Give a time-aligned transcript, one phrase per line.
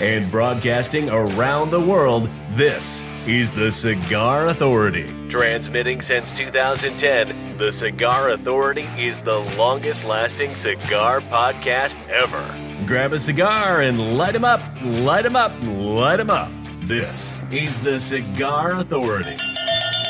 [0.00, 5.14] And broadcasting around the world, this is the Cigar Authority.
[5.28, 12.42] Transmitting since 2010, the Cigar Authority is the longest lasting cigar podcast ever.
[12.86, 16.30] Grab a cigar and light light 'em up, Light light 'em up, Light light 'em
[16.30, 16.50] up.
[16.80, 19.36] This is the Cigar Authority.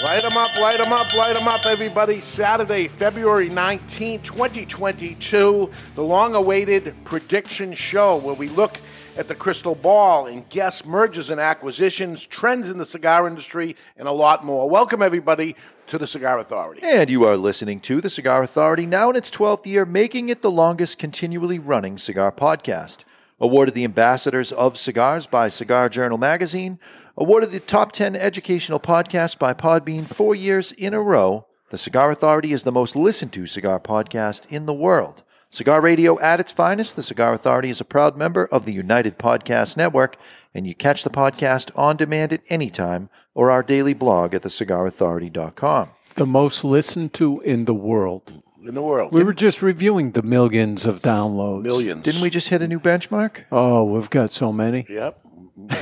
[0.05, 2.21] Light them up, light them up, light them up, everybody.
[2.21, 8.81] Saturday, February 19, 2022, the long awaited prediction show where we look
[9.17, 14.09] at the crystal ball and guess mergers and acquisitions, trends in the cigar industry, and
[14.09, 14.69] a lot more.
[14.69, 15.55] Welcome, everybody,
[15.89, 16.81] to the Cigar Authority.
[16.83, 20.41] And you are listening to the Cigar Authority, now in its 12th year, making it
[20.41, 23.05] the longest continually running cigar podcast.
[23.39, 26.79] Awarded the Ambassadors of Cigars by Cigar Journal magazine,
[27.17, 31.47] awarded the top 10 educational podcast by Podbean four years in a row.
[31.71, 35.23] The Cigar Authority is the most listened to cigar podcast in the world.
[35.53, 39.19] Cigar radio at its finest, the Cigar Authority is a proud member of the United
[39.19, 40.17] Podcast Network,
[40.55, 44.41] and you catch the podcast on demand at any time or our daily blog at
[44.45, 45.91] thecigarauthority.com.
[46.15, 48.43] the most listened to in the world.
[48.67, 49.13] In the world.
[49.13, 51.65] We were just reviewing the millions of downloads.
[51.65, 52.03] millions.
[52.03, 53.45] Didn't we just hit a new benchmark?
[53.53, 54.87] Oh, we've got so many.
[54.89, 55.21] Yep.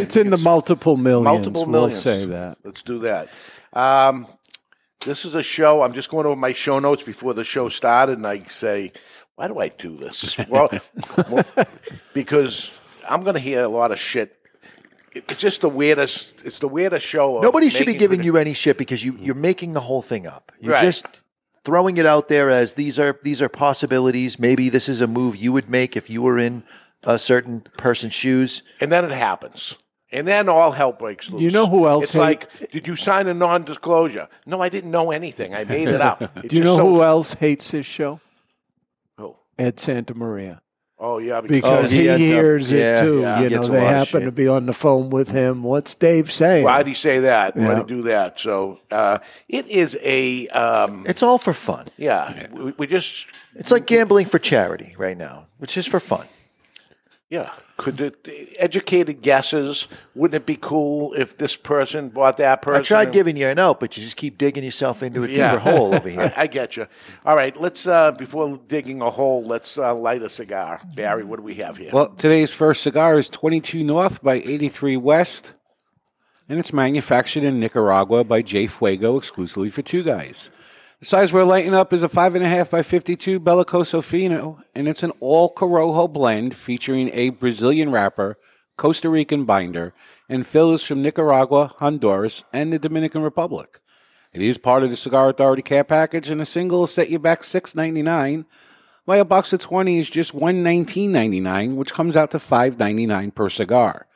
[0.01, 1.47] It's in the multiple millions.
[1.47, 1.73] Multiple millions.
[1.73, 2.03] we'll millions.
[2.03, 2.59] say that.
[2.65, 3.29] Let's do that.
[3.73, 4.27] Um,
[5.07, 5.83] this is a show.
[5.83, 8.93] I'm just going over my show notes before the show started, and I say,
[9.41, 10.37] why do I do this?
[10.49, 10.69] Well,
[11.31, 11.45] well,
[12.13, 14.37] because I'm going to hear a lot of shit.
[15.15, 16.43] It- It's just the weirdest.
[16.45, 17.41] It's the weirdest show.
[17.41, 20.53] Nobody should be giving you any shit because you, you're making the whole thing up.
[20.61, 20.83] You're Right.
[20.85, 21.07] just
[21.65, 24.39] throwing it out there as these are these are possibilities.
[24.39, 26.63] Maybe this is a move you would make if you were in
[27.03, 28.63] a certain person's shoes.
[28.81, 29.75] and then it happens.
[30.13, 31.41] And then all hell breaks loose.
[31.41, 34.29] You know who else It's hate- like, did you sign a non-disclosure?
[34.45, 35.55] No, I didn't know anything.
[35.55, 36.21] I made it up.
[36.37, 38.21] It's Do you know so- who else hates this show?
[39.61, 39.67] Who?
[39.67, 40.63] Ed Santa Maria.
[41.03, 43.21] Oh yeah, because, Because Oh, he he, ends up- hears yeah, it too.
[43.21, 45.63] yeah, you know, they happen to be on the phone with him.
[45.63, 46.63] What's Dave saying?
[46.65, 47.57] why'd he say that?
[47.57, 47.79] Why'd Yeah.
[47.79, 48.39] he do that?
[48.39, 51.87] So uh, it is a um, It's all for fun.
[51.97, 52.49] yeah.
[52.53, 56.27] We, we just It's like gambling for charity right now, which is for fun.
[57.31, 57.53] Yeah.
[57.77, 59.87] Could it, educated guesses?
[60.17, 62.81] Wouldn't it be cool if this person bought that person?
[62.81, 65.61] I tried giving you an out, but you just keep digging yourself into a deeper
[65.61, 66.33] hole over here.
[66.37, 66.89] I, I get you.
[67.25, 70.83] All right, let's uh, before digging a hole, let's uh, light a cigar.
[70.97, 71.91] Barry, what do we have here?
[71.93, 75.55] Well, today's first cigar is 22 North by 83 West,
[76.49, 80.51] and it's manufactured in Nicaragua by J Fuego exclusively for two guys.
[81.01, 85.13] The size we're lighting up is a 5.5 by 52 Bellicoso Fino, and it's an
[85.19, 88.37] all Corojo blend featuring a Brazilian wrapper,
[88.77, 89.95] Costa Rican binder,
[90.29, 93.81] and fillers from Nicaragua, Honduras, and the Dominican Republic.
[94.35, 97.19] It is part of the Cigar Authority care package, and a single will set you
[97.19, 98.45] back $6.99
[99.07, 104.07] while a box of 20 is just $119.99, which comes out to $5.99 per cigar.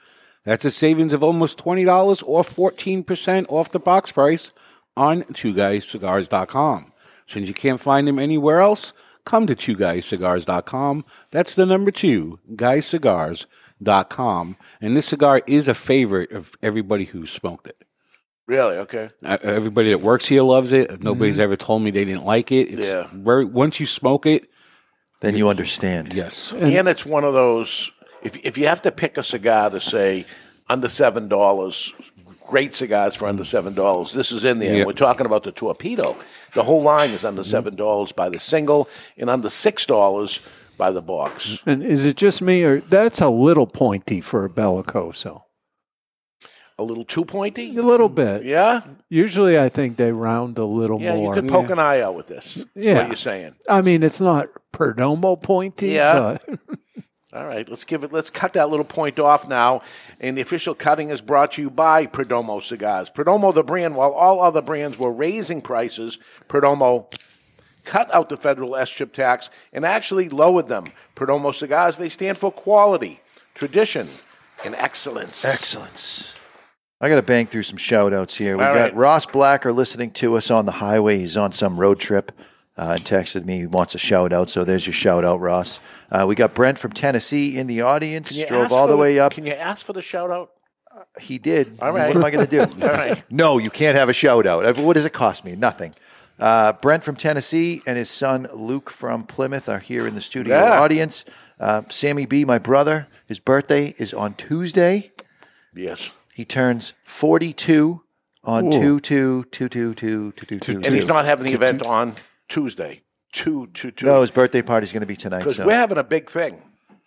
[0.43, 4.53] That's a savings of almost $20 or 14% off the box price
[4.97, 6.93] on twoguyscigars.com.
[7.27, 8.93] Since you can't find them anywhere else,
[9.25, 11.05] come to twoguyscigars.com.
[11.31, 14.57] That's the number two, guyscigars.com.
[14.81, 17.77] And this cigar is a favorite of everybody who smoked it.
[18.47, 18.77] really?
[18.77, 19.09] Okay.
[19.25, 21.03] Uh, Everybody that works here loves it.
[21.03, 22.69] Nobody's ever told me they didn't like it.
[22.71, 23.07] It's Yeah.
[23.13, 24.51] very, once you smoke it,
[25.23, 26.13] Then you understand.
[26.13, 26.53] yes.
[26.53, 27.91] and it's one of those.
[28.23, 30.27] If if you have to pick a cigar to say
[30.69, 31.95] under seven dollars,
[32.47, 34.13] great cigars for under seven dollars.
[34.13, 34.79] This is in there.
[34.79, 34.85] Yeah.
[34.85, 36.17] We're talking about the torpedo.
[36.55, 37.51] The whole line is under mm-hmm.
[37.51, 40.41] seven dollars by the single, and under six dollars
[40.77, 41.59] by the box.
[41.67, 45.43] And is it just me, or that's a little pointy for a Bellicoso?
[46.77, 47.77] A little too pointy.
[47.77, 48.45] A little bit.
[48.45, 51.09] Yeah, Usually, I think they round a little more.
[51.09, 51.15] yeah.
[51.15, 51.35] You more.
[51.35, 52.57] could poke an eye out with this.
[52.57, 52.99] is Yeah.
[52.99, 53.55] what you're saying.
[53.69, 55.91] I mean, it's not Perdomo pointy.
[55.91, 56.39] Yeah.
[56.45, 56.59] but
[57.35, 58.13] All right, let's give it.
[58.13, 59.83] Let's cut that little point off now.
[60.21, 63.11] And the official cutting is brought to you by Perdomo Cigars.
[63.11, 67.13] Perdomo, the brand, while all other brands were raising prices, Perdomo
[67.85, 70.85] cut out the federal S chip tax and actually lowered them.
[71.17, 73.21] Perdomo Cigars, they stand for quality,
[73.55, 74.07] tradition,
[74.65, 75.45] and excellence.
[75.45, 76.35] Excellence.
[77.01, 78.57] I got to bang through some shout outs here.
[78.57, 78.95] We All got right.
[78.95, 81.19] Ross Blacker listening to us on the highway.
[81.19, 82.31] He's on some road trip
[82.77, 83.59] uh, and texted me.
[83.59, 84.49] He wants a shout out.
[84.49, 85.81] So there's your shout out, Ross.
[86.11, 88.31] Uh, we got Brent from Tennessee in the audience.
[88.31, 89.33] Can you Drove all for the way up.
[89.33, 90.51] Can you ask for the shout out?
[91.21, 91.79] He did.
[91.81, 92.09] All right.
[92.09, 92.61] What am I going to do?
[92.83, 93.23] All right.
[93.29, 94.77] No, you can't have a shout out.
[94.79, 95.57] What does it cost me?
[95.57, 95.93] Nothing.
[96.39, 100.57] Uh, Brent from Tennessee and his son Luke from Plymouth are here in the studio
[100.57, 100.81] Yeah.
[100.81, 101.25] audience.
[101.59, 105.13] Uh, Sammy B, my brother, his birthday is on Tuesday.
[105.75, 106.11] Yes.
[106.33, 108.03] He turns 42
[108.43, 112.15] on 2 2 2 2 2 2 2 And he's not having the event on
[112.49, 113.03] Tuesday.
[113.33, 114.07] Two, two, two.
[114.07, 115.39] No, his birthday party's going to be tonight.
[115.41, 115.67] because So.
[115.67, 116.63] we're having a big thing.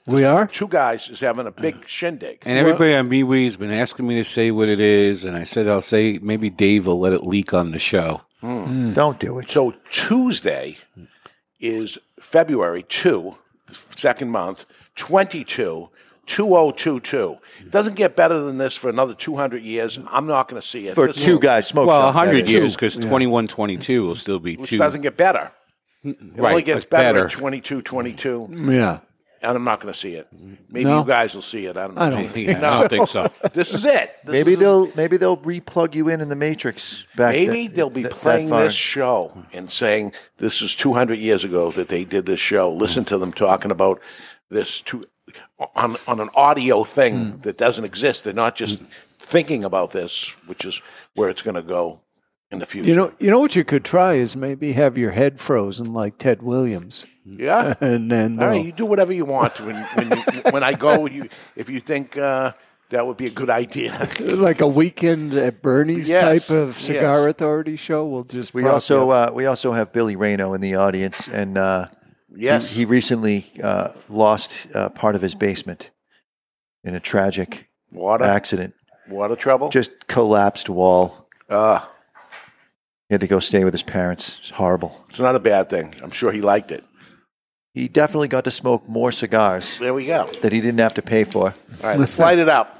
[0.05, 0.47] We are?
[0.47, 2.41] Two guys is having a big shindig.
[2.45, 5.43] And everybody on MeWe has been asking me to say what it is, and I
[5.43, 8.21] said I'll say maybe Dave will let it leak on the show.
[8.39, 8.93] Hmm.
[8.93, 9.49] Don't do it.
[9.49, 10.77] So Tuesday
[11.59, 13.35] is February 2,
[13.65, 14.63] the second month,
[14.95, 15.89] 22,
[16.27, 17.37] 2022.
[17.61, 19.99] It doesn't get better than this for another 200 years.
[20.11, 20.93] I'm not going to see it.
[20.95, 22.51] For This two will- guys smoke Well, shop, that 100 is.
[22.51, 24.77] years because 21, 22 will still be Which two.
[24.77, 25.51] doesn't get better.
[26.03, 27.27] It right, only gets but better, better.
[27.27, 28.99] at 22, 22, Yeah.
[29.41, 30.27] and I'm not going to see it.
[30.69, 30.99] Maybe No?
[30.99, 31.75] you guys will see it.
[31.75, 32.01] I don't know.
[32.01, 33.29] I don't think Yeah, I don't think so.
[33.53, 34.11] This is it.
[34.23, 37.33] This Maybe is- they'll maybe they'll replug you in in the Matrix back.
[37.35, 38.63] Maybe that- they'll be that- that playing far.
[38.63, 42.71] this show and saying this is 200 years ago that they did this show.
[42.71, 43.99] Listen to them talking about
[44.49, 45.03] this to,
[45.75, 47.39] on on an audio thing Hmm.
[47.41, 48.23] that doesn't exist.
[48.23, 48.79] They're not just
[49.19, 50.81] thinking about this, which is
[51.15, 51.99] where it's going to go
[52.51, 52.87] in the future.
[52.89, 56.17] You know, you know what you could try is maybe have your head frozen like
[56.17, 57.73] Ted Williams, yeah.
[57.81, 61.07] and then All right, you do whatever you want when when, you, when I go.
[61.07, 62.53] You, if you think uh,
[62.89, 64.07] that would be a good idea.
[64.19, 67.31] like a weekend at Bernie's Yes, type of cigar yes.
[67.31, 68.05] authority show.
[68.07, 71.87] We'll just We also uh, we also have Billy Reno in the audience, and uh,
[72.35, 75.91] yes, he, he recently uh, lost uh, part of his basement
[76.83, 78.73] in a tragic water accident.
[79.09, 79.69] water trouble.
[79.69, 81.27] Just collapsed wall.
[81.49, 81.79] uh,
[83.09, 84.37] He had to go stay with his parents.
[84.39, 85.05] It's horrible.
[85.09, 85.95] it's not a bad thing.
[86.03, 86.83] I'm sure he liked it.
[87.73, 90.27] He definitely got to smoke more cigars There we go.
[90.41, 91.53] that he didn't have to pay for.
[91.83, 92.73] All right, let's light it up.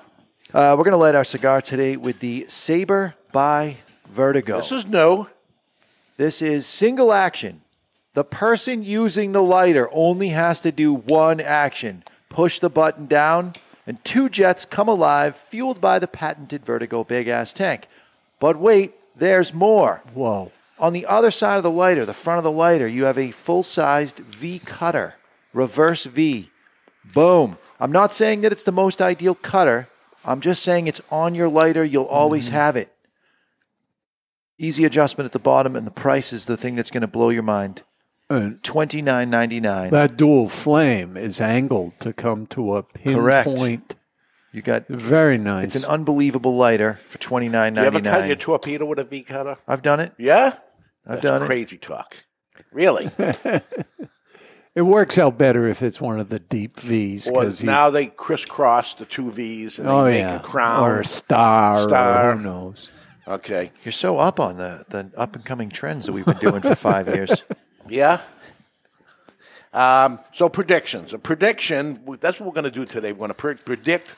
[0.53, 3.77] Uh, we're going to light our cigar today with the Saber by
[4.09, 4.57] Vertigo.
[4.57, 5.27] This is new.
[6.17, 7.61] This is single action.
[8.17, 13.53] The person using the lighter only has to do one action push the button down,
[13.85, 17.85] and two jets come alive, fueled by the patented Vertigo big ass tank.
[18.39, 20.01] But wait, there's more.
[20.15, 20.51] Whoa.
[20.79, 23.29] On the other side of the lighter, the front of the lighter, you have a
[23.29, 25.13] full sized V cutter,
[25.53, 26.49] reverse V.
[27.13, 27.59] Boom.
[27.79, 29.89] I'm not saying that it's the most ideal cutter.
[30.25, 31.83] I'm just saying it's on your lighter.
[31.83, 32.55] You'll always mm-hmm.
[32.55, 32.91] have it.
[34.57, 37.29] Easy adjustment at the bottom, and the price is the thing that's going to blow
[37.29, 37.83] your mind.
[38.29, 39.89] And Twenty nine ninety nine.
[39.91, 43.18] that dual flame is angled to come to a pinpoint.
[43.56, 43.95] Correct.
[44.53, 45.63] You got Very nice.
[45.65, 48.38] it's an unbelievable lighter for twenty nine You ever cut your nine.
[48.38, 49.57] torpedo with a V cutter?
[49.68, 50.13] I've done it.
[50.18, 50.56] Yeah,
[51.06, 51.45] I've That's done it.
[51.45, 52.15] crazy talk.
[52.74, 53.09] Really?
[54.75, 58.07] it works out better if it's one of the deep V's Or because now they
[58.07, 60.83] crisscross the two V's and they oh make yeah, a crown.
[60.83, 62.31] or a star, Star.
[62.31, 62.89] or who knows.
[63.27, 63.71] okay.
[63.83, 66.75] You're so up on the, the up and coming trends that we've been doing for
[66.75, 67.44] five years.
[67.89, 68.22] Yeah.
[69.74, 71.13] Um, so predictions.
[71.13, 72.00] A prediction.
[72.19, 73.12] That's what we're going to do today.
[73.12, 74.16] We're going to pre- predict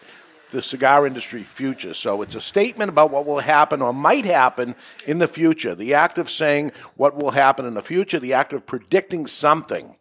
[0.52, 1.94] the cigar industry future.
[1.94, 4.76] So it's a statement about what will happen or might happen
[5.06, 5.76] in the future.
[5.76, 8.20] The act of saying what will happen in the future.
[8.20, 9.96] The act of predicting something.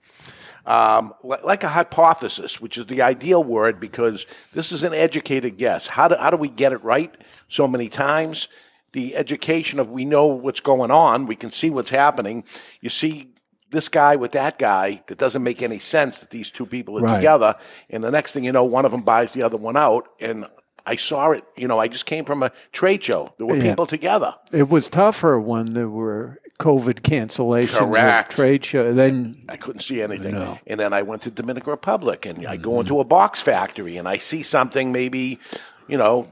[0.66, 5.86] um, like a hypothesis, which is the ideal word because this is an educated guess.
[5.86, 7.14] How do, how do we get it right
[7.48, 8.48] so many times?
[8.92, 12.44] The education of we know what's going on, we can see what's happening.
[12.82, 13.28] You see
[13.70, 17.02] this guy with that guy that doesn't make any sense that these two people are
[17.02, 17.16] Right.
[17.16, 17.56] together,
[17.90, 20.08] and the next thing you know, one of them buys the other one out.
[20.20, 20.46] And
[20.86, 21.44] I saw it.
[21.56, 23.34] You know, I just came from a trade show.
[23.36, 23.70] There were Yeah.
[23.70, 24.34] people together.
[24.52, 28.32] It was tougher when there were COVID cancellations Correct.
[28.32, 28.92] of trade show.
[28.94, 30.34] Then I couldn't see anything.
[30.34, 30.58] No.
[30.66, 32.80] And then I went to Dominican Republic and I go mm-hmm.
[32.80, 35.38] into a box factory and I see something maybe,
[35.86, 36.26] you know,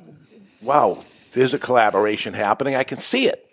[0.62, 2.74] wow, there's a collaboration happening.
[2.74, 3.45] I can see it.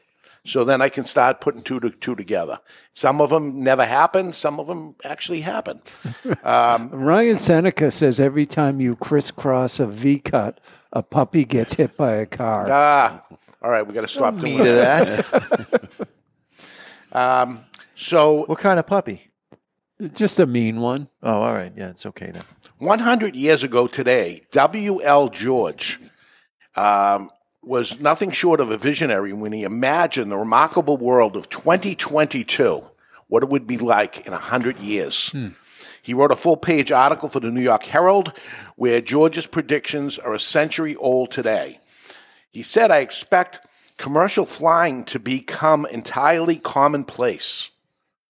[0.45, 2.59] So then I can start putting two to two together.
[2.91, 4.33] Some of them never happen.
[4.33, 5.81] Some of them actually happen.
[6.43, 10.59] Ryan Seneca says every time you crisscross a V cut,
[10.91, 12.67] a puppy gets hit by a car.
[12.69, 13.23] Ah,
[13.61, 16.07] all right, we got to stop Me doing to that.
[17.11, 17.59] that.
[17.95, 19.31] So what kind of puppy?
[20.13, 21.07] Just a mean one.
[21.21, 21.71] Oh, all right.
[21.75, 22.43] Yeah, it's okay then.
[22.79, 25.29] 100 years ago today, W.L.
[25.29, 26.01] George
[26.75, 27.29] um,
[27.63, 32.83] was nothing short of a visionary when he imagined the remarkable world of 2022,
[33.27, 35.29] what it would be like in 100 years.
[35.29, 35.49] Hmm.
[36.01, 38.37] He wrote a full page article for the New York Herald
[38.75, 41.79] where George's predictions are a century old today.
[42.51, 43.61] He said, I expect
[43.97, 47.69] commercial flying to become entirely commonplace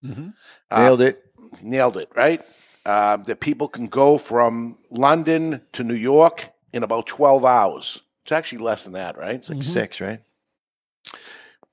[0.04, 0.28] mm-hmm.
[0.70, 1.24] uh, Nailed it.
[1.62, 2.42] nailed it, right?
[2.86, 8.02] Uh, that people can go from London to New York in about 12 hours.
[8.24, 9.36] It's actually less than that, right?
[9.36, 10.20] It's like six, right?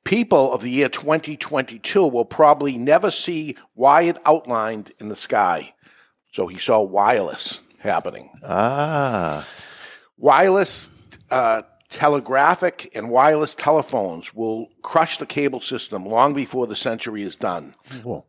[0.03, 5.73] people of the year 2022 will probably never see wired outlined in the sky.
[6.31, 8.29] So he saw wireless happening.
[8.43, 9.47] Ah.
[10.17, 10.89] Wireless
[11.29, 17.35] uh, telegraphic and wireless telephones will crush the cable system long before the century is
[17.35, 17.73] done.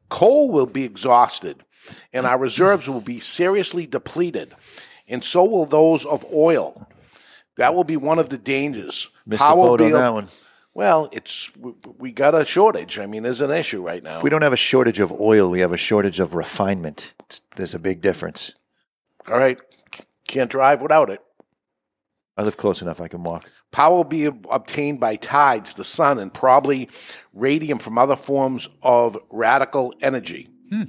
[0.08, 1.64] Coal will be exhausted,
[2.12, 4.54] and our reserves will be seriously depleted,
[5.06, 6.88] and so will those of oil.
[7.56, 9.10] That will be one of the dangers.
[9.26, 10.28] Missed the boat on that one.
[10.74, 12.98] Well, it's we, we got a shortage.
[12.98, 14.22] I mean, there's an issue right now.
[14.22, 15.50] We don't have a shortage of oil.
[15.50, 17.14] We have a shortage of refinement.
[17.20, 18.54] It's, there's a big difference.
[19.28, 19.58] All right,
[20.26, 21.20] can't drive without it.
[22.36, 23.00] I live close enough.
[23.00, 23.50] I can walk.
[23.70, 26.88] Power will be obtained by tides, the sun, and probably
[27.34, 30.48] radium from other forms of radical energy.
[30.70, 30.84] Hmm.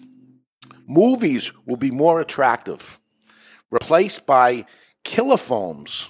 [0.87, 2.99] Movies will be more attractive,
[3.71, 4.65] replaced by
[5.03, 6.09] kilofoams,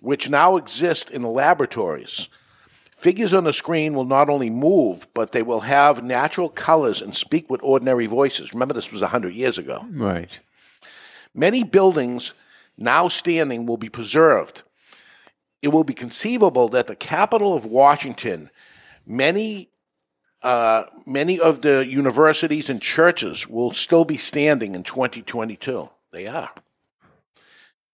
[0.00, 2.28] which now exist in laboratories.
[2.90, 7.14] Figures on the screen will not only move, but they will have natural colors and
[7.14, 8.54] speak with ordinary voices.
[8.54, 9.86] Remember, this was 100 years ago.
[9.90, 10.40] Right.
[11.34, 12.32] Many buildings
[12.78, 14.62] now standing will be preserved.
[15.60, 18.50] It will be conceivable that the capital of Washington,
[19.06, 19.70] many
[20.42, 25.88] uh, many of the universities and churches will still be standing in 2022.
[26.12, 26.50] They are.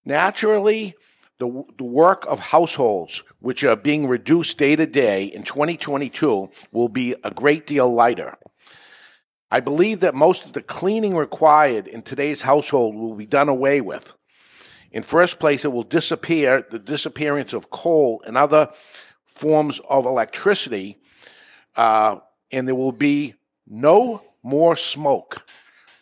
[0.04, 0.96] Naturally,
[1.40, 6.88] the, the work of households, which are being reduced day to day in 2022, will
[6.88, 8.36] be a great deal lighter.
[9.50, 13.80] I believe that most of the cleaning required in today's household will be done away
[13.80, 14.14] with.
[14.92, 18.70] In first place, it will disappear the disappearance of coal and other
[19.26, 20.98] forms of electricity,
[21.74, 22.18] uh,
[22.52, 23.34] and there will be
[23.66, 25.46] no more smoke,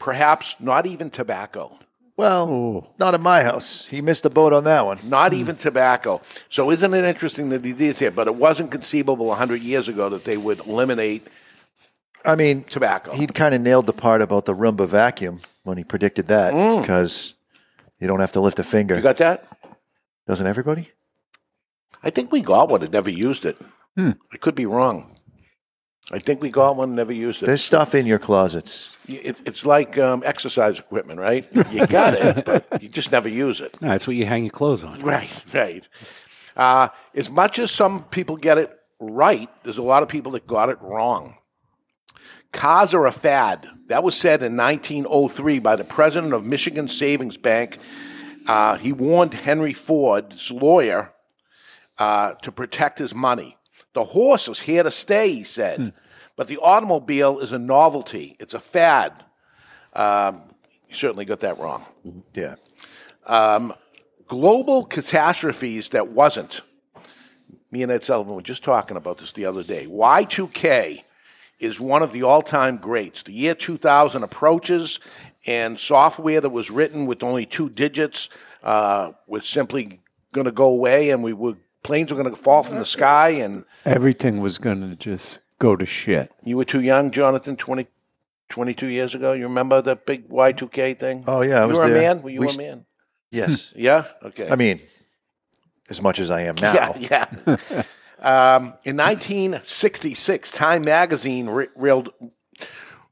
[0.00, 1.78] perhaps not even tobacco.
[2.18, 3.86] Well, not in my house.
[3.86, 4.98] He missed the boat on that one.
[5.04, 5.38] Not hmm.
[5.38, 6.20] even tobacco.
[6.48, 8.16] So, isn't it interesting that he did say, it?
[8.16, 11.28] but it wasn't conceivable 100 years ago that they would eliminate
[12.24, 13.12] I mean, tobacco.
[13.12, 16.80] He'd kind of nailed the part about the Roomba vacuum when he predicted that hmm.
[16.80, 17.34] because
[18.00, 18.96] you don't have to lift a finger.
[18.96, 19.46] you got that?
[20.26, 20.90] Doesn't everybody?
[22.02, 23.56] I think we got one and never used it.
[23.96, 24.10] Hmm.
[24.32, 25.17] I could be wrong.
[26.10, 27.46] I think we got one and never used it.
[27.46, 28.96] There's stuff in your closets.
[29.06, 31.46] It, it's like um, exercise equipment, right?
[31.70, 33.76] You got it, but you just never use it.
[33.80, 35.00] No, that's what you hang your clothes on.
[35.00, 35.86] Right, right.
[36.56, 40.46] Uh, as much as some people get it right, there's a lot of people that
[40.46, 41.34] got it wrong.
[42.52, 43.68] Cars are a fad.
[43.88, 47.78] That was said in 1903 by the president of Michigan Savings Bank.
[48.46, 51.12] Uh, he warned Henry Ford's lawyer
[51.98, 53.57] uh, to protect his money.
[53.98, 55.92] The horse is here to stay, he said,
[56.36, 58.36] but the automobile is a novelty.
[58.38, 59.24] It's a fad.
[59.92, 60.42] Um,
[60.88, 61.84] you certainly got that wrong
[62.32, 62.54] Yeah.
[64.28, 66.60] global catastrophes that wasn't.
[67.72, 69.86] Me and Ed Sullivan were just talking about this the other day.
[69.88, 71.02] Y2K
[71.58, 73.24] is one of the all time greats.
[73.24, 75.00] The year 2000 approaches,
[75.44, 78.28] and software that was written with only two digits
[78.62, 79.98] uh, was simply
[80.30, 83.30] going to go away, and we were planes were going to fall from the sky.
[83.30, 86.30] And Everything was going to just go to shit.
[86.44, 87.86] you were too young, Jonathan, 20,
[88.48, 89.32] 22 years ago.
[89.32, 91.24] You remember the big Y2K thing?
[91.26, 92.22] Oh, yeah, I you was were a man.
[92.22, 92.86] Were you We a s- man?
[93.30, 93.72] Yes.
[93.76, 94.04] Yeah.
[94.24, 94.48] Okay.
[94.50, 94.80] I mean,
[95.90, 96.94] as much as I am now.
[96.98, 97.56] Yeah, yeah.
[98.56, 102.10] um, in 1966, Time Magazine re- reeled-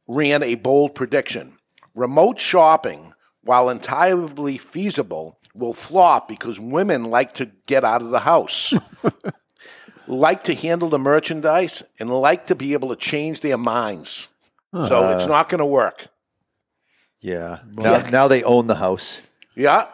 [0.06, 1.58] ran a bold prediction:
[1.94, 8.20] remote shopping, while entirely feasible, will flop because women like to get out of the
[8.20, 8.74] house.
[10.06, 14.28] like to handle the merchandise and like to be able to change their minds.
[14.72, 15.26] So it's uh-huh.
[15.26, 16.08] not going to work.
[17.20, 17.60] Yeah.
[17.72, 19.22] Now, now they own the house.
[19.54, 19.86] Yeah.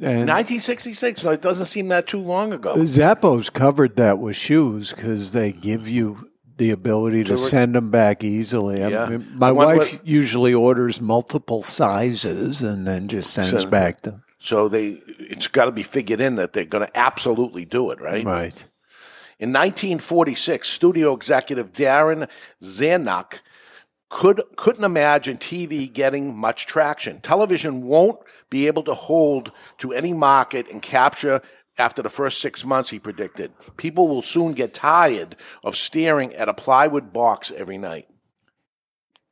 [0.00, 1.24] And 1966.
[1.24, 2.74] No, it doesn't seem that too long ago.
[2.76, 6.27] Zappos covered that with shoes because they give you
[6.58, 8.82] the ability to send them back easily.
[8.84, 9.06] I Yeah.
[9.08, 14.02] mean, my The wife with- usually orders multiple sizes and then just sends Send- back
[14.02, 14.22] them.
[14.40, 18.00] So they, it's got to be figured in that they're going to absolutely do it,
[18.00, 18.24] right?
[18.24, 18.64] Right.
[19.40, 22.28] In 1946, studio executive Darryl
[22.62, 23.38] Zanuck
[24.10, 27.20] could couldn't imagine TV getting much traction.
[27.20, 28.18] Television won't
[28.50, 31.42] be able to hold to any market and capture
[31.78, 32.90] after the first six months.
[32.90, 38.08] He predicted people will soon get tired of staring at a plywood box every night.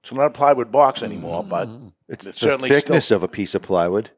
[0.02, 1.88] It's not a plywood box anymore, but mm-hmm.
[2.08, 4.10] It's It's the certainly thickness still- of a piece of plywood.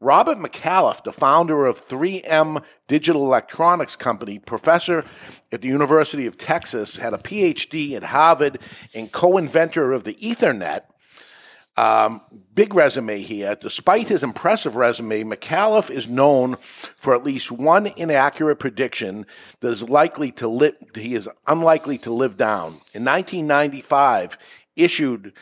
[0.00, 5.04] Robert Metcalfe, the founder of 3M Digital Electronics Company, professor
[5.50, 8.60] at the University of Texas, had a PhD at Harvard
[8.94, 10.82] and co inventor of the Ethernet.
[11.78, 12.22] Um,
[12.54, 13.54] big resume here.
[13.54, 16.56] Despite his impressive resume, Metcalfe is known
[16.96, 19.26] for at least one inaccurate prediction
[19.60, 22.80] that is likely to li- he is unlikely to live down.
[22.94, 24.36] In 1995,
[24.74, 25.32] issued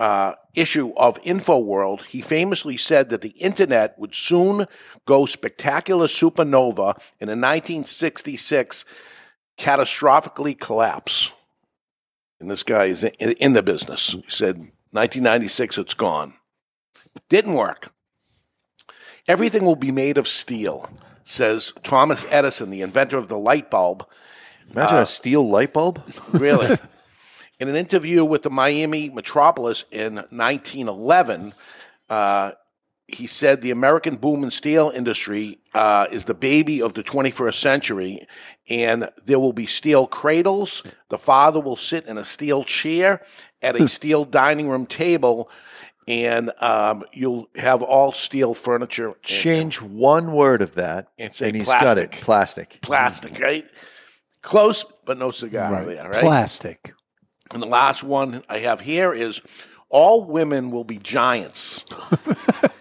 [0.00, 4.66] uh, issue of InfoWorld, he famously said that the internet would soon
[5.06, 8.84] go spectacular supernova and in a 1966
[9.56, 11.30] catastrophically collapse.
[12.40, 14.10] And this guy is in the business.
[14.10, 16.34] He said, 1996, it's gone.
[17.28, 17.92] Didn't work.
[19.26, 20.88] Everything will be made of steel,
[21.24, 24.06] says Thomas Edison, the inventor of the light bulb.
[24.70, 26.02] Imagine a steel light bulb.
[26.32, 26.78] Really?
[27.60, 31.52] in an interview with the Miami Metropolis in 1911,
[32.08, 32.52] uh,
[33.08, 37.54] he said the American boom and steel industry uh, is the baby of the 21st
[37.54, 38.26] century,
[38.68, 40.82] and there will be steel cradles.
[41.08, 43.22] The father will sit in a steel chair
[43.62, 45.48] at a steel dining room table,
[46.06, 49.08] and um, you'll have all steel furniture.
[49.08, 52.10] and- Change one word of that, And say and he's got it.
[52.12, 52.78] plastic.
[52.82, 53.32] Plastic.
[53.32, 53.64] plastic, right?
[54.42, 56.20] Close, but no cigar there, right?
[56.20, 56.92] Plastic.
[57.52, 59.40] And the last one I have here is
[59.88, 61.82] all women will be giants.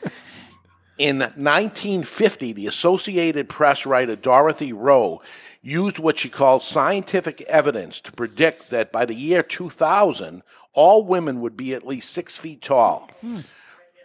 [0.98, 5.22] In 1950, the Associated Press writer Dorothy Roe
[5.62, 10.42] used what she called scientific evidence to predict that by the year 2000,
[10.74, 13.10] all women would be at least six feet tall.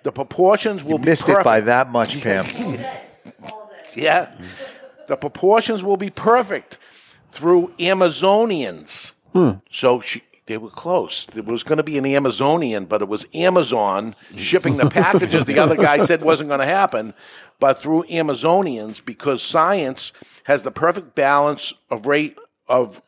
[0.02, 1.44] The proportions will be Missed it perfect.
[1.44, 2.46] by that much, Pam.
[3.94, 4.30] Yeah.
[5.06, 6.78] The proportions will be perfect
[7.28, 9.12] through Amazonians.
[9.34, 9.50] Hmm.
[9.70, 10.22] So she,
[10.52, 11.26] they were close.
[11.35, 15.47] It was going to be an Amazonian, but it was Amazon shipping the packages.
[15.47, 17.14] the other guy said wasn't going to happen,
[17.59, 20.12] but through Amazonians because science
[20.44, 23.00] has the perfect balance of rate of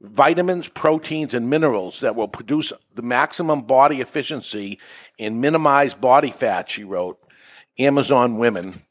[0.00, 4.78] vitamins, proteins, and minerals that will produce the maximum body efficiency
[5.18, 7.18] and minimize body fat, she wrote.
[7.80, 8.84] Amazon women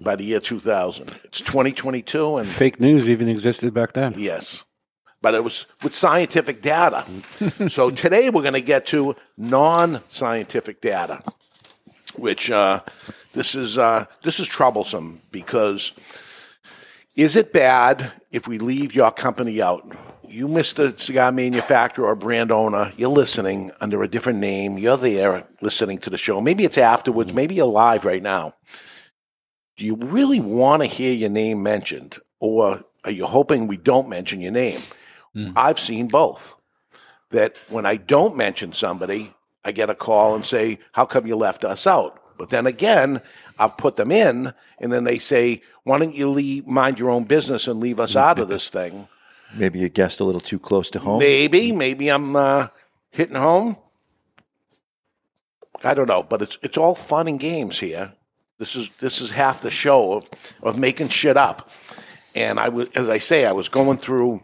[0.00, 1.10] by the year 2000.
[1.24, 4.14] It's 2022, and Fake news even existed back then.
[4.16, 4.64] yes,
[5.26, 7.04] but it was with scientific data.
[7.68, 11.20] so today we're going to get to non scientific data,
[12.14, 12.78] which uh,
[13.32, 15.94] this is uh, this is troublesome because
[17.16, 19.84] is it bad if we leave your company out?
[20.28, 20.96] You, Mr.
[20.96, 24.78] Cigar Manufacturer or brand owner, you're listening under a different name.
[24.78, 26.40] You're there listening to the show.
[26.40, 27.34] Maybe it's afterwards.
[27.34, 28.54] Maybe you're live right now.
[29.76, 32.18] Do you really want to hear your name mentioned?
[32.38, 34.80] Or are you hoping we don't mention your name?
[35.54, 36.54] I've seen both.
[37.30, 41.36] That when I don't mention somebody, I get a call and say, How come you
[41.36, 42.22] left us out?
[42.38, 43.20] But then again,
[43.58, 47.24] I've put them in, and then they say, Why don't you leave, mind your own
[47.24, 49.08] business and leave us out of this thing?
[49.54, 51.18] Maybe you guessed a little too close to home.
[51.18, 52.68] Maybe, maybe I'm uh,
[53.10, 53.76] hitting home.
[55.84, 58.12] I don't know, but it's it's all fun and games here.
[58.58, 60.30] This is this is half the show of,
[60.62, 61.70] of making shit up.
[62.34, 64.42] And I was, as I say, I was going through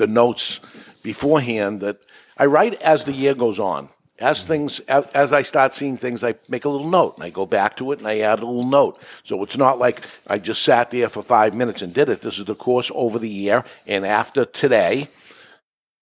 [0.00, 0.60] the notes
[1.02, 1.98] beforehand that
[2.36, 3.90] I write as the year goes on.
[4.18, 7.30] As things, as, as I start seeing things, I make a little note and I
[7.30, 9.00] go back to it and I add a little note.
[9.24, 12.20] So it's not like I just sat there for five minutes and did it.
[12.20, 13.64] This is the course over the year.
[13.86, 15.08] And after today,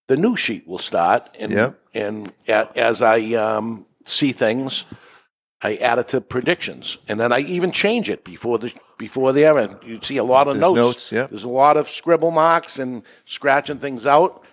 [0.07, 1.29] the new sheet will start.
[1.39, 1.79] And, Yep.
[1.93, 4.83] and a, as I um, see things,
[5.61, 9.57] I add it to predictions, and then I even change it before the before there.
[9.57, 10.77] And you see a lot of There's notes.
[10.77, 11.29] notes, yep.
[11.29, 14.43] There's a lot of scribble marks and scratching things out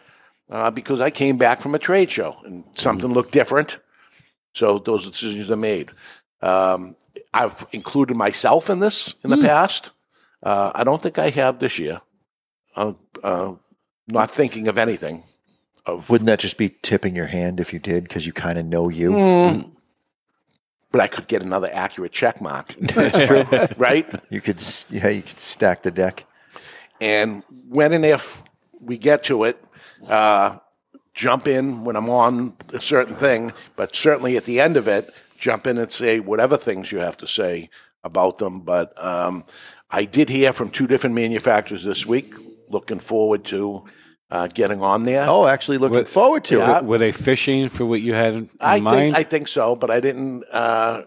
[0.50, 3.78] uh, because I came back from a trade show and something looked different.
[4.52, 5.90] So those decisions are made.
[6.42, 6.96] Um,
[7.32, 9.90] I've included myself in this in the past.
[10.42, 12.00] Uh, I don't think I have this year.
[12.74, 13.54] I'm uh,
[14.06, 15.22] not thinking of anything.
[15.84, 18.66] Of Wouldn't that just be tipping your hand if you did because you kind of
[18.66, 19.12] know you?
[19.12, 19.75] Mm.
[20.92, 22.75] But I could get another accurate check mark.
[22.81, 23.44] That's true,
[23.77, 24.09] right?
[24.31, 26.25] You could, yeah, you could stack the deck.
[27.01, 28.42] And when and if
[28.81, 29.62] we get to it,
[30.09, 30.59] uh,
[31.14, 35.11] jump in when I'm on a certain thing, but certainly at the end of it,
[35.38, 37.70] jump in and say whatever things you have to say
[38.05, 38.61] about them.
[38.61, 39.44] But um,
[39.90, 42.35] I did hear from two different manufacturers this week.
[42.68, 43.85] Looking forward to
[44.30, 45.24] uh, getting on there.
[45.28, 46.78] Oh, actually, looking What- forward to Yeah.
[46.78, 46.84] it.
[46.84, 49.14] Were they fishing for what you had in I mind?
[49.14, 51.02] think I think so, but I didn't uh,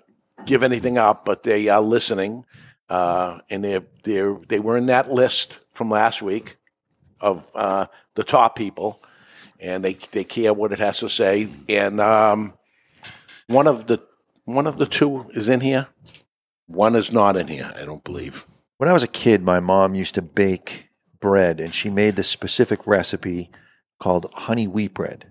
[0.46, 1.26] give anything up.
[1.26, 2.46] But they are listening,
[2.90, 6.58] uh, and they they they were in that list from last week
[7.20, 9.00] of uh, the top people,
[9.60, 11.48] and they they care what it has to say.
[11.68, 12.54] And um,
[13.48, 14.00] one of the
[14.46, 15.88] one of the two is in here.
[16.68, 17.74] One is not in here.
[17.76, 18.46] I don't believe.
[18.78, 20.89] When I was a kid, my mom used to bake
[21.20, 23.52] bread, and she made this specific recipe
[24.00, 25.26] called honey wheat bread.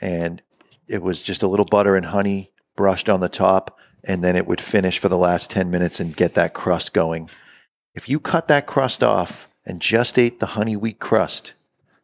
[0.00, 0.42] And
[0.86, 4.46] it was just a little butter and honey brushed on the top, and then it
[4.46, 7.28] would finish for the last 10 minutes and get that crust going.
[7.94, 11.54] If you cut that crust off and just ate the honey wheat crust,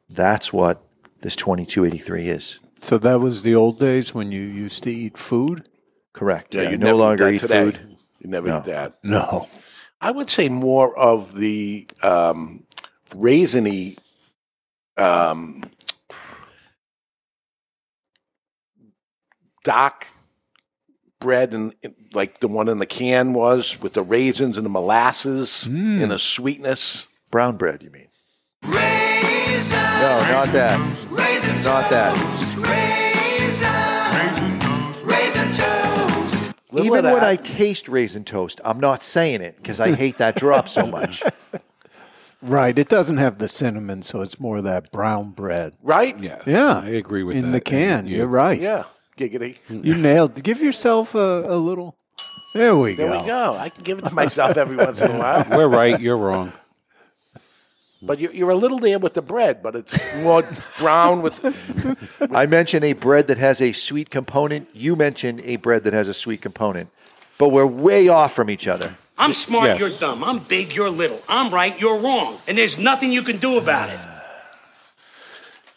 [0.09, 0.83] that's what
[1.21, 2.59] this 2283 is.
[2.81, 5.67] So that was the old days when you used to eat food?
[6.13, 6.55] Correct.
[6.55, 7.65] Yeah, Yeah, you no never longer eat today.
[7.65, 7.97] food.
[8.21, 8.59] You never No.
[8.59, 8.99] eat that.
[9.03, 9.49] No.
[10.01, 12.64] I would say more of the um,
[13.15, 13.97] raisiny
[14.97, 15.63] um,
[19.65, 20.09] dark
[21.21, 21.75] bread and
[22.13, 25.67] like the one in the can was with the raisins and the molasses
[26.03, 27.07] and the sweetness.
[27.31, 28.09] Brown bread, you mean?
[28.63, 28.71] No,
[30.31, 30.79] not that.
[31.65, 32.15] Not that.
[36.71, 37.25] Little Even when.
[37.25, 41.23] I taste raisin toast, I'm not saying it because I hate that drop so much.
[42.45, 42.79] Right.
[42.79, 45.73] It doesn't have the cinnamon, so it's more that brown bread.
[45.83, 46.19] right?
[46.19, 46.83] Yeah, Yeah.
[46.85, 47.43] I agree with you.
[47.43, 47.65] In that.
[47.65, 48.01] the can.
[48.01, 48.61] And You're right.
[48.61, 48.85] Yeah,
[49.17, 49.57] giggity.
[49.69, 51.97] You nailed Give yourself a, a little.
[52.55, 53.03] There we go.
[53.05, 53.21] There go.
[53.23, 53.57] we go.
[53.57, 55.45] I can give it to myself every once in a while.
[55.51, 55.99] We're right.
[56.01, 56.53] You're wrong.
[58.03, 60.45] But you're, you're a little there with the bread, but it's more
[60.79, 61.41] brown with.
[62.31, 64.69] I mentioned a bread that has a sweet component.
[64.75, 66.91] You mentioned a bread that has a sweet component.
[67.39, 68.95] But we're way off from each other.
[69.17, 69.81] I'm smart, Yes.
[69.81, 70.25] you're dumb.
[70.25, 71.21] I'm big, you're little.
[71.29, 72.39] I'm right, you're wrong.
[72.49, 73.99] And there's nothing you can do about it.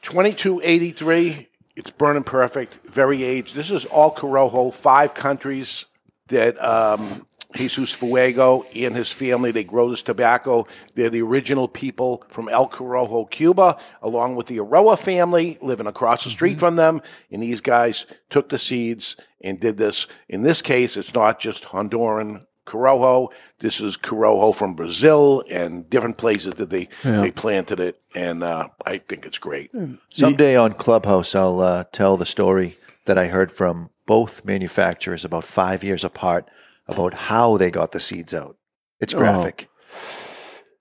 [0.02, 1.47] 2283.
[1.76, 3.56] It's burning perfect, very aged.
[3.56, 5.86] This is all Corojo, five countries
[6.30, 10.65] that um, Jesus Fuego and his family, they grow this tobacco.
[10.95, 16.23] They're the original people from El Corojo, Cuba, along with the Aroa family living across
[16.23, 17.02] the street from them.
[17.32, 20.08] And these guys took the seeds and did this.
[20.28, 23.30] In this case, it's not just Honduran Corojo.
[23.60, 28.00] This is Corojo from Brazil and different places that they, they planted it.
[28.14, 29.72] And uh, I think it's great.
[30.10, 35.44] Someday on Clubhouse, I'll uh, tell the story that I heard from both manufacturers about
[35.44, 36.48] five years apart
[36.88, 38.58] about how they got the seeds out.
[39.00, 39.70] It's graphic.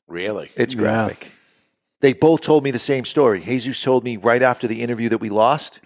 [0.06, 0.50] Really?
[0.56, 0.80] It's Yeah.
[0.80, 1.32] graphic.
[2.00, 3.40] They both told me the same story.
[3.40, 5.80] Jesus told me right after the interview that we lost.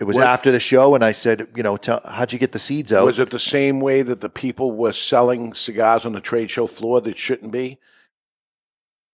[0.00, 2.52] It was What- after the show, and I said, you know, tell, how'd you get
[2.52, 3.04] the seeds out?
[3.04, 6.66] Was it the same way that the people were selling cigars on the trade show
[6.66, 7.78] floor that shouldn't be?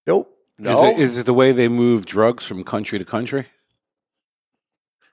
[0.07, 0.33] nope.
[0.59, 3.46] No, Is, it, is it the way they move drugs from country to country?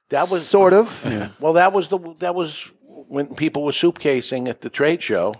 [0.09, 1.03] that was sort of.
[1.09, 1.29] Yeah.
[1.39, 5.35] Well, that was the that was when people were soup casing at the trade show.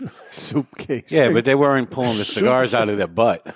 [0.30, 1.10] Soup case.
[1.12, 3.54] Yeah, but they weren't pulling the cigars out of their butt.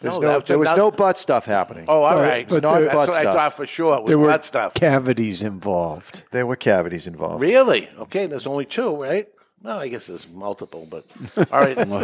[0.00, 1.86] There's No, no, there was no butt stuff happening.
[1.88, 2.16] Oh, all right.
[2.16, 2.48] But- right.
[2.48, 3.36] but That's there- what butt I stuff.
[3.36, 3.94] thought for sure.
[3.96, 4.74] It was there were butt stuff.
[4.74, 6.24] cavities involved.
[6.30, 7.42] There were cavities involved.
[7.42, 7.88] Really?
[7.98, 9.28] Okay, there's only two, right?
[9.64, 11.06] Well, I guess there's multiple, but
[11.50, 11.78] all right.
[11.78, 11.96] all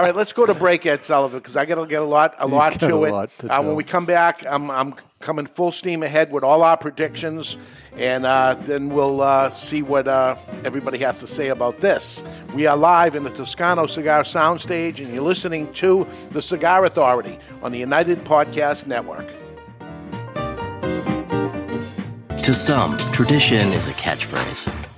[0.00, 2.46] right, let's go to break, Ed Sullivan, because I got to get a lot, a
[2.46, 3.12] lot to a it.
[3.12, 6.62] lot to uh, when we come back, I'm, I'm coming full steam ahead with all
[6.62, 7.58] our predictions,
[7.98, 12.22] and uh, then we'll uh, see what uh, everybody has to say about this.
[12.54, 17.38] We are live in the Toscano Cigar Soundstage, and you're listening to the Cigar Authority
[17.62, 19.28] on the United Podcast Network.
[22.42, 24.97] To some, tradition is a catchphrase.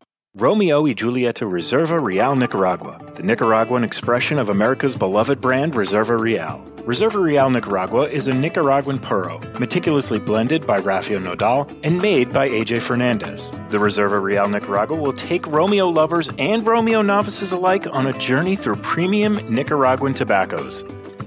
[0.37, 6.65] Romeo y Julieta Reserva Real Nicaragua, the Nicaraguan expression of America's beloved brand Reserva Real.
[6.85, 12.47] Reserva Real Nicaragua is a Nicaraguan puro, meticulously blended by Rafael Nodal and made by
[12.47, 13.51] AJ Fernandez.
[13.71, 18.55] The Reserva Real Nicaragua will take Romeo lovers and Romeo novices alike on a journey
[18.55, 20.83] through premium Nicaraguan tobaccos.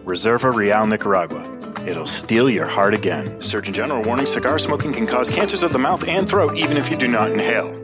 [0.06, 1.44] Reserva Real Nicaragua.
[1.86, 3.42] It'll steal your heart again.
[3.42, 6.90] Surgeon General warning cigar smoking can cause cancers of the mouth and throat even if
[6.90, 7.83] you do not inhale.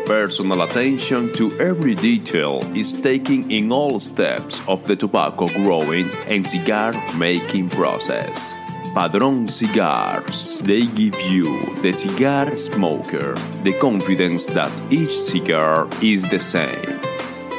[0.11, 6.45] personal attention to every detail is taken in all steps of the tobacco growing and
[6.45, 8.57] cigar making process.
[8.93, 10.57] Padron Cigars.
[10.57, 11.45] They give you,
[11.77, 16.99] the cigar smoker, the confidence that each cigar is the same.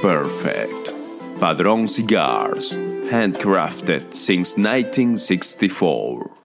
[0.03, 0.93] Perfect.
[1.41, 2.77] Padron Cigars.
[3.09, 6.42] Handcrafted since 1964.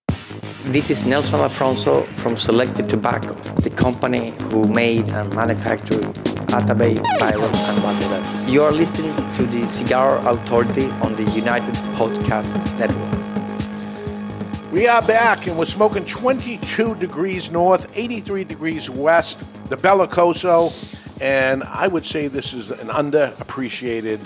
[0.67, 6.03] This is Nelson Alfonso from Selected Tobacco, the company who made and manufactured
[6.51, 8.51] Atabey, Byron, and Wanderer.
[8.51, 14.71] You are listening to the Cigar Authority on the United Podcast Network.
[14.73, 20.73] We are back and we're smoking 22 degrees north, 83 degrees west, the Bellicoso,
[21.21, 24.19] and I would say this is an underappreciated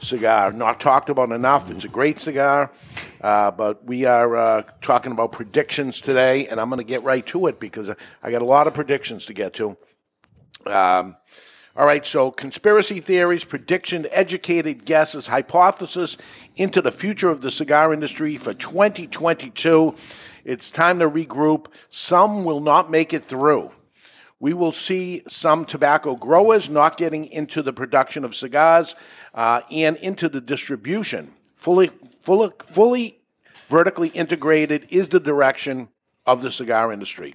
[0.00, 0.52] cigar.
[0.52, 1.68] Not talked about enough.
[1.68, 2.70] It's a great cigar,
[3.20, 7.24] uh, but we are uh, talking about predictions today, and I'm going to get right
[7.26, 7.90] to it because
[8.22, 9.76] I got a lot of predictions to get to.
[10.66, 11.16] Um,
[11.76, 16.16] all right, so conspiracy theories, prediction, educated guesses, hypothesis
[16.56, 19.94] into the future of the cigar industry for 2022.
[20.44, 21.66] It's time to regroup.
[21.88, 23.70] Some will not make it through.
[24.40, 28.96] We will see some tobacco growers not getting into the production of cigars
[29.34, 31.30] uh, and into the distribution.
[31.54, 31.90] Fully,
[32.30, 33.18] fully, fully
[33.66, 35.88] vertically integrated is the direction
[36.24, 37.34] of the cigar industry.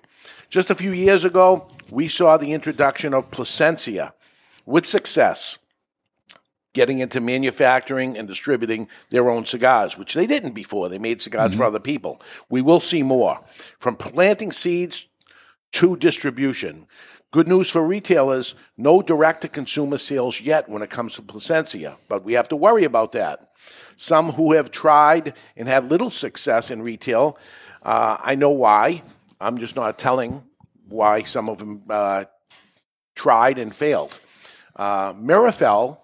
[0.49, 4.13] Just a few years ago, we saw the introduction of Plasencia
[4.65, 5.57] with success,
[6.71, 10.87] getting into manufacturing and distributing their own cigars, which they didn't before.
[10.87, 11.57] They made cigars mm-hmm.
[11.57, 12.21] for other people.
[12.49, 13.41] We will see more.
[13.77, 15.09] From planting seeds
[15.73, 16.87] to distribution.
[17.31, 21.97] Good news for retailers no direct to consumer sales yet when it comes to Plasencia,
[22.07, 23.49] but we have to worry about that.
[23.97, 27.37] Some who have tried and had little success in retail,
[27.83, 29.03] uh, I know why.
[29.39, 30.43] I'm just not telling
[30.87, 32.25] why some of them uh,
[33.15, 34.17] tried and failed.
[34.75, 35.99] Uh, Meerapfel,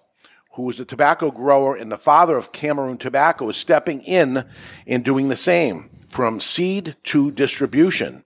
[0.52, 4.44] who is a tobacco grower and the father of Cameroon Tobacco, is stepping in
[4.86, 8.24] and doing the same from seed to distribution.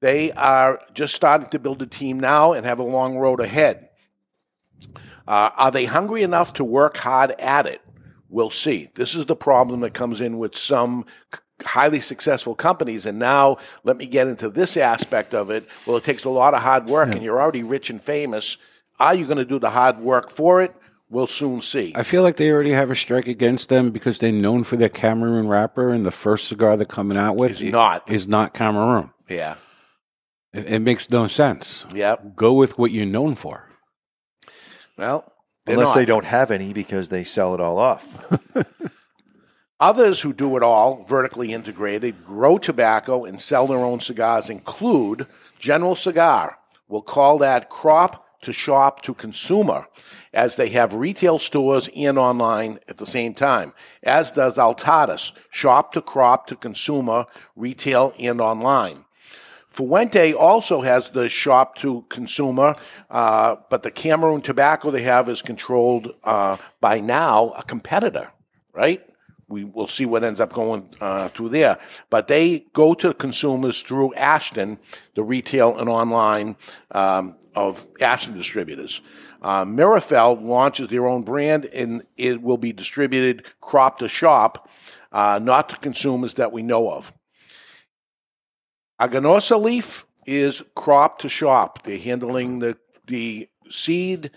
[0.00, 3.88] They are just starting to build a team now and have a long road ahead.
[5.26, 7.80] Uh, are they hungry enough to work hard at it?
[8.36, 8.90] We'll see.
[8.96, 11.06] This is the problem that comes in with some
[11.64, 13.06] highly successful companies.
[13.06, 15.66] And now let me get into this aspect of it.
[15.86, 17.14] Well, it takes a lot of hard work, yeah.
[17.14, 18.58] and you're already rich and famous.
[19.00, 20.74] Are you going to do the hard work for it?
[21.08, 21.94] We'll soon see.
[21.96, 24.90] I feel like they already have a strike against them because they're known for their
[24.90, 29.14] Cameroon wrapper, and the first cigar they're coming out with is not is not Cameroon.
[29.30, 29.54] Yeah.
[30.52, 31.86] It, it makes no sense.
[31.94, 32.36] Yep.
[32.36, 33.70] Go with what you're known for.
[34.98, 35.32] Well,
[35.66, 38.32] Unless they don't have any because they sell it all off.
[39.80, 45.26] Others who do it all, vertically integrated, grow tobacco and sell their own cigars include
[45.58, 46.58] General Cigar.
[46.88, 49.86] We'll call that crop to shop to consumer,
[50.32, 55.92] as they have retail stores and online at the same time, as does Altadis, shop
[55.92, 57.26] to crop to consumer,
[57.56, 59.05] retail and online.
[59.76, 62.74] Fuente also has the shop to consumer,
[63.10, 68.30] uh, but the Cameroon tobacco they have is controlled uh, by now a competitor,
[68.72, 69.06] right?
[69.48, 71.78] We will see what ends up going uh, through there.
[72.08, 74.78] But they go to consumers through Ashton,
[75.14, 76.56] the retail and online
[76.92, 79.02] um, of Ashton distributors.
[79.42, 84.70] Uh, Meerapfel launches their own brand and it will be distributed crop to shop,
[85.12, 87.12] uh, not to consumers that we know of.
[89.00, 91.82] Aganorsa leaf is crop to shop.
[91.82, 94.30] They're handling the the seed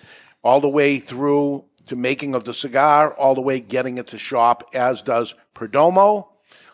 [0.44, 4.18] all the way through to making of the cigar, all the way getting it to
[4.18, 6.28] shop, as does Perdomo,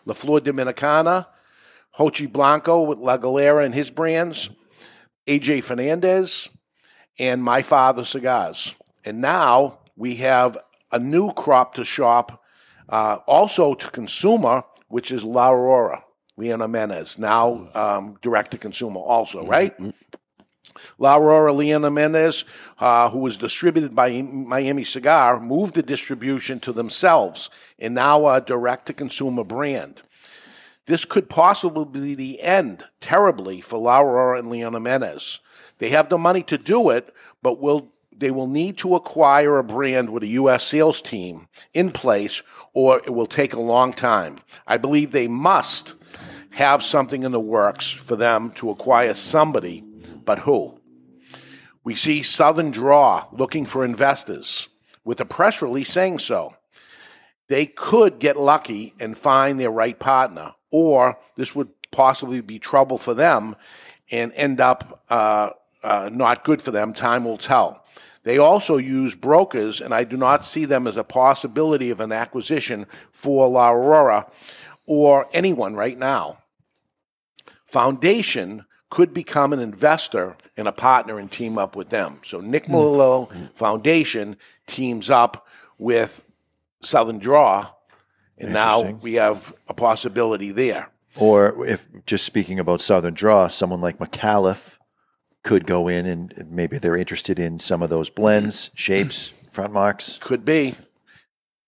[0.04, 1.26] La Flor Dominicana,
[1.98, 4.50] Jochy Blanco with La Galera and his brands,
[5.26, 6.50] AJ Fernandez,
[7.18, 8.76] and My Father Cigars.
[9.04, 10.58] And now we have
[10.92, 12.42] a new crop to shop,
[12.88, 16.04] uh, also to consumer, which is La Aurora,
[16.36, 19.74] Leon Jimenez, now um, direct to consumer also, right?
[20.98, 22.44] La Aurora Leon Jimenez,
[22.78, 28.40] uh, who was distributed by Miami Cigar, moved the distribution to themselves and now a
[28.40, 30.02] direct to consumer brand.
[30.86, 35.40] This could possibly be the end, terribly, for La Aurora and Leon Jimenez.
[35.78, 39.64] They have the money to do it, but will they will need to acquire a
[39.64, 40.64] brand with a U.S.
[40.64, 44.36] sales team in place, or it will take a long time.
[44.66, 45.94] I believe they must
[46.56, 49.84] have something in the works for them to acquire somebody,
[50.24, 50.80] but who?
[51.84, 54.68] We see Southern Draw looking for investors
[55.04, 56.56] with a press release saying so.
[57.48, 62.96] They could get lucky and find their right partner, or this would possibly be trouble
[62.96, 63.54] for them
[64.10, 65.50] and end up uh,
[65.82, 66.94] uh, not good for them.
[66.94, 67.84] Time will tell.
[68.22, 72.12] They also use brokers, and I do not see them as a possibility of an
[72.12, 74.26] acquisition for La Aurora
[74.86, 76.38] or anyone right now.
[77.66, 82.20] Foundation could become an investor and a partner and team up with them.
[82.24, 82.74] So Nick hmm.
[82.74, 85.46] Melillo Foundation teams up
[85.78, 86.24] with
[86.82, 87.70] Southern Draw,
[88.38, 90.90] and now we have a possibility there.
[91.16, 94.76] Or if just speaking about Southern Draw, someone like McAuliffe
[95.42, 100.18] could go in and maybe they're interested in some of those blends, shapes, front marks.
[100.18, 100.74] Could be.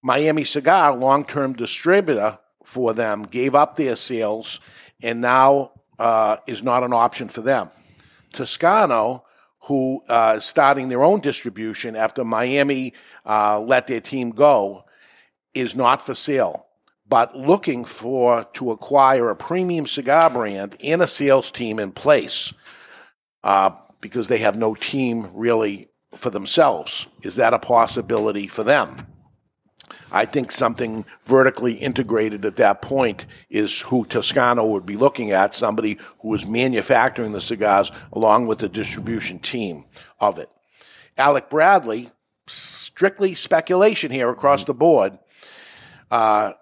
[0.03, 4.61] Miami Cigar, long term distributor for them, gave up their sales
[5.03, 7.71] and now uh, is not an option for them.
[8.33, 9.25] Toscano,
[9.63, 12.95] who uh, is starting their own distribution after Miami
[13.27, 14.85] uh, let their team go,
[15.55, 16.67] is not for sale,
[17.09, 22.55] but looking for to acquire a premium cigar brand and a sales team in place
[23.45, 27.07] uh, because they have no team really for themselves.
[27.23, 29.07] Is that a possibility for them?
[30.11, 35.55] I think something vertically integrated at that point is who Toscano would be looking at,
[35.55, 39.85] somebody who is manufacturing the cigars along with the distribution team
[40.19, 40.51] of it.
[41.19, 42.11] Alec Bradley,
[42.47, 45.19] strictly speculation here across the board.
[46.11, 46.53] Uh,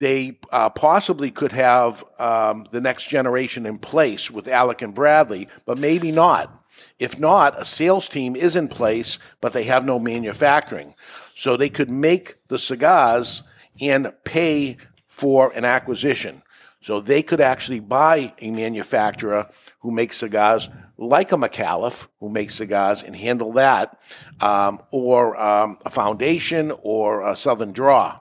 [0.00, 5.48] they uh, possibly could have um, the next generation in place with Alec and Bradley,
[5.66, 6.56] but maybe not.
[6.98, 10.94] If not, a sales team is in place, but they have no manufacturing.
[11.34, 13.42] So they could make the cigars
[13.80, 16.42] and pay for an acquisition.
[16.82, 19.48] So they could actually buy a manufacturer
[19.80, 23.98] who makes cigars like a McAuliffe, who makes cigars and handle that,
[24.40, 28.18] um, or um, a foundation or a Southern Draw.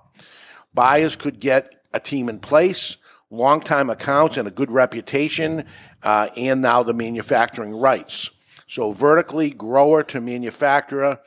[0.74, 2.98] Buyers could get a team in place,
[3.30, 5.66] long-time accounts and a good reputation,
[6.04, 8.30] uh, and now the manufacturing rights.
[8.68, 11.20] So vertically, grower to manufacturer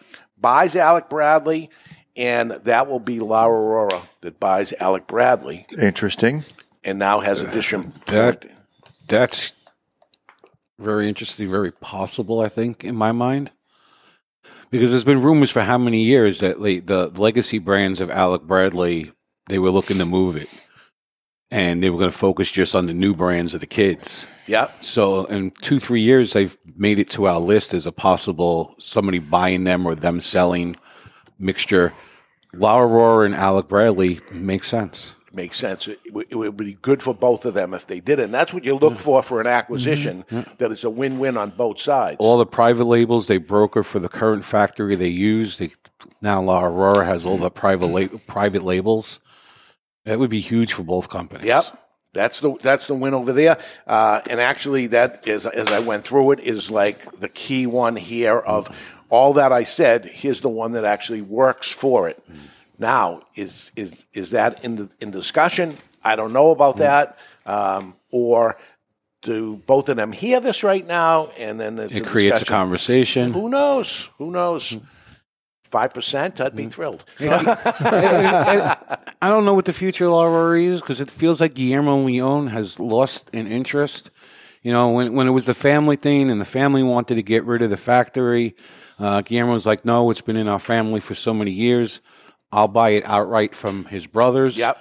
[0.42, 1.70] buys Alec Bradley,
[2.16, 6.44] and that will be La Aurora that buys Alec Bradley, Interesting.
[6.84, 7.94] and now has a uh, distribution.
[8.08, 8.44] That
[9.08, 9.52] that's
[10.78, 12.40] very interesting, very possible.
[12.40, 13.50] I think in my mind,
[14.70, 18.42] because there's been rumors for how many years that like, the legacy brands of Alec
[18.42, 19.12] Bradley
[19.46, 20.48] they were looking to move it,
[21.52, 24.26] and they were going to focus just on the new brands of the kids.
[24.46, 24.70] Yeah.
[24.80, 29.18] So in two three years, they've made it to our list as a possible somebody
[29.20, 30.76] buying them or them selling
[31.38, 31.92] mixture.
[32.54, 35.14] La Aurora and Alec Bradley makes sense.
[35.34, 35.88] Makes sense.
[35.88, 38.24] It, w- it would be good for both of them if they did it.
[38.24, 39.54] And that's what you look for for an mm-hmm.
[39.54, 40.54] acquisition, mm-hmm.
[40.58, 42.16] that it's a win-win on both sides.
[42.18, 45.56] All the private labels they broker for the current factory they use.
[45.56, 45.70] They,
[46.20, 49.20] now La Aurora has all the private la- private labels.
[50.04, 51.46] That would be huge for both companies.
[51.46, 51.78] Yep.
[52.14, 56.04] That's the that's the win over there, uh, and actually that is as I went
[56.04, 58.68] through it is like the key one here of
[59.08, 60.04] all that I said.
[60.04, 62.22] Here's the one that actually works for it.
[62.78, 65.78] Now is is is that in the in discussion?
[66.04, 68.58] I don't know about that, um, or
[69.22, 73.32] do both of them hear this right now and then It creates a conversation.
[73.32, 74.08] Who knows?
[74.18, 74.76] Who knows?
[75.72, 77.02] Five percent, I'd be thrilled.
[77.18, 78.76] I
[79.22, 82.50] don't know what the future of La Aurora is because it feels like Guillermo León
[82.50, 84.10] has lost an interest.
[84.60, 87.44] You know, when when it was the family thing and the family wanted to get
[87.44, 88.54] rid of the factory,
[88.98, 92.00] uh, Guillermo was like, "No, it's been in our family for so many years.
[92.52, 94.78] I'll buy it outright from his brothers." Yep.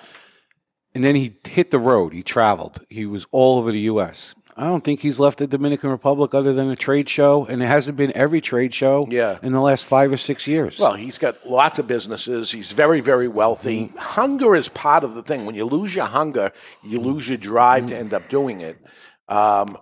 [0.93, 2.11] And then he hit the road.
[2.11, 2.85] He traveled.
[2.89, 4.35] He was all over the U.S.
[4.57, 7.67] I don't think he's left the Dominican Republic other than a trade show, and it
[7.67, 9.37] hasn't been every trade show Yeah.
[9.41, 10.79] in the last five or six years.
[10.79, 12.51] Well, he's got lots of businesses.
[12.51, 13.85] He's very, very wealthy.
[13.85, 13.97] Mm-hmm.
[13.97, 15.45] Hunger is part of the thing.
[15.45, 16.51] When you lose your hunger,
[16.83, 17.87] you lose your drive Mm-hmm.
[17.89, 18.77] to end up doing it.
[19.29, 19.77] Um,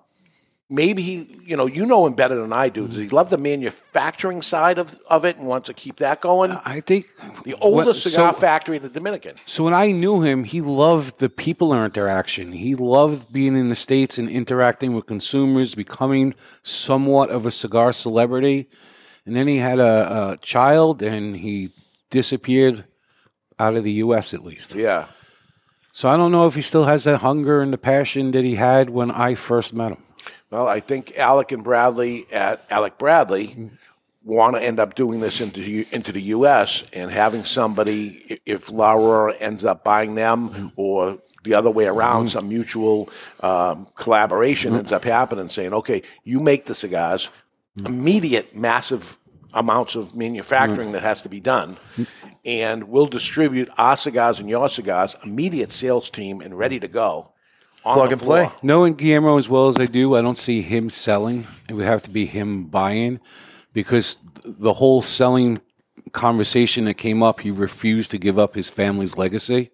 [0.70, 2.88] maybe he, you know, you know him better than I do.
[2.88, 6.52] Does he love the manufacturing side of, of it and wants to keep that going?
[6.52, 7.08] I think
[7.44, 9.36] the oldest What- cigar factory in the Dominican.
[9.46, 12.52] So when I knew him, he loved the people interaction.
[12.52, 17.92] He loved being in the states and interacting with consumers, becoming somewhat of a cigar
[17.92, 18.70] celebrity.
[19.26, 21.72] And then he had a, a child, and he
[22.10, 22.86] disappeared
[23.60, 24.34] out of the U.S.
[24.34, 24.74] at least.
[24.74, 25.08] Yeah.
[25.92, 28.56] So I don't know if he still has that hunger and the passion that he
[28.56, 30.04] had when I first met him.
[30.52, 33.68] Well, I think Alec and Bradley at Alec Bradley mm-hmm.
[34.24, 36.84] want to end up doing this into into the U.S.
[36.92, 40.68] and having somebody, if La Aurora ends up buying them, mm-hmm.
[40.76, 42.40] or the other way around, mm-hmm.
[42.40, 43.10] some mutual
[43.42, 47.30] um, collaboration ends up happening, saying, "Okay, you make the cigars,
[47.86, 49.18] immediate, massive
[49.54, 51.78] amounts of manufacturing that has to be done."
[52.44, 57.34] And we'll distribute our cigars and your cigars, immediate sales team, and ready to go.
[57.86, 58.54] On the floor.
[58.62, 61.48] Knowing Guillermo as well as I do, I don't see him selling.
[61.68, 63.20] It would have to be him buying
[63.74, 65.62] because the whole selling
[66.12, 69.72] conversation that came up, he refused to give up his family's legacy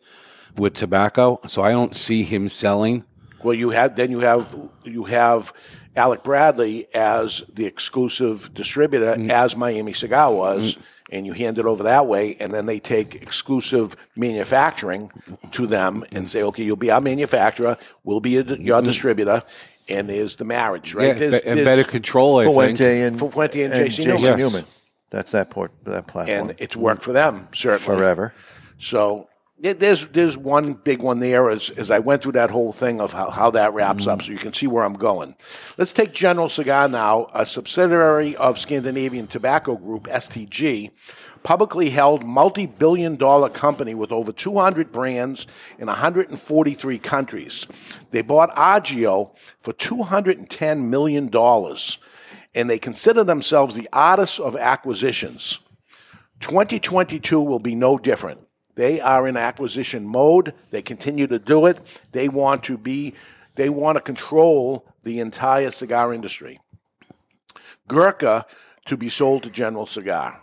[0.57, 1.39] with tobacco.
[1.47, 3.05] So I don't see him selling.
[3.43, 5.53] Well, you have then you have you have
[5.95, 9.29] Alec Bradley as the exclusive distributor, mm.
[9.29, 10.81] as Miami Cigar was, mm.
[11.11, 15.11] And you hand it over that way, and then they take exclusive manufacturing
[15.51, 18.85] to them and say, okay, you'll be our manufacturer, we'll be a, your mm-hmm.
[18.85, 19.43] distributor,
[19.87, 21.07] and there's the marriage, right?
[21.09, 23.21] Yeah, There's- be- and there's- better control, I Fuente think.
[23.21, 24.37] and Fuente and, and JC JC Newman.
[24.39, 24.65] Newman.
[25.11, 26.49] That's that port that platform.
[26.49, 28.33] and it's worked for them certainly Forever.
[28.79, 29.27] So there-
[29.57, 33.13] there's there's one big one there as as I went through that whole thing of
[33.13, 34.25] how, how that wraps up, mm.
[34.25, 35.35] so you can see where I'm going.
[35.77, 40.91] Let's take General Cigar now, a subsidiary of Scandinavian Tobacco Group (STG).
[41.43, 45.47] Publicly held multi billion dollar company with over 200 brands
[45.77, 47.67] in 143 countries.
[48.11, 51.29] They bought Agio for $210 million,
[52.55, 55.59] and they consider themselves the artists of acquisitions.
[56.39, 58.44] 2022 will be no different.
[58.75, 60.53] They are in acquisition mode.
[60.71, 61.79] They continue to do it.
[62.11, 63.13] They want to be,
[63.55, 66.59] they want to control the entire cigar industry.
[67.87, 68.45] Gurkha
[68.85, 70.41] to be sold to General Cigar.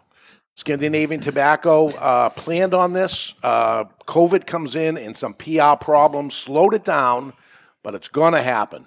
[0.54, 3.34] Scandinavian Tobacco uh, planned on this.
[3.42, 7.32] Uh, COVID comes in and some PR problems slowed it down,
[7.82, 8.86] but it's going to happen.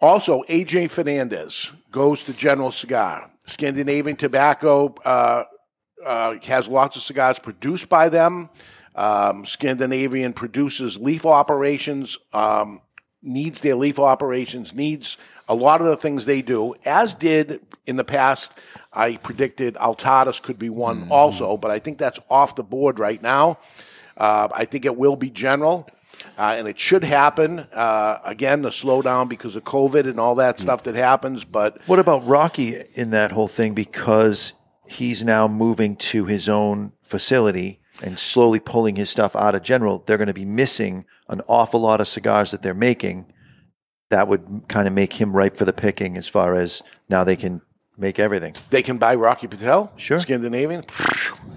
[0.00, 3.30] Also, AJ Fernandez goes to General Cigar.
[3.46, 5.44] Scandinavian Tobacco uh,
[6.04, 8.48] uh, has lots of cigars produced by them.
[8.94, 12.80] Um, Scandinavian produces leaf operations, um,
[13.22, 15.16] needs their leaf operations, needs
[15.48, 18.52] a lot of the things they do, as did in the past.
[18.92, 23.20] I predicted Altadis could be one also, but I think that's off the board right
[23.22, 23.58] now.
[24.16, 25.88] Uh, I think it will be general.
[26.38, 27.60] Uh, and it should happen.
[27.72, 31.42] Uh, again, the slowdown because of COVID and all that stuff that happens.
[31.44, 33.74] But What about Rocky in that whole thing?
[33.74, 34.52] Because
[34.92, 40.02] he's now moving to his own facility and slowly pulling his stuff out of general.
[40.06, 43.32] They're going to be missing an awful lot of cigars that they're making.
[44.10, 47.36] That would kind of make him ripe for the picking as far as now they
[47.36, 47.62] can
[47.96, 48.54] make everything.
[48.70, 50.20] They can buy Rocky Patel, Sure.
[50.20, 50.84] Scandinavian.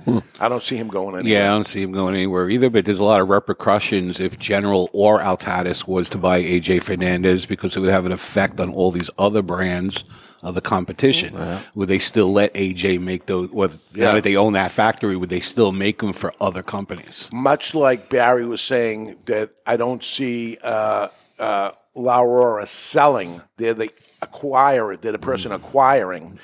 [0.39, 1.41] I don't see him going anywhere.
[1.41, 2.69] Yeah, I don't see him going anywhere either.
[2.69, 7.45] But there's a lot of repercussions if General or Altadis was to buy AJ Fernandez
[7.45, 10.03] because it would have an effect on all these other brands
[10.45, 11.35] of the competition.
[11.73, 13.49] Would they still let AJ make those?
[13.49, 14.05] Well, Yeah.
[14.05, 17.29] now that they own that factory, would they still make them for other companies?
[17.33, 21.07] Much like Barry was saying that I don't see uh,
[21.39, 23.41] uh, La Aurora selling.
[23.57, 23.89] They're the
[24.21, 25.01] acquirer.
[25.01, 26.37] They're the person acquiring.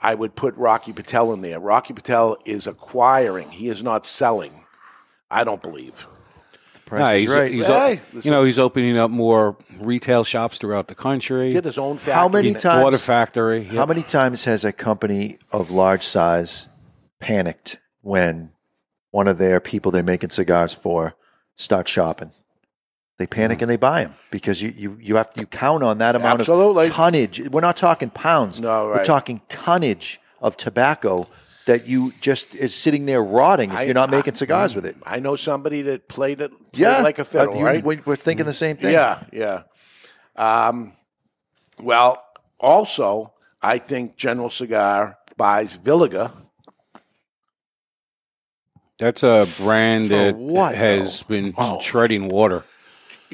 [0.00, 1.60] I would put Rocky Patel in there.
[1.60, 3.50] Rocky Patel is acquiring.
[3.50, 4.64] He is not selling.
[5.30, 6.06] I don't believe.
[7.00, 11.50] Nah, he's, he's Hey, you know, he's opening up more retail shops throughout the country.
[11.52, 12.14] Get his own factory.
[12.14, 12.84] How many in times?
[12.84, 13.64] Water factory.
[13.64, 16.68] How many times has a company of large size
[17.20, 18.52] panicked when
[19.10, 21.14] one of their people they're making cigars for
[21.56, 22.32] start shopping?
[23.18, 23.62] They panic Mm.
[23.62, 26.88] and they buy them because you, you, you have you count on that amount Absolutely.
[26.88, 27.48] of tonnage.
[27.50, 28.60] We're not talking pounds.
[28.60, 31.28] No, We're talking tonnage of tobacco
[31.66, 34.84] that you just is sitting there rotting if I- you're not making I- cigars with
[34.86, 34.96] it.
[35.04, 37.84] I know somebody that played it, played Yeah, like a fiddle, uh, you- right?
[37.84, 38.92] we- We're thinking the same thing.
[38.92, 39.62] Yeah, yeah.
[40.36, 40.94] Um,
[41.80, 42.22] well,
[42.58, 43.32] also,
[43.62, 46.32] I think General Cigar buys Villiger.
[48.98, 52.64] That's a brand For that what, has been treading water.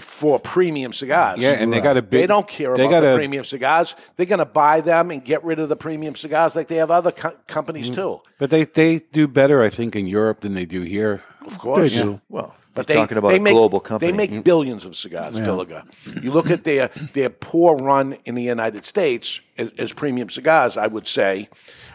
[0.00, 1.38] For premium cigars.
[1.38, 3.44] Yeah, and they got a big- They don't care they about got the a- premium
[3.44, 3.94] cigars.
[4.16, 6.90] They're going to buy them and get rid of the premium cigars like they have
[6.90, 8.20] other co- companies too.
[8.38, 11.22] But they, they do better, I think, in Europe than they do here.
[11.46, 11.92] Of course.
[11.94, 12.20] They do.
[12.28, 14.10] Well, But you're they, talking about they a make, global company.
[14.12, 15.82] They make billions of cigars, Villiger.
[16.22, 20.76] You look at their their poor run in the United States as, as premium cigars.
[20.76, 21.48] I would say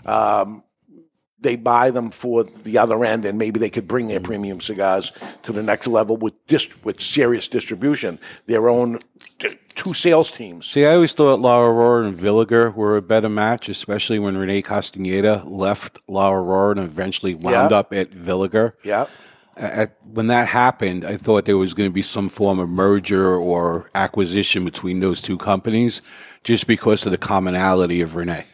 [0.06, 0.64] um,
[1.44, 4.26] they buy them for the other end, and maybe they could bring their mm.
[4.26, 5.12] premium cigars
[5.44, 8.20] to the next level with dist- with serious distribution.
[8.48, 9.00] Their own
[9.40, 10.66] t- two sales teams.
[10.66, 14.62] See, I always thought La Aurora and Villiger were a better match, especially when Rene
[14.62, 17.78] Castaneda left La Aurora and eventually wound Yeah.
[17.78, 18.74] up at Villiger.
[18.84, 19.06] Yeah.
[19.56, 23.36] At, when that happened, I thought there was going to be some form of merger
[23.36, 26.02] or acquisition between those two companies
[26.44, 28.46] just because of the commonality of Rene.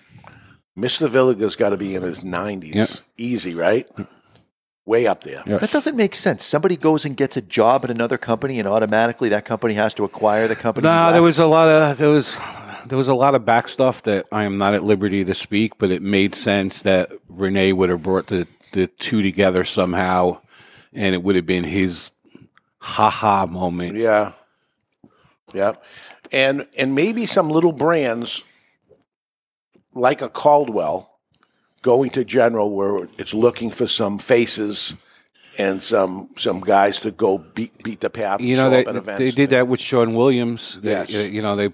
[0.79, 1.09] Mr.
[1.09, 2.89] Villiger's got to be in his nineties, Yep.
[3.17, 3.87] easy, right?
[4.85, 5.43] Way up there.
[5.45, 6.43] That doesn't make sense.
[6.43, 10.03] Somebody goes and gets a job at another company, and automatically that company has to
[10.03, 10.85] acquire the company.
[10.87, 12.35] No, he there was a lot of there was
[12.87, 15.77] there was a lot of back stuff that I am not at liberty to speak,
[15.77, 20.39] but it made sense that Renee would have brought the the two together somehow,
[20.93, 22.09] and it would have been his
[22.79, 23.95] ha ha moment.
[23.97, 24.31] Yeah.
[25.53, 25.73] Yeah.
[26.31, 28.43] And and maybe some little brands
[29.93, 31.19] like a Caldwell
[31.81, 34.95] going to General where it's looking for some faces
[35.57, 38.41] and some some guys to go beat beat the path.
[38.41, 39.19] You know they up at events.
[39.19, 40.79] they did that with Sean Williams.
[40.81, 41.11] They, Yes.
[41.11, 41.69] you know they.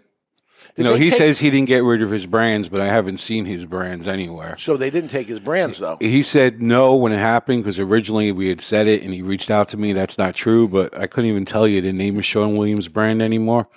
[0.76, 2.82] Did You know, they he take- says he didn't get rid of his brands, but
[2.82, 4.58] I haven't seen his brands anywhere.
[4.60, 5.96] So they didn't take his brands though.
[6.02, 9.50] He said no when it happened because originally we had said it and he reached
[9.50, 9.94] out to me.
[9.94, 13.22] That's not true, but I couldn't even tell you the name of Sean Williams' brand
[13.22, 13.70] anymore.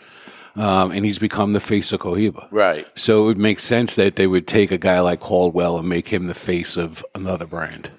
[0.58, 2.48] Um, and he's become the face of Cohiba.
[2.50, 2.86] Right.
[2.98, 6.08] So it would make sense that they would take a guy like Caldwell and make
[6.08, 7.92] him the face of another brand.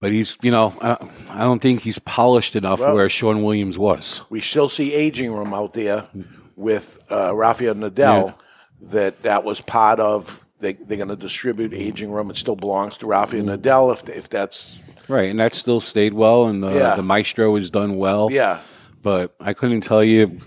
[0.00, 0.96] But he's, you know, I,
[1.40, 4.22] don't think he's polished enough Well- where Sean Williams was.
[4.30, 6.06] We still see aging room out there
[6.56, 8.34] with uh, Rafael Nodal.
[8.82, 10.40] That that was part of.
[10.58, 12.30] They, they're going to distribute aging room.
[12.30, 13.46] It still belongs to Rafael Mm.
[13.46, 14.78] Nodal if if that's
[15.08, 16.94] Right, and that still stayed well, and the, Yeah.
[16.94, 18.28] the Maestro has done well.
[18.30, 18.60] Yeah.
[19.02, 20.38] But I couldn't tell you,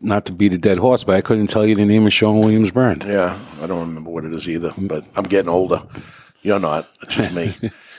[0.00, 2.40] not to beat a dead horse, but I couldn't tell you the name of Sean
[2.40, 3.04] Williams' brand.
[3.04, 5.82] Yeah, I don't remember what it is either, but I'm getting older.
[6.42, 6.88] You're not.
[7.02, 7.56] It's just me.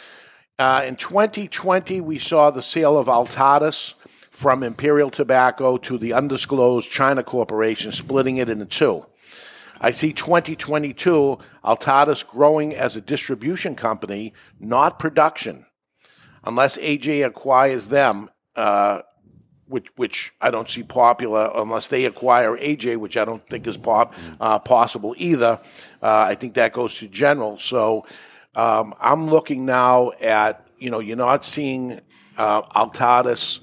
[0.60, 3.94] uh, in 2020, we saw the sale of Altadis
[4.32, 9.06] from Imperial Tobacco to the undisclosed China Corporation, splitting it into two.
[9.80, 15.66] I see 2022 Altadis growing as a distribution company, not production,
[16.44, 18.30] unless AJ acquires them.
[18.56, 19.02] Uh,
[19.72, 23.78] which which I don't see popular unless they acquire AJ, which I don't think is
[23.78, 25.60] pop, uh, possible either.
[26.02, 27.58] Uh, I think that goes to General.
[27.58, 28.06] So
[28.56, 32.02] um, I'm looking now at you know you're not seeing
[32.38, 33.62] uh, Altadis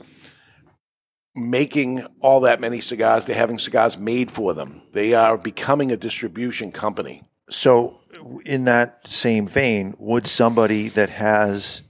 [1.34, 3.26] making all that many cigars.
[3.26, 4.82] They're having cigars made for them.
[4.92, 7.22] They are becoming a distribution company.
[7.50, 8.00] So,
[8.44, 11.82] in that same vein, would somebody that has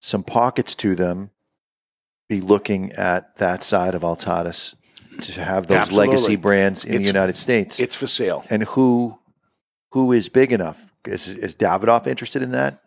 [0.00, 1.30] some pockets to them
[2.30, 4.74] be looking at that side of Altadis
[5.20, 6.06] to have those Absolutely.
[6.06, 7.78] legacy brands in the United States?
[7.78, 8.44] It's for sale.
[8.48, 9.18] And who
[9.92, 10.86] who is big enough?
[11.04, 12.82] Is, is Davidoff interested in that?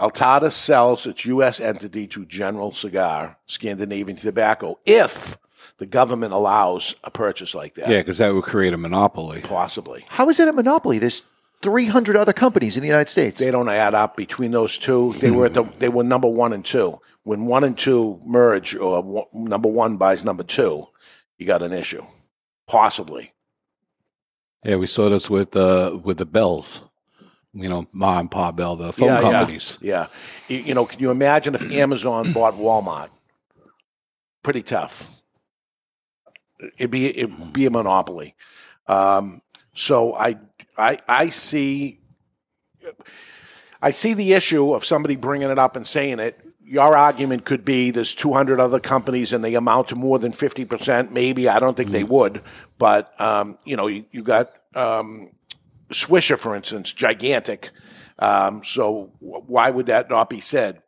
[0.00, 1.60] Altada sells its U.S.
[1.60, 5.36] entity to General Cigar, Scandinavian Tobacco, if
[5.78, 7.88] the government allows a purchase like that.
[7.88, 9.40] Yeah, because that would create a monopoly.
[9.42, 10.06] Possibly.
[10.08, 10.98] How is it a monopoly?
[10.98, 11.24] There's
[11.62, 13.40] 300 other companies in the United States.
[13.40, 15.14] They don't add up between those two.
[15.18, 17.00] They were at the, they were number one and two.
[17.24, 20.86] When one and two merge, or one, number one buys number two,
[21.36, 22.04] you got an issue,
[22.66, 23.34] possibly.
[24.64, 26.80] Yeah, we saw this with uh, with the bells.
[27.52, 29.78] You know, Ma and Pa Bell, the phone yeah, companies.
[29.80, 30.06] Yeah,
[30.48, 30.58] yeah.
[30.58, 33.08] You, know, can you imagine if Amazon bought Walmart?
[34.42, 35.24] Pretty tough.
[36.76, 38.34] It'd be it'd be a monopoly.
[38.86, 39.42] Um,
[39.74, 40.36] so I
[40.76, 42.00] I I see
[43.80, 46.40] I see the issue of somebody bringing it up and saying it.
[46.70, 51.10] Your argument could be there's 200 other companies and they amount to more than 50%.
[51.10, 52.42] Maybe I don't think they would,
[52.76, 55.30] but um, you know, you, you got um,
[55.90, 57.70] Swisher, for instance, gigantic.
[58.18, 60.82] Um, so w- why would that not be said?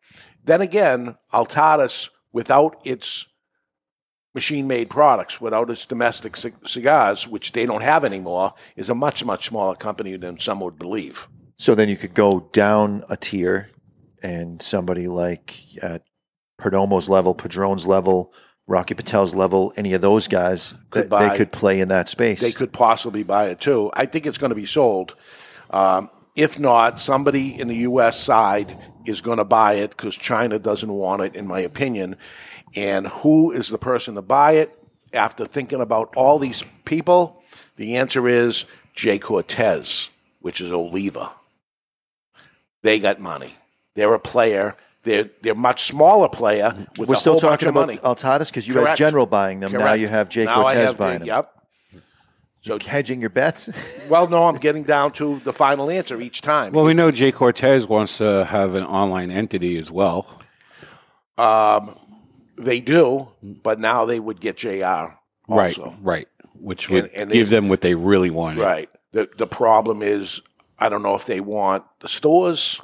[0.45, 3.27] Then again, Altadis, without its
[4.35, 9.25] machine-made products, without its domestic c- cigars, which they don't have anymore, is a much
[9.25, 11.27] much smaller company than some would believe.
[11.57, 13.71] So then you could go down a tier,
[14.23, 16.03] and somebody like at
[16.61, 18.33] Perdomo's level, Padron's level,
[18.67, 22.09] Rocky Patel's level, any of those guys, Could th- buy- they could play in that
[22.09, 22.41] space.
[22.41, 23.91] They could possibly buy it too.
[23.95, 25.17] I think it's going to be sold.
[25.71, 28.21] Um, if not, somebody in the U.S.
[28.21, 32.17] side is going to buy it because China doesn't want it, in my opinion.
[32.77, 34.77] And who is the person to buy it?
[35.13, 37.43] After thinking about all these people,
[37.75, 38.65] the answer is
[38.95, 39.19] J.
[39.19, 40.11] Cortès,
[40.41, 41.33] which is Oliva.
[42.83, 43.57] They got money.
[43.95, 44.77] They're a player.
[45.03, 47.87] They're they're a much smaller player with We're a still whole bunch talking of about
[47.87, 47.99] money.
[47.99, 49.73] Altadis because you had General buying them.
[49.73, 51.29] Now you have Jay Now Cortez have buying the- them.
[51.29, 51.55] Yep.
[52.63, 53.71] So hedging your bets.
[54.11, 56.73] Well, no, I'm getting down to the final answer each time.
[56.73, 57.31] Well, we know J.
[57.31, 60.27] Cortès wants to have an online entity as well.
[61.39, 61.95] Um,
[62.59, 65.15] they do, but now they would get JR
[65.49, 65.95] Right, also.
[66.03, 66.27] right.
[66.59, 68.61] Which would and they- give them what they really wanted.
[68.63, 68.91] Right.
[69.13, 70.41] The the problem is
[70.79, 72.81] I don't know if they want the stores,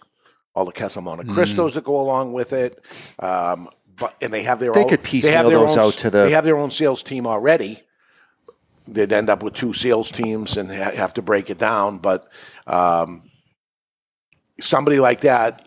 [0.56, 1.34] all the Casa Monte Mm.
[1.34, 2.82] Cristos that go along with it.
[3.20, 5.92] Um, but and they have their They own, could have piecemeal their those own- out
[5.94, 7.82] to the- They have their own sales team already.
[8.88, 11.98] They'd end up with two sales teams and ha- have to break it down.
[11.98, 12.26] But
[12.66, 13.22] um,
[14.60, 15.66] somebody like that,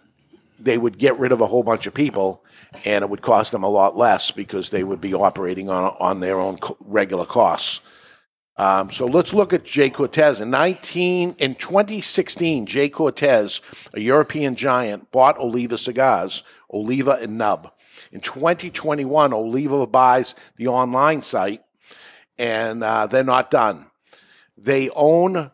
[0.60, 2.44] they would get rid of a whole bunch of people,
[2.86, 6.20] and it would cost them a lot less because they would be operating on on
[6.20, 7.82] their own co- regular costs.
[8.60, 9.90] Um, so let's look at J.
[9.90, 10.42] Cortès.
[10.42, 12.90] In 19, in 2016, J.
[12.90, 13.62] Cortès,
[13.94, 17.72] a European giant, bought Oliva cigars, Oliva and Nub.
[18.12, 21.62] In 2021, Oliva buys the online site,
[22.38, 23.86] and uh, they're not done.
[24.58, 25.52] They own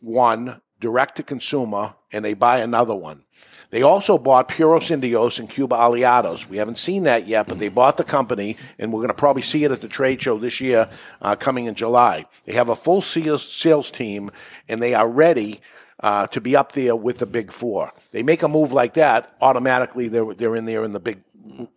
[0.00, 3.24] one direct to consumer, and they buy another one.
[3.70, 6.48] They also bought Puros Indios and Cuba Aliados.
[6.48, 9.42] We haven't seen that yet, but they bought the company, and we're going to probably
[9.42, 10.88] see it at the trade show this year,
[11.20, 12.24] uh, coming in July.
[12.44, 14.30] They have a full sales, sales team,
[14.68, 15.60] and they are ready
[16.00, 17.92] uh, to be up there with the big four.
[18.12, 21.22] They make a move like that, automatically they're they're in there in the big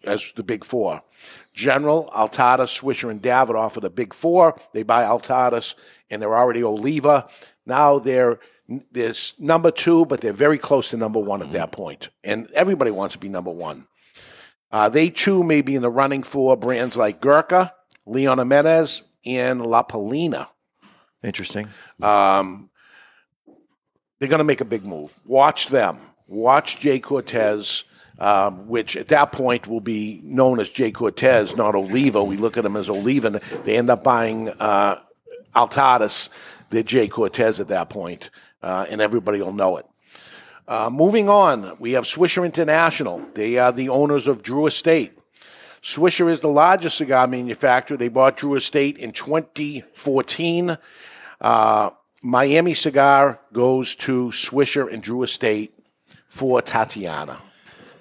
[0.03, 1.01] as the big four.
[1.53, 4.59] General, Altada, Swisher, and Davidoff are the big four.
[4.73, 5.75] They buy Altadis,
[6.09, 7.27] and they're already Oliva.
[7.65, 8.39] Now they're
[8.91, 12.09] there's number two, but they're very close to number one at that point.
[12.23, 13.87] And everybody wants to be number one.
[14.71, 17.73] Uh, they too may be in the running for brands like Gurkha,
[18.05, 20.47] Leon Jimenez, and La Palina.
[21.23, 21.67] Interesting.
[22.01, 22.69] Um,
[24.19, 25.17] they're going to make a big move.
[25.25, 25.97] Watch them.
[26.27, 26.99] Watch J.
[26.99, 27.83] Cortès,
[28.17, 30.91] um, which at that point will be known as J.
[30.91, 32.23] Cortès, not Oliva.
[32.23, 33.27] We look at them as Oliva.
[33.27, 33.35] and
[33.65, 35.01] They end up buying uh,
[35.55, 36.29] Altadis.
[36.69, 37.09] They're J.
[37.09, 38.29] Cortès at that point,
[38.63, 39.85] uh, and everybody will know it.
[40.67, 43.23] Uh, moving on, we have Swisher International.
[43.33, 45.17] They are the owners of Drew Estate.
[45.81, 47.97] Swisher is the largest cigar manufacturer.
[47.97, 50.77] They bought Drew Estate in 2014.
[51.41, 51.89] Uh,
[52.21, 55.73] Miami Cigar goes to Swisher and Drew Estate
[56.29, 57.39] for Tatiana.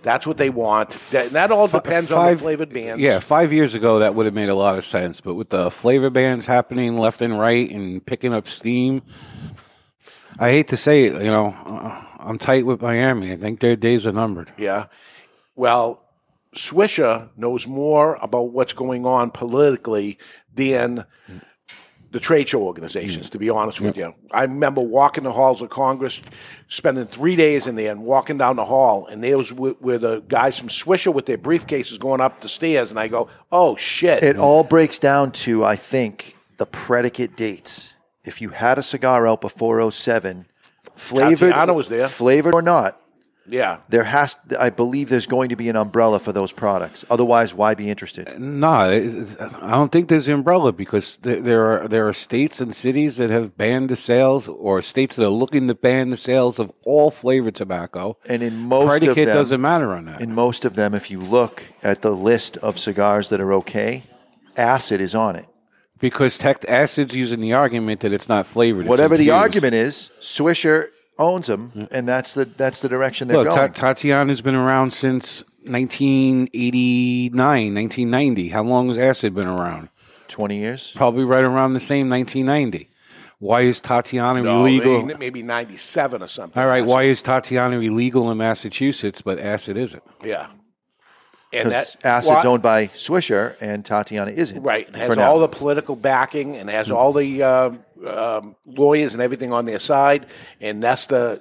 [0.02, 0.90] That's what they want.
[1.10, 3.02] That, that all depends on the flavored bands.
[3.02, 5.70] Yeah, five years ago that would have made a lot of sense, but with the
[5.70, 9.02] flavor bands happening left and right and picking up steam,
[10.40, 13.30] I hate to say it, you know, uh, I'm tight with Miami.
[13.30, 14.50] I think their days are numbered.
[14.56, 14.86] Yeah.
[15.54, 16.02] Well,
[16.56, 20.18] Swisher knows more about what's going on politically
[20.54, 21.04] than
[22.10, 24.14] the trade show organizations, to be honest with you.
[24.32, 26.22] I remember walking the halls of Congress,
[26.68, 29.98] spending three days in there and walking down the hall, and there was where where
[29.98, 33.76] the guys from Swisher with their briefcases going up the stairs, and I go, oh,
[33.76, 34.22] shit.
[34.22, 37.92] It all breaks down to, I think, the predicate dates.
[38.24, 40.46] If you had a cigar out before 07,
[40.92, 42.08] flavored, Tatiana was there.
[42.08, 43.00] flavored or not,
[43.48, 43.78] Yeah.
[43.88, 47.04] There has, I believe, there's going to be an umbrella for those products.
[47.10, 48.38] Otherwise, why be interested?
[48.38, 52.74] No, I don't think there's an umbrella because there, there are there are states and
[52.74, 56.58] cities that have banned the sales, or states that are looking to ban the sales
[56.60, 58.18] of all flavored tobacco.
[58.28, 60.20] And in most predicate of them, doesn't matter on that.
[60.20, 64.04] In most of them, if you look at the list of cigars that are okay,
[64.56, 65.46] acid is on it.
[66.00, 68.86] Because tech acid's using the argument that it's not flavored.
[68.86, 69.42] it's Whatever the infused.
[69.42, 70.88] argument is, Swisher
[71.18, 73.72] owns them, and that's the that's the direction they're Look, Ta- going.
[73.74, 78.48] Tatiana's been around since 1989, 1990.
[78.48, 79.88] How long has acid been around?
[80.28, 80.92] 20 years.
[80.96, 82.88] Probably right around the same 1990.
[83.38, 85.02] Why is Tatiana No, illegal?
[85.02, 86.60] maybe- maybe 97 or something.
[86.62, 90.02] All right, why is Tatiana illegal in Massachusetts, but acid isn't?
[90.24, 90.46] Yeah.
[91.52, 94.62] And that acid's well, owned by Swisher, and Tatiana isn't.
[94.62, 94.88] Right.
[94.88, 97.72] It has all the political backing and has all the uh,
[98.06, 100.26] um, lawyers and everything on their side.
[100.60, 101.40] And Nestor,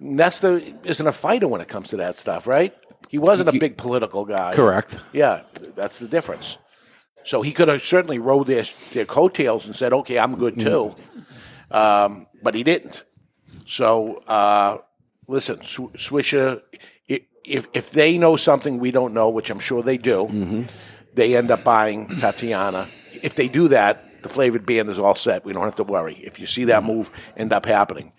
[0.00, 2.74] Nestor isn't a fighter when it comes to that stuff, right?
[3.08, 4.52] He wasn't a big political guy.
[4.52, 4.98] Correct.
[5.12, 5.42] Yeah,
[5.74, 6.58] that's the difference.
[7.24, 10.94] So he could have certainly rode their, their coattails and said, okay, I'm good too.
[11.70, 13.02] Um, but he didn't.
[13.66, 14.78] So, uh,
[15.26, 16.62] listen, Sw- Swisher,
[17.46, 20.66] if, if they know something we don't know, which I'm sure they do,
[21.14, 22.88] they end up buying Tatiana.
[23.22, 25.44] If they do that, the flavored band is all set.
[25.44, 26.14] We don't have to worry.
[26.14, 28.12] If you see that move end up happening.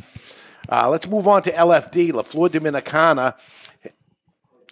[0.70, 2.14] Uh, let's move on to LFD.
[2.14, 3.36] La Flor Dominicana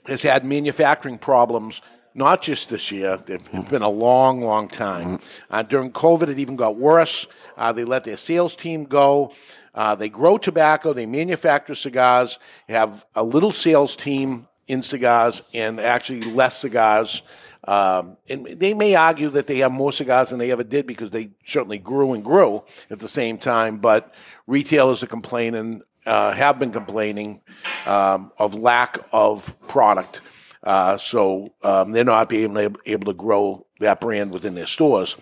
[0.07, 1.81] has had manufacturing problems,
[2.13, 3.17] not just this year.
[3.17, 5.19] They've it's been a long, long time.
[5.49, 7.27] Uh, during COVID, it even got worse.
[7.57, 9.31] Uh, they let their sales team go.
[9.75, 15.79] Uh, they grow tobacco, they manufacture cigars, have a little sales team in cigars, and
[15.79, 17.21] actually less cigars.
[17.67, 21.09] Um, and they may argue that they have more cigars than they ever did because
[21.11, 23.77] they certainly grew and grew at the same time.
[23.77, 24.13] But
[24.47, 27.41] retailers are complaining, uh, have been complaining
[27.85, 30.21] um, of lack of product.
[30.63, 35.17] Uh, so um, they're not being able, able to grow that brand within their stores.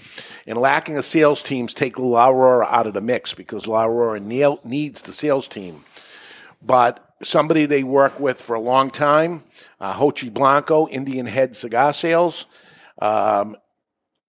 [0.46, 4.20] And lacking a sales teams take La Aurora out of the mix because La Aurora
[4.20, 5.84] needs the sales team.
[6.62, 9.44] But somebody they work with for a long time,
[9.80, 12.46] uh, Jochy Blanco, Indian Head Cigar Sales,
[13.00, 13.58] um,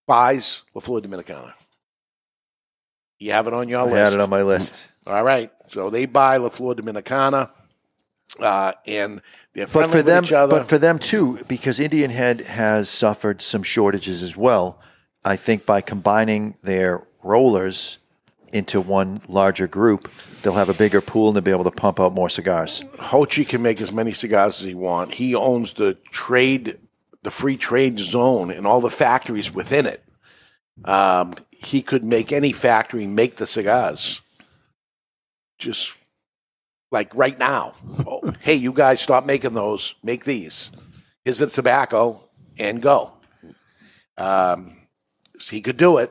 [0.07, 1.53] buys La Flor Dominicana.
[3.19, 3.95] You have it on your I list.
[3.95, 4.89] had it on my list.
[5.07, 5.51] All right.
[5.69, 7.51] So they buy La Flor Dominicana,
[8.41, 9.21] uh, and
[9.53, 10.51] they're But friendly for with them, each other.
[10.59, 14.81] but for them too, because Indian Head has suffered some shortages as well.
[15.25, 17.99] I think by combining their rollers
[18.53, 20.11] into one larger group,
[20.43, 22.83] they'll have a bigger pool and they'll be able to pump out more cigars.
[22.99, 25.17] Jochy can make as many cigars as he wants.
[25.17, 26.79] He owns the trade,
[27.23, 30.05] the free trade zone, and all the factories within it.
[30.85, 34.21] Um, he could make any factory make the cigars.
[35.59, 35.93] Just
[36.95, 37.75] like right now.
[38.07, 39.97] Oh, hey, you guys, stop making those.
[40.03, 40.71] Make these.
[41.25, 42.23] Here's the tobacco,
[42.57, 43.13] and go.
[44.17, 44.77] Um,
[45.51, 46.11] he could do it.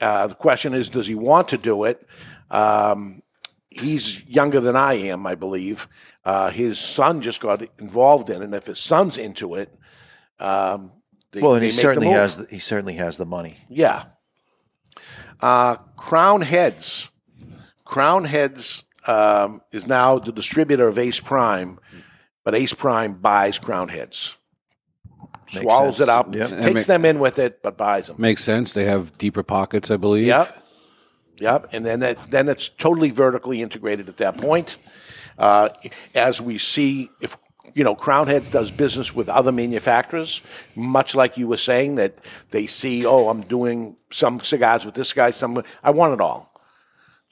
[0.00, 2.04] Uh, the question is, does he want to do it?
[2.50, 3.22] Um,
[3.70, 5.86] he's younger than I am, I believe.
[6.24, 9.72] Uh, his son just got involved in it, and if his son's into it,
[10.40, 10.92] um,
[11.30, 12.36] they, well, and he certainly has.
[12.38, 13.58] The, he certainly has the money.
[13.68, 14.04] Yeah.
[15.40, 17.08] Uh, Crowned Heads.
[17.84, 21.78] Crowned Heads um, is now the distributor of Ace Prime,
[22.44, 24.36] but Ace Prime buys Crowned Heads.
[25.54, 26.08] Makes Swallows sense.
[26.08, 26.48] it up, Yep.
[26.62, 28.16] takes them in with it, but buys them.
[28.18, 28.72] Makes sense.
[28.72, 30.24] They have deeper pockets, I believe.
[30.24, 30.64] Yep.
[31.40, 31.68] Yep.
[31.72, 34.78] And then that, then it's totally vertically integrated at that point.
[35.38, 35.68] Uh,
[36.14, 37.36] as we see, if
[37.74, 40.42] you know, Crowned Heads does business with other manufacturers,
[40.74, 42.14] much like you were saying that
[42.50, 46.51] they see, oh, I'm doing some cigars with this guy, some I want it all.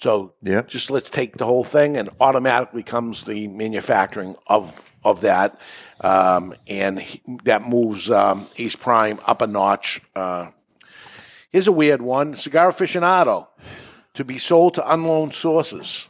[0.00, 0.62] So yeah.
[0.62, 5.58] just let's take the whole thing, and automatically comes the manufacturing of of that,
[6.00, 10.00] um, and he, that moves um, Ace Prime up a notch.
[10.16, 10.50] Uh,
[11.50, 13.48] here's a weird one: cigar aficionado
[14.14, 16.08] to be sold to unknown sources,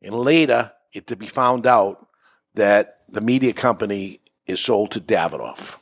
[0.00, 2.06] and later it to be found out
[2.54, 5.76] that the media company is sold to Davidoff.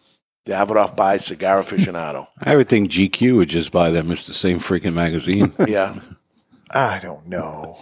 [0.46, 2.28] Davidoff buys cigar aficionado.
[2.40, 4.10] I would think GQ would just buy them.
[4.10, 5.52] It's the same freaking magazine.
[5.68, 6.00] yeah.
[6.72, 7.78] I don't know.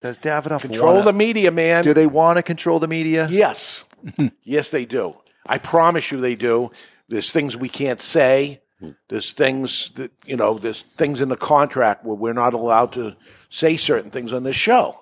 [0.00, 1.82] Does Davidoff Control wanna- the media, man.
[1.82, 3.26] Do they want to control the media?
[3.30, 3.84] Yes.
[4.44, 5.16] yes, they do.
[5.46, 6.70] I promise you they do.
[7.08, 8.60] There's things we can't say.
[8.80, 8.90] Hmm.
[9.08, 13.16] There's things that, you know, there's things in the contract where we're not allowed to
[13.48, 15.00] say certain things on this show.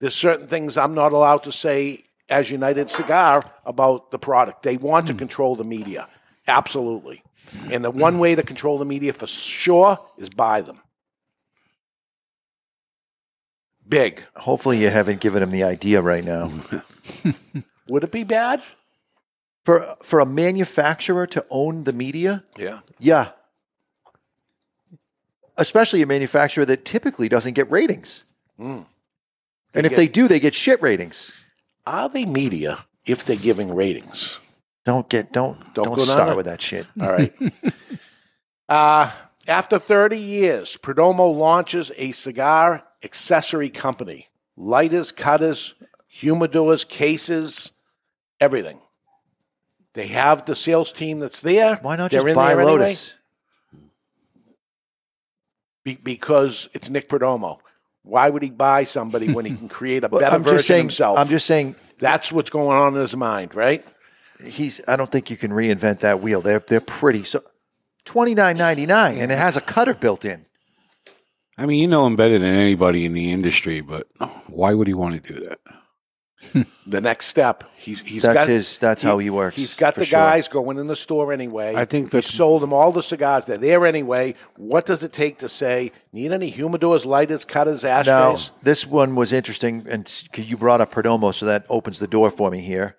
[0.00, 4.62] There's certain things I'm not allowed to say as United Cigar about the product.
[4.62, 5.18] They want to hmm.
[5.18, 6.08] control the media.
[6.46, 7.22] Absolutely.
[7.50, 7.72] Hmm.
[7.72, 10.80] And the one way to control the media for sure is buy them.
[13.88, 14.22] Big.
[14.36, 16.50] Hopefully, you haven't given him the idea right now.
[17.88, 18.62] Would it be bad?
[19.64, 22.80] For for a manufacturer to own the media, Yeah.
[22.98, 23.30] yeah.
[25.56, 28.24] Especially a manufacturer that typically doesn't get ratings.
[28.60, 28.86] Mm.
[29.74, 31.32] And They if they do, they get shit ratings.
[31.86, 34.38] Are they media if they're giving ratings?
[34.84, 36.86] Don't get don't Don't don't, go start with that shit.
[37.00, 37.32] All right.
[38.68, 39.10] uh,
[39.48, 44.28] after 30 years, Perdomo launches a cigar accessory company.
[44.56, 45.74] Lighters, cutters,
[46.12, 47.72] humidors, cases,
[48.40, 48.80] everything.
[49.94, 51.76] They have the sales team that's there.
[51.76, 52.78] Why not They're just buy there anyway.
[52.80, 53.14] Lotus?
[55.84, 57.58] Be- because it's Nick Perdomo.
[58.02, 60.68] Why would he buy somebody when he can create a Well, better I'm version just
[60.68, 60.84] saying.
[60.84, 61.18] himself?
[61.18, 61.74] I'm just saying.
[61.98, 63.84] That's what's going on in his mind, right?
[64.44, 64.80] He's.
[64.86, 66.40] I don't think you can reinvent that wheel.
[66.40, 67.24] They're they're pretty.
[67.24, 67.42] So
[68.08, 70.46] twenty nine ninety nine, and it has a cutter built in.
[71.58, 74.06] I mean, you know him better than anybody in the industry, but
[74.48, 75.58] why would he want to do that?
[76.86, 80.00] The next step, he's he's That's got his- that's how he works, He's got for
[80.00, 80.18] the sure.
[80.20, 81.74] guys going in the store anyway.
[81.76, 83.44] I think he sold them all the cigars.
[83.44, 84.34] They're there anyway.
[84.56, 88.50] What does it take to say need any humidors, lighters, cutters, Now, ashtrays?
[88.62, 92.50] this one was interesting, and you brought up Perdomo, so that opens the door for
[92.50, 92.96] me here.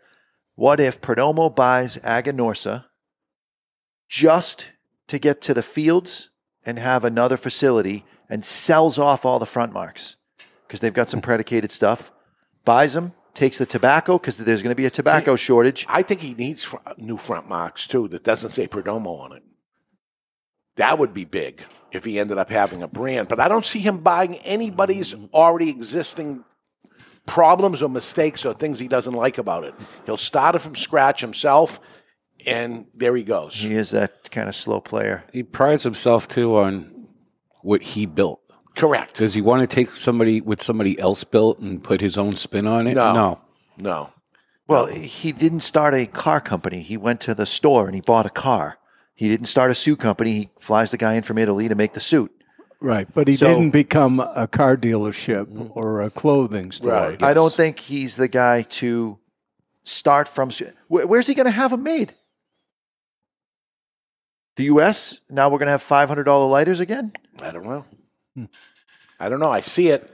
[0.55, 2.85] What if Perdomo buys Aganorsa
[4.09, 4.71] just
[5.09, 6.29] to get to the fields
[6.65, 10.15] and have another facility and sells off all the front marks
[10.67, 12.11] because they've got some predicated stuff,
[12.63, 15.85] buys them, takes the tobacco because there's going to be a tobacco shortage.
[15.89, 19.33] I think he needs fr- uh, new front marks too that doesn't say Perdomo on
[19.33, 19.43] it.
[20.75, 23.27] That would be big if he ended up having a brand.
[23.27, 26.45] But I don't see him buying anybody's already existing
[27.25, 29.75] problems or mistakes or things he doesn't like about it.
[30.05, 31.79] He'll start it from scratch himself,
[32.45, 33.55] and there he goes.
[33.55, 35.23] He is that kind of slow player.
[35.33, 37.07] He prides himself too on
[37.61, 38.41] what he built.
[38.75, 39.17] Correct.
[39.17, 42.65] Does he want to take somebody what somebody else built and put his own spin
[42.67, 42.93] on it?
[42.95, 43.13] No.
[43.13, 43.41] no.
[43.77, 44.13] No.
[44.67, 46.81] Well, he didn't start a car company.
[46.81, 48.77] He went to the store and he bought a car.
[49.15, 50.31] He didn't start a suit company.
[50.31, 52.31] He flies the guy in from Italy to make the suit.
[52.79, 56.91] Right, but he So- didn't become a car dealership or a clothing store.
[56.91, 57.21] Right.
[57.23, 59.17] I don't think he's the guy to
[59.83, 60.51] start from.
[60.87, 62.13] Where's he going to have them made?
[64.59, 65.21] The U.S.
[65.29, 67.13] Now we're going to have five hundred dollar lighters again.
[67.41, 67.85] I don't know.
[69.17, 69.49] I don't know.
[69.49, 70.11] I see it.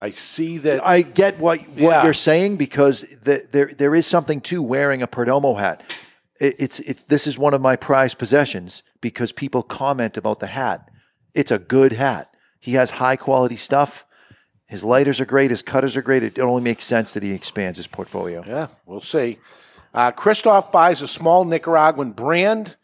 [0.00, 0.86] I see that.
[0.86, 2.04] I get what what Yeah.
[2.04, 5.82] you're saying because the, there there is something to wearing a Perdomo hat.
[6.38, 10.46] It, it's it, this is one of my prized possessions because people comment about the
[10.46, 10.88] hat.
[11.34, 12.32] It's a good hat.
[12.60, 14.06] He has high quality stuff.
[14.68, 15.50] His lighters are great.
[15.50, 16.22] His cutters are great.
[16.22, 18.44] It only makes sense that he expands his portfolio.
[18.46, 19.40] Yeah, we'll see.
[19.92, 22.76] Uh, Kristoff buys a small Nicaraguan brand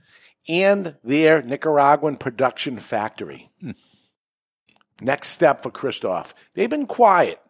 [0.48, 3.50] and their Nicaraguan production factory.
[3.60, 3.72] Hmm.
[5.00, 6.32] Next step for Kristoff.
[6.54, 7.40] They've been quiet.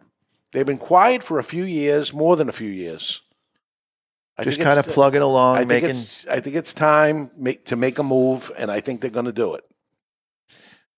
[0.53, 3.23] They've been quiet for a few years, more than a few years.
[4.39, 5.91] I Just kind of uh, plugging along, I think making.
[5.91, 9.27] it's, I think it's time make, to make a move, and I think they're going
[9.27, 9.65] to do it.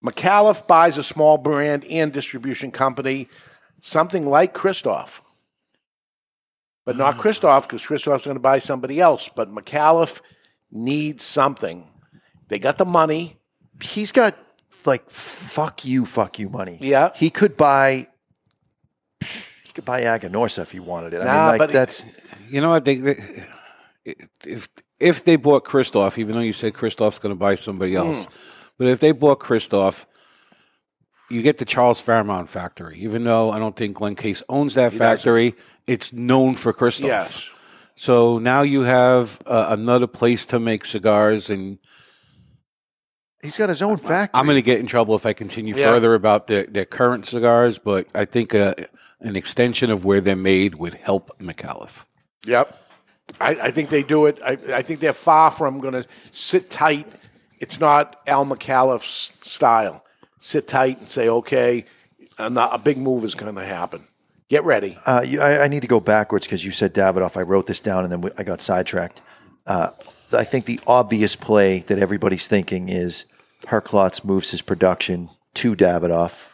[0.05, 3.29] McAuliffe buys a small brand and distribution company,
[3.81, 5.21] something like Kristoff.
[6.85, 7.21] But not hmm.
[7.21, 9.29] Kristoff, because Kristoff's going to buy somebody else.
[9.29, 10.21] But McAuliffe
[10.71, 11.87] needs something.
[12.49, 13.39] They got the money.
[13.81, 14.39] He's got
[14.85, 16.79] like fuck you, fuck you money.
[16.81, 17.11] Yeah.
[17.15, 18.07] He could buy.
[19.21, 21.21] He could buy Aganorsa if he wanted it.
[21.23, 22.05] I mean, like but- that's.
[22.49, 22.85] You know what?
[22.85, 23.17] They, they,
[24.47, 24.69] if
[25.01, 27.99] if they bought Kristoff, even though you said Kristoff's going to buy somebody Hmm.
[27.99, 28.29] else,
[28.79, 30.07] but if they bought Kristoff,
[31.29, 32.99] you get the Charles Fairmorn factory.
[33.01, 35.17] Even though I don't think Glen Case owns that He doesn't.
[35.19, 35.55] factory,
[35.89, 37.09] it's known for Christoph.
[37.09, 37.49] Yes.
[37.97, 41.79] So now you have uh, another place to make cigars, and
[43.43, 44.39] He's got his own factory.
[44.39, 45.85] I'm going to get in trouble if I continue Yeah.
[45.93, 47.79] further about their, their current cigars.
[47.79, 48.75] But I think uh,
[49.21, 52.05] an extension of where they're made would help McAuliffe.
[52.45, 52.77] Yep.
[53.41, 54.39] I, I think they do it.
[54.45, 57.07] I, I think they're far from going to sit tight.
[57.61, 60.05] It's not Al McAuliffe's style.
[60.41, 61.85] Sit tight and say, okay,
[62.39, 64.07] a, not- a big move is going to happen.
[64.49, 64.97] Get ready.
[65.05, 67.37] Uh, you, I, I need to go backwards because you said Davidoff.
[67.37, 69.21] I wrote this down and then we, I got sidetracked.
[69.67, 69.91] Uh,
[70.33, 73.27] I think the obvious play that everybody's thinking is
[73.67, 76.49] Herklotz moves his production to Davidoff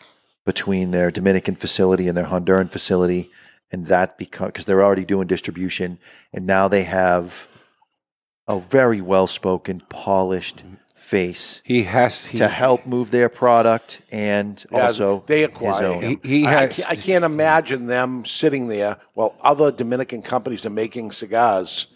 [0.45, 3.31] between their Dominican facility and their Honduran facility,
[3.71, 5.99] and that because because they're already doing distribution,
[6.33, 7.49] and now they have
[8.49, 10.65] a very well spoken, polished
[11.17, 11.61] face.
[11.65, 16.03] He has he, to help move their product and Yeah, also they his acquire own.
[16.03, 16.21] him.
[16.23, 20.65] He- he I- I has- I, can't imagine them sitting there while other Dominican companies
[20.67, 21.87] are making cigars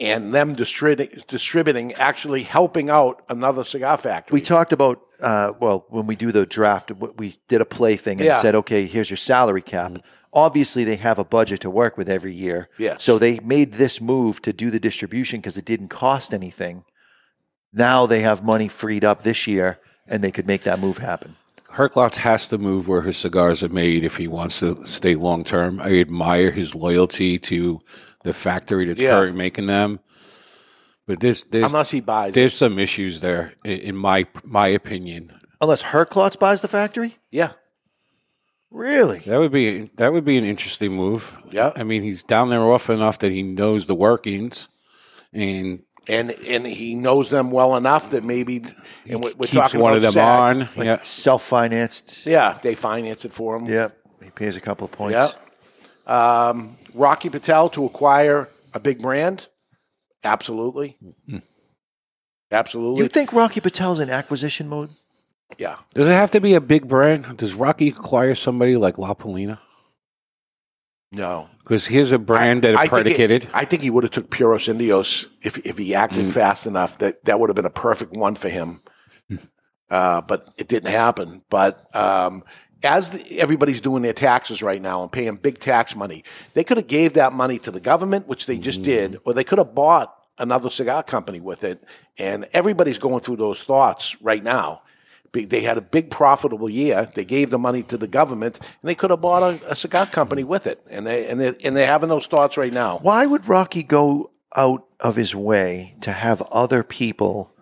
[0.00, 4.34] and them distributing, distributing actually helping out another cigar factory.
[4.34, 6.90] We talked about uh, well when we do the draft,
[7.22, 8.40] we did a play thing and Yeah.
[8.44, 9.92] said, okay, here's your salary cap.
[10.32, 12.68] Obviously, they have a budget to work with every year.
[12.86, 13.04] Yes.
[13.04, 16.84] So they made this move to do the distribution because it didn't cost anything.
[17.74, 21.36] Now they have money freed up this year, and they could make that move happen.
[21.72, 25.42] Herklotz has to move where his cigars are made if he wants to stay long
[25.42, 25.80] term.
[25.80, 27.80] I admire his loyalty to
[28.22, 29.10] the factory that's Yeah.
[29.10, 29.98] currently making them.
[31.06, 32.34] But this, there's, unless he buys it.
[32.34, 35.30] there's some issues there, in my my opinion.
[35.60, 37.52] Unless Herklotz buys the factory, Yeah.
[38.70, 39.18] really?
[39.20, 41.36] That would be that would be an interesting move.
[41.50, 41.72] Yeah.
[41.76, 44.68] I mean, he's down there often enough that he knows the workings,
[45.32, 48.62] and and and he knows them well enough that maybe
[49.08, 50.38] and we're, we're keeps talking one about of them SAG.
[50.56, 50.58] on.
[50.76, 52.26] Like yeah, self-financed.
[52.26, 53.66] Yeah, they finance it for him.
[53.66, 53.96] Yep.
[54.22, 55.36] He pays a couple of points.
[56.06, 56.48] Yeah.
[56.48, 59.48] Um, Rocky Patel to acquire a big brand?
[60.22, 60.96] Absolutely.
[62.50, 63.02] Absolutely.
[63.02, 64.90] You think Rocky Patel's in acquisition mode?
[65.58, 65.76] yeah.
[65.94, 67.36] Does it have to be a big brand?
[67.36, 69.58] Does Rocky acquire somebody like La Palina?
[71.12, 71.48] No.
[71.64, 73.48] Because here's a brand that I are think it- predicated.
[73.54, 76.98] I think he would have took Puros Indios if if he acted fast enough.
[76.98, 78.82] That that would have been a perfect one for him.
[79.90, 81.42] Uh, but it didn't happen.
[81.50, 82.42] But um,
[82.82, 86.78] as the, everybody's doing their taxes right now and paying big tax money, they could
[86.78, 89.74] have gave that money to the government, which they just did, or they could have
[89.74, 91.84] bought another cigar company with it.
[92.18, 94.82] And everybody's going through those thoughts right now.
[95.34, 97.10] They had a big profitable year.
[97.14, 100.06] They gave the money to the government, and they could have bought a, a cigar
[100.06, 100.80] company with it.
[100.88, 102.98] And they and they and they're having those thoughts right now.
[102.98, 107.52] Why would Rocky go out of his way to have other people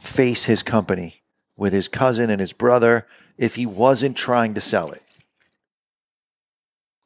[0.00, 1.22] face his company
[1.56, 3.06] with his cousin and his brother
[3.36, 5.02] if he wasn't trying to sell it?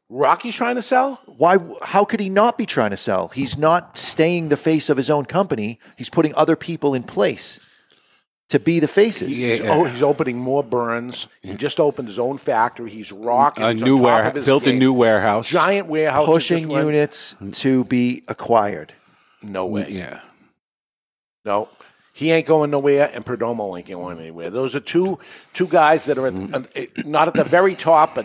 [0.09, 1.21] Rocky's trying to sell.
[1.27, 1.59] Why?
[1.83, 3.29] How could he not be trying to sell?
[3.29, 5.81] He's not staying the face of his own company.
[5.97, 7.59] He's putting other people in place
[8.55, 9.37] to be the faces.
[9.37, 11.27] He's, oh, he's opening more burns.
[11.43, 12.89] He just opened his own factory.
[12.89, 13.65] He's rocking.
[13.65, 14.23] a He's new warehouse.
[14.23, 15.49] ware, of his built a new warehouse.
[15.49, 16.25] giant warehouse.
[16.25, 18.93] pushing units to be acquired.
[19.43, 19.89] No way.
[19.91, 20.21] Yeah.
[21.45, 21.69] No,
[22.13, 24.49] he ain't going nowhere, and Perdomo ain't going anywhere.
[24.51, 25.19] Those are two
[25.53, 26.63] two guys that are at, uh,
[27.05, 28.25] not at the very top, but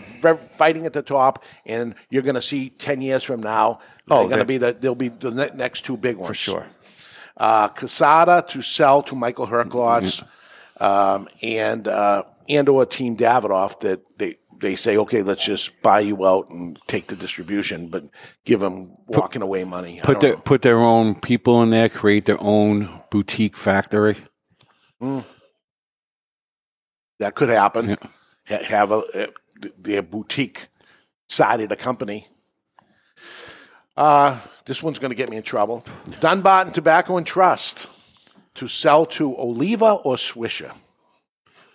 [0.56, 1.44] fighting at the top.
[1.66, 4.94] And you're going to see ten years from now, they're going to be the they'll
[4.94, 6.66] be the next two big ones For sure.
[7.40, 10.22] Uh, Casada to sell to Michael Herklots,
[10.78, 14.36] um, and uh, and or Team Davidoff that they.
[14.62, 18.04] They say, okay, let's just buy you out and take the distribution, but
[18.44, 20.02] give them walking away money.
[20.02, 20.42] I Put don't their know.
[20.42, 24.18] put their own people in there, create their own boutique factory.
[25.00, 25.24] Mm.
[27.20, 27.96] That could happen.
[28.50, 29.26] Ha- Have a uh,
[29.78, 30.68] their boutique
[31.30, 32.28] side of the company.
[33.96, 35.84] Uh, this one's going to get me in trouble.
[36.20, 37.86] Dunbarton Tobacco and Trust
[38.54, 40.72] to sell to Oliva or Swisher.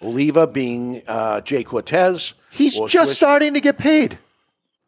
[0.02, 1.64] Oliva being uh, J.
[1.64, 2.34] Cortès.
[2.52, 4.20] He's or just Swisher- starting to get paid.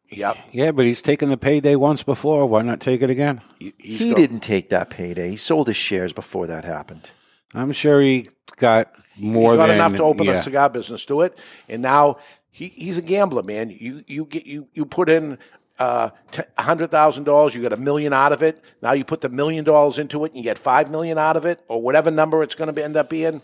[0.10, 0.38] Yep.
[0.52, 2.46] Yeah, but he's taken the payday once before.
[2.46, 3.42] Why not take it again?
[3.60, 5.32] He's he didn't take that payday.
[5.32, 7.12] He sold his shares before that happened.
[7.54, 10.34] I'm sure he got more he got than enough to open yeah.
[10.34, 12.18] a cigar business to it, and now
[12.52, 13.70] he, he's a gambler, man.
[13.70, 15.38] You you get you you put in
[15.80, 16.10] uh,
[16.58, 18.64] hundred thousand dollars, you get a million out of it.
[18.82, 21.46] Now you put the million dollars into it, and you get five million out of
[21.46, 23.42] it, or whatever number it's going to end up being.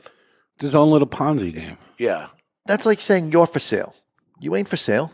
[0.55, 1.77] It's his own little Ponzi game.
[1.97, 2.27] Yeah,
[2.65, 3.95] That's like saying you're for sale.
[4.39, 5.11] You ain't for sale.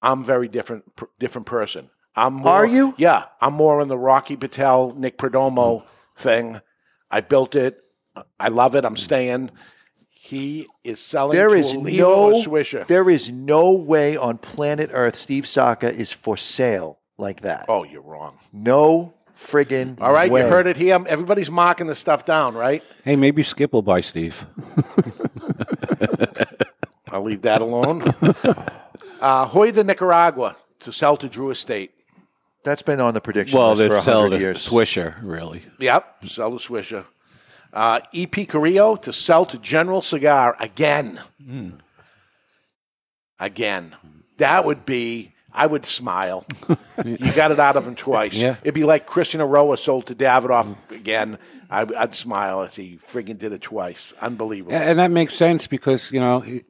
[0.00, 1.90] I'm very different per- different person.
[2.14, 2.94] I'm more, Are you?
[2.98, 5.84] Yeah, I'm more in the Rocky Patel, Nick Perdomo
[6.16, 6.60] thing.
[7.10, 7.78] I built it.
[8.38, 8.84] I love it.
[8.84, 9.50] I'm staying.
[10.24, 11.36] He is selling.
[11.36, 12.86] There to is Oliva no Swisher.
[12.86, 17.64] there is no way on planet Earth Steve Saka is for sale like that.
[17.68, 18.38] Oh, you're wrong.
[18.52, 20.42] No friggin' All right, way.
[20.42, 21.04] you heard it here.
[21.08, 22.84] Everybody's mocking the stuff down, right?
[23.04, 24.46] Hey, maybe Skip will buy Steve.
[27.08, 28.02] I'll leave that alone.
[29.20, 31.90] uh, Joya de Nicaragua to sell to Drew Estate.
[32.62, 34.68] That's been on the prediction well, list they for sell 100 the years.
[34.68, 35.64] Swisher, really.
[35.80, 37.06] Yep, sell the Swisher.
[37.72, 41.20] Uh, EP Carrillo to sell to General Cigar again.
[43.40, 43.94] Again.
[44.38, 46.44] That would be, I would smile.
[47.04, 48.34] you got it out of him twice.
[48.34, 48.56] Yeah.
[48.62, 51.38] It'd be like Christian Eiroa sold to Davidoff again.
[51.70, 54.12] I, I'd smile as he friggin' did it twice.
[54.20, 54.74] Unbelievable.
[54.76, 56.62] And that makes sense because you know, he,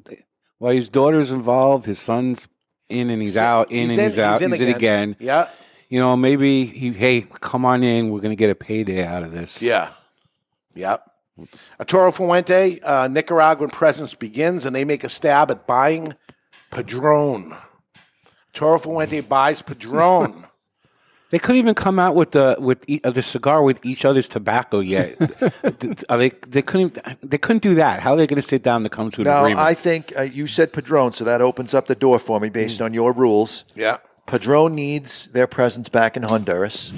[0.58, 2.46] while his daughter's involved, his son's
[2.88, 4.68] in and he's So- out, in he's and in- he's out, he's in he's in
[4.68, 5.10] again.
[5.10, 5.16] again.
[5.18, 5.48] Yeah.
[5.88, 8.10] You know, maybe he, hey, come on in.
[8.10, 9.62] We're going to get a payday out of this.
[9.62, 9.90] Yeah.
[10.74, 11.08] Yep.
[11.80, 16.14] Arturo Fuente, uh, Nicaraguan presence begins, and they make a stab at buying
[16.70, 17.56] Padron.
[18.52, 20.44] Toro Fuente buys Padron.
[21.30, 24.28] They couldn't even come out with the with e- uh, the cigar with each other's
[24.28, 25.16] tobacco yet.
[26.10, 28.00] Are they they couldn't they couldn't do that.
[28.00, 29.60] How are they going to sit down to come to an Now, agreement?
[29.60, 32.82] I think uh, you said Padron, so that opens up the door for me based
[32.82, 33.64] on your rules.
[33.74, 33.96] Yeah.
[34.26, 36.92] Padron needs their presence back in Honduras.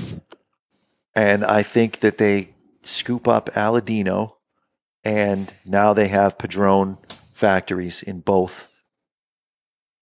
[1.15, 2.54] And I think that they
[2.85, 4.35] scoop up Aladino,
[5.05, 6.99] and now they have Padron
[7.33, 8.69] factories in both.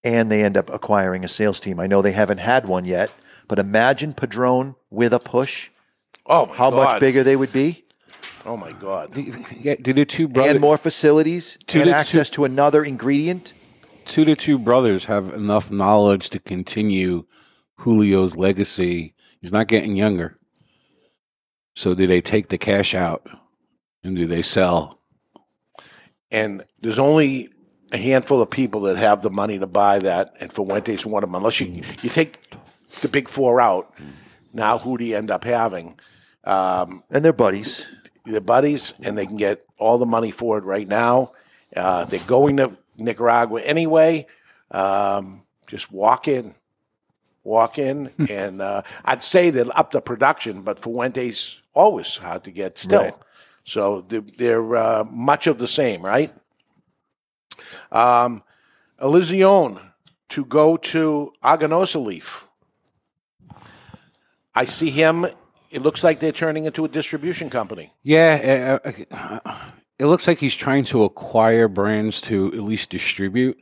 [0.05, 1.79] And they end up acquiring a sales team.
[1.79, 3.11] I know they haven't had one yet,
[3.49, 5.71] but imagine Padron with a push.
[6.27, 6.77] Oh, my How God.
[6.77, 7.85] much bigger they would be?
[8.45, 9.17] Oh my God!
[9.61, 12.83] yeah, do the two brothers and more facilities To and the two- access to another
[12.83, 13.53] ingredient.
[14.05, 17.25] two to two brothers have enough knowledge to continue
[17.85, 19.15] Julio's legacy.
[19.41, 20.39] He's not getting younger.
[21.75, 23.27] So do they take the cash out
[24.05, 25.03] and do they sell?
[26.33, 27.51] and there's only
[27.93, 31.29] a handful of people that have the money to buy that, and Fuentes one of
[31.29, 31.37] them.
[31.37, 32.39] Unless you you take
[33.03, 33.95] the big four out,
[34.53, 36.01] now who do you end up having?
[36.45, 37.87] Um, and they're buddies.
[38.25, 41.33] They're buddies, and they can get all the money for it right now.
[41.77, 44.27] Uh, they're going to Nicaragua anyway.
[44.71, 46.55] Um, just walk in,
[47.45, 52.51] walk in, and uh, I'd say they'll up the production, but Fuentes always hard to
[52.51, 53.03] get still.
[53.03, 53.15] Right.
[53.65, 56.33] So they're, uh, much of the same, right?
[57.93, 58.43] Um,
[59.01, 59.81] Illusione
[60.31, 62.47] to go to Aganorsa Leaf.
[64.55, 65.27] I see him.
[65.71, 67.93] It looks like they're turning into a distribution company.
[68.03, 69.59] Yeah, uh, uh,
[69.99, 73.59] it looks like he's trying to acquire brands to at least distribute.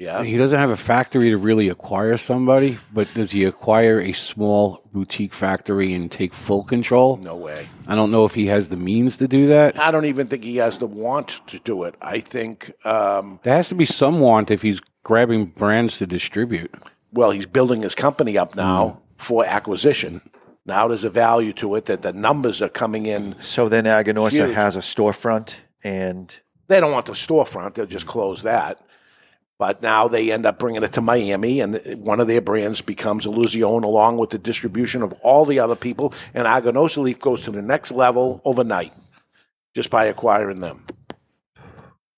[0.00, 0.22] Yeah.
[0.22, 4.80] He doesn't have a factory to really acquire somebody, but does he acquire a small
[4.94, 7.18] boutique factory and take full control?
[7.18, 7.68] No way.
[7.86, 9.78] I don't know if he has the means to do that.
[9.78, 11.96] I don't even think he has the want to do it.
[12.00, 16.74] I think, um, There has to be some want if he's grabbing brands to distribute.
[17.12, 20.22] well, he's building his company up now for acquisition.
[20.64, 23.38] Now there's a value to it that the numbers are coming in.
[23.42, 24.54] So then Aganorsa Huge.
[24.54, 26.34] has a storefront and
[26.68, 28.80] They don't want the storefront; they'll just close that.
[29.60, 33.26] But now they end up bringing it to Miami, and one of their brands becomes
[33.26, 36.14] Illusione, along with the distribution of all the other people.
[36.32, 38.94] And Aganorsa Leaf goes to the next level overnight
[39.74, 40.86] just by acquiring them,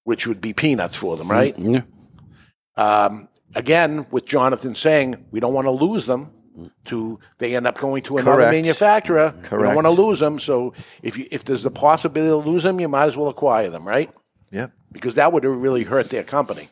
[0.05, 1.59] which would be peanuts for them, right?
[1.59, 1.83] Yeah.
[2.77, 6.31] Um, again, with Jonathan saying we don't want to lose them.
[6.85, 8.53] To they end up going to another Correct.
[8.53, 9.35] manufacturer.
[9.35, 9.75] We Correct.
[9.75, 10.39] don't want to lose them.
[10.39, 13.69] So if you if there's the possibility to lose them, you might as well acquire
[13.69, 14.13] them, right?
[14.53, 14.71] Yep.
[14.93, 16.69] Because that would really hurt their company.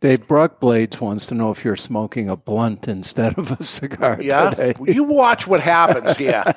[0.00, 4.18] Dave Brock Blades wants to know if you're smoking a blunt instead of a cigar
[4.20, 4.74] Yeah, today.
[4.92, 6.52] you watch what happens yeah.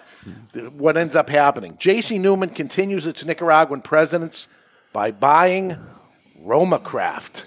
[0.78, 1.76] what ends up happening?
[1.78, 2.18] J.C.
[2.20, 4.48] Newman continues its Nicaraguan presence
[4.94, 5.76] by buying
[6.40, 7.46] Roma Craft.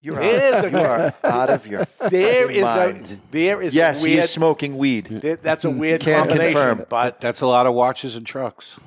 [0.00, 3.18] You're There's out, a- you are out of your There is mind.
[3.18, 5.06] a there is yes, a he is smoking weed.
[5.06, 6.86] there- That's a weird Can't combination, confirm.
[6.88, 8.78] but That's a lot of watches and trucks.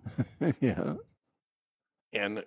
[0.60, 0.94] yeah.
[2.12, 2.44] and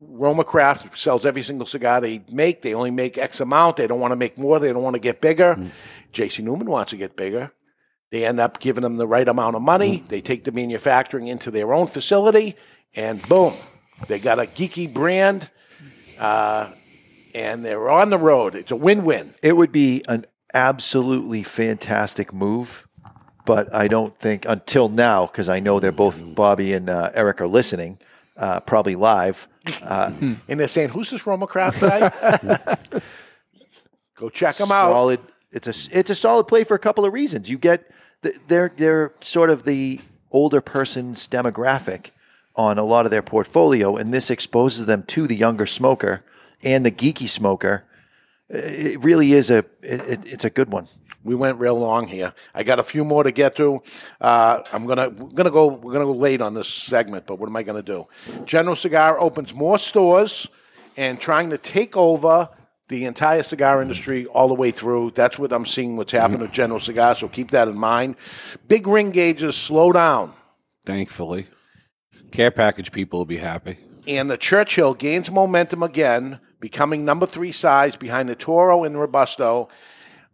[0.00, 2.62] Roma Craft sells every single cigar they make.
[2.62, 3.76] They only make X amount.
[3.76, 4.58] They don't want to make more.
[4.58, 5.70] They don't want to get bigger.
[6.12, 6.42] J.C.
[6.42, 7.52] Newman wants to get bigger.
[8.10, 10.02] They end up giving them the right amount of money.
[10.08, 12.56] They take the manufacturing into their own facility,
[12.94, 13.52] and boom,
[14.08, 15.48] they got a geeky brand,
[16.18, 16.70] uh,
[17.34, 18.56] and they're on the road.
[18.56, 19.34] It's a win-win.
[19.42, 22.88] It would be an absolutely fantastic move,
[23.46, 27.40] but I don't think until now, because I know they're both Bobby and uh, Eric
[27.40, 27.98] are listening,
[28.36, 29.46] uh, probably live.
[29.82, 30.10] Uh,
[30.48, 32.78] And they're saying, "Who's this Roma Craft guy?"
[34.16, 34.90] Go check them out.
[35.52, 37.48] It's a it's a solid play for a couple of reasons.
[37.50, 37.90] You get
[38.22, 40.00] the, they're they're sort of the
[40.30, 42.10] older person's demographic
[42.54, 46.22] on a lot of their portfolio, and this exposes them to the younger smoker
[46.62, 47.84] and the geeky smoker.
[48.52, 50.88] It really is a it, it, it's a good one.
[51.22, 52.32] We went real long here.
[52.54, 53.82] I got a few more to get to.
[54.20, 57.48] Uh, I'm gonna we're gonna go we're gonna go late on this segment, but what
[57.48, 58.06] am I gonna do?
[58.44, 60.48] General Cigar opens more stores
[60.96, 62.48] and trying to take over
[62.88, 65.12] the entire cigar industry all the way through.
[65.12, 65.96] That's what I'm seeing.
[65.96, 67.14] What's happening with General Cigar.
[67.14, 68.16] So keep that in mind.
[68.66, 70.32] Big ring gauges slow down,
[70.86, 71.46] Thankfully,
[72.32, 73.76] care package people will be happy.
[74.08, 79.68] and the Churchill gains momentum again, becoming number three size behind the Toro and Robusto.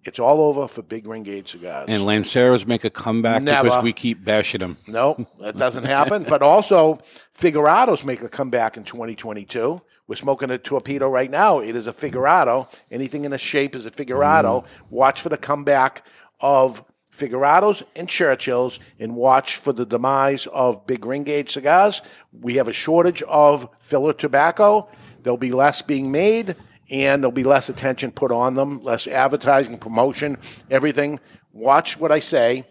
[0.05, 1.87] It's all over for big ring gauge cigars.
[1.89, 4.77] And Lanceros make a comeback because we keep bashing them.
[4.87, 6.25] No, that doesn't happen.
[6.29, 7.01] but also,
[7.37, 9.81] Figurados make a comeback in 2022.
[10.07, 11.59] We're smoking a torpedo right now.
[11.59, 12.69] It is a Figurado.
[12.91, 14.63] Anything in a shape is a Figurado.
[14.63, 14.67] Mm.
[14.91, 16.07] Watch for the comeback
[16.41, 22.03] of Figurados and Churchills, and watch for the demise of big ring gauge cigars.
[22.31, 24.89] We have a shortage of filler tobacco.
[25.27, 26.55] There'll be less being made,
[26.89, 30.39] and there'll be less attention put on them, less advertising, promotion,
[30.71, 31.19] everything.
[31.53, 32.65] Watch what I say.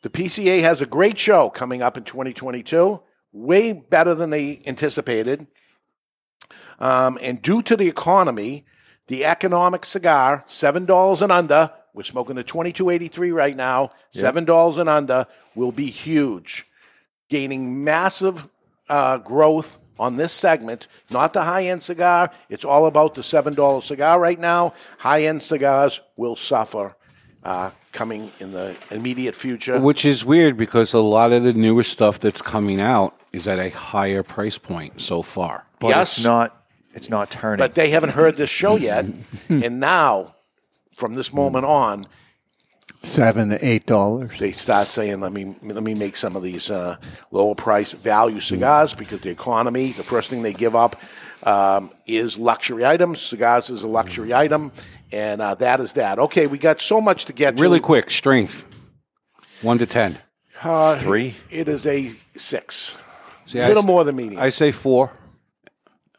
[0.00, 3.02] The PCA has a great show coming up in 2022,
[3.32, 5.46] way better than they anticipated.
[6.78, 8.64] Um, and due to the economy,
[9.08, 14.78] the economic cigar, seven dollars and under, we're smoking the 2283 right now, seven dollars
[14.78, 16.64] and under will be huge,
[17.28, 18.48] gaining massive
[18.88, 20.88] uh, growth on this segment.
[21.10, 22.30] Not the high end cigar.
[22.48, 24.72] It's all about the seven dollar cigar right now.
[24.98, 26.96] High end cigars will suffer.
[27.42, 29.80] Uh, coming in the immediate future.
[29.80, 33.58] Which is weird because a lot of the newer stuff that's coming out is at
[33.58, 35.64] a higher price point so far.
[35.78, 36.18] But Yes.
[36.18, 36.56] it's not.
[36.92, 37.58] It's not turning.
[37.58, 39.06] but they haven't heard this show yet.
[39.48, 40.34] and now,
[40.96, 42.06] from this moment on,
[43.02, 44.38] Seven, eight dollars.
[44.38, 46.96] they start saying, "Let me let me make some of these uh,
[47.30, 49.92] lower price value cigars because the economy.
[49.92, 51.00] The first thing they give up
[51.42, 53.22] um, is luxury items.
[53.22, 54.70] Cigars is a luxury item,
[55.12, 56.18] and uh, that is that.
[56.18, 57.84] Okay, we got so much to get Really to.
[57.86, 58.66] quick, strength.
[59.62, 60.18] One to ten.
[60.62, 61.36] Uh, Three?
[61.50, 62.96] It is a six.
[63.46, 64.42] See, a I little s- more than medium.
[64.42, 65.10] I say four.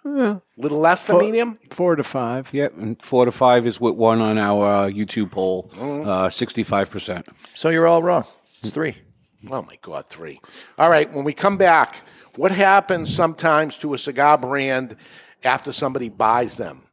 [0.03, 1.56] Little less than Four- medium.
[1.69, 2.53] Four to five.
[2.53, 5.69] Yep, and four to five is what won on our uh, YouTube poll.
[5.76, 6.06] Mm.
[6.06, 7.28] Uh, Sixty-five percent.
[7.56, 8.26] So you're all wrong.
[8.61, 8.95] It's three.
[9.49, 10.38] Oh my God, three.
[10.78, 12.02] All right, when we come back,
[12.36, 14.95] what happens sometimes to a cigar brand
[15.44, 16.84] after somebody buys them?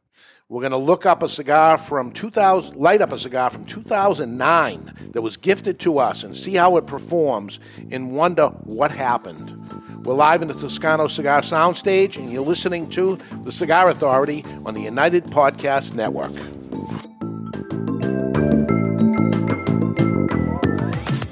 [0.47, 5.11] We're going to look up a cigar from 2000, light up a cigar from 2009
[5.11, 7.59] that was gifted to us and see how it performs
[7.91, 9.78] and wonder what happened.
[10.09, 14.73] We're live in the Toscano Cigar Soundstage, and you're listening to The Cigar Authority on
[14.73, 16.31] the United Podcast Network.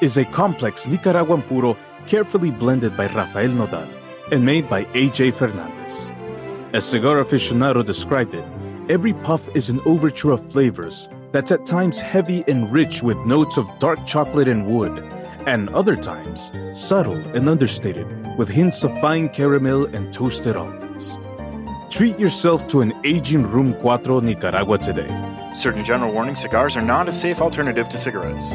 [0.00, 3.88] is a complex Nicaraguan puro carefully blended by Rafael Nodal
[4.32, 6.10] and made by AJ Fernandez.
[6.72, 8.44] As Cigar Aficionado described it,
[8.88, 13.56] every puff is an overture of flavors that's at times heavy and rich with notes
[13.56, 14.98] of dark chocolate and wood,
[15.46, 18.06] and other times subtle and understated
[18.38, 21.18] with hints of fine caramel and toasted almonds.
[21.90, 25.10] Treat yourself to an aging Room 4 Nicaragua today.
[25.54, 28.54] Certain general warning cigars are not a safe alternative to cigarettes.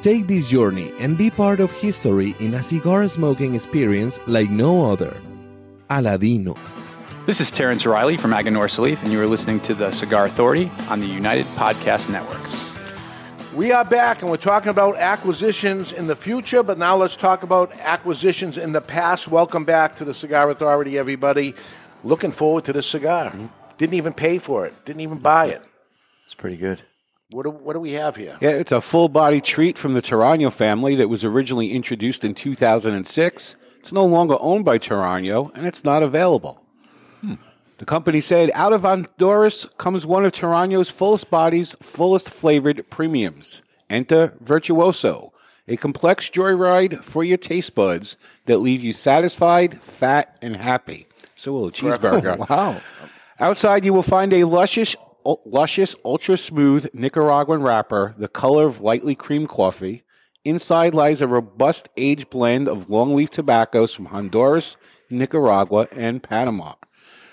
[0.00, 4.92] Take this journey and be part of history in a cigar smoking experience like no
[4.92, 5.16] other.
[5.90, 6.56] Aladino.
[7.26, 10.70] This is Terrence Riley from Aganorsa Leaf, and you are listening to the Cigar Authority
[10.88, 12.40] on the United Podcast Network.
[13.56, 17.42] We are back and we're talking about acquisitions in the future, but now let's talk
[17.42, 19.26] about acquisitions in the past.
[19.26, 21.56] Welcome back to the Cigar Authority, everybody.
[22.04, 23.30] Looking forward to this cigar.
[23.30, 23.46] Mm-hmm.
[23.78, 25.62] Didn't even pay for it, didn't even buy it.
[26.24, 26.82] It's pretty good.
[27.30, 28.38] What do, what do we have here?
[28.40, 32.34] Yeah, it's a full body treat from the Torano family that was originally introduced in
[32.34, 33.54] 2006.
[33.80, 36.64] It's no longer owned by Torano, and it's not available.
[37.20, 37.34] Hmm.
[37.76, 43.62] The company said, out of Honduras comes one of Torano's fullest bodies, fullest flavored premiums.
[43.90, 45.32] Enter Virtuoso,
[45.68, 51.06] a complex joyride for your taste buds that leave you satisfied, fat, and happy.
[51.36, 52.48] So will a cheeseburger.
[52.48, 52.80] wow.
[53.38, 55.07] Outside, you will find a luscious, ul-
[55.44, 60.02] luscious, ultra smooth Nicaraguan wrapper, the color of lightly creamed coffee.
[60.44, 64.76] Inside lies a robust aged blend of longleaf tobaccos from Honduras,
[65.10, 66.74] Nicaragua, and Panama.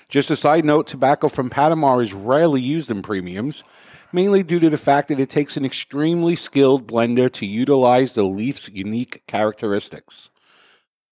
[0.10, 3.64] Just a side note tobacco from Panama is rarely used in premiums,
[4.12, 8.24] mainly due to the fact that it takes an extremely skilled blender to utilize the
[8.24, 10.30] leaf's unique characteristics.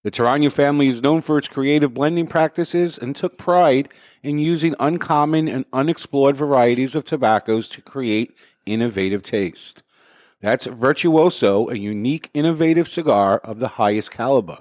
[0.04, 3.88] The Torano family is known for its creative blending practices and took pride
[4.22, 8.36] in using uncommon and unexplored varieties of tobaccos to create
[8.66, 9.82] innovative taste.
[10.42, 14.58] That's Virtuoso, a unique, innovative cigar of the highest caliber.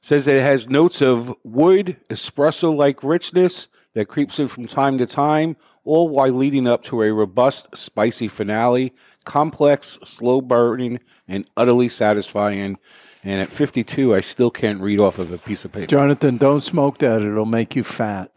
[0.00, 4.98] Says that it has notes of wood, espresso like richness that creeps in from time
[4.98, 8.92] to time, all while leading up to a robust, spicy finale,
[9.24, 10.98] complex, slow burning,
[11.28, 12.78] and utterly satisfying.
[13.22, 15.86] And at 52, I still can't read off of a piece of paper.
[15.86, 17.20] Jonathan, don't smoke that.
[17.20, 18.30] It'll make you fat.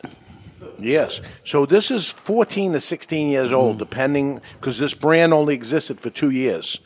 [0.78, 1.22] Yes.
[1.46, 6.10] So this is 14 to 16 years old, depending, because this brand only existed for
[6.10, 6.80] two years.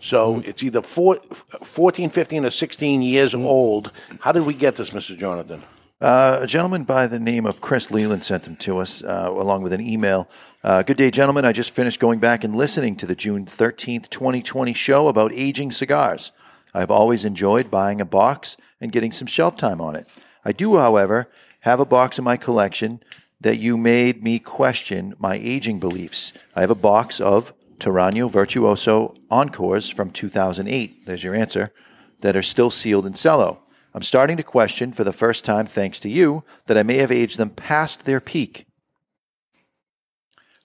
[0.00, 1.16] So it's either four,
[1.62, 3.92] 14, 15, or 16 years old.
[4.20, 5.16] How did we get this, Mr.
[5.16, 5.62] Jonathan?
[6.00, 9.62] Uh, a gentleman by the name of Chris Leland sent them to us uh, along
[9.62, 10.28] with an email.
[10.62, 11.44] Uh, Good day, gentlemen.
[11.44, 15.70] I just finished going back and listening to the June 13th, 2020 show about aging
[15.70, 16.32] cigars.
[16.74, 20.12] I've always enjoyed buying a box and getting some shelf time on it.
[20.44, 21.30] I do, however,
[21.60, 23.00] have a box in my collection
[23.40, 26.32] that you made me question my aging beliefs.
[26.56, 31.06] I have a box of Torano Virtuoso Encores from 2008.
[31.06, 31.72] There's your answer.
[32.20, 33.60] That are still sealed in cello.
[33.92, 37.12] I'm starting to question, for the first time thanks to you, that I may have
[37.12, 38.66] aged them past their peak.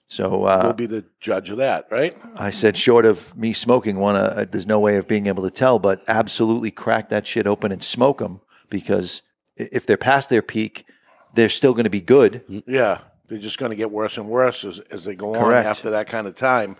[0.09, 2.17] So uh, we'll be the judge of that, right?
[2.37, 5.51] I said, short of me smoking one, uh, there's no way of being able to
[5.51, 8.41] tell, but absolutely crack that shit open and smoke them
[8.71, 9.21] because
[9.55, 10.87] if they're past their peak,
[11.35, 12.63] they're still going to be good.
[12.65, 15.65] Yeah, they're just going to get worse and worse as, as they go Correct.
[15.65, 16.75] on after that kind of time.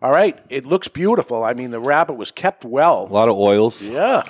[0.00, 1.42] All right, it looks beautiful.
[1.42, 3.08] I mean, the rabbit was kept well.
[3.10, 3.88] A lot of oils.
[3.88, 4.22] Yeah.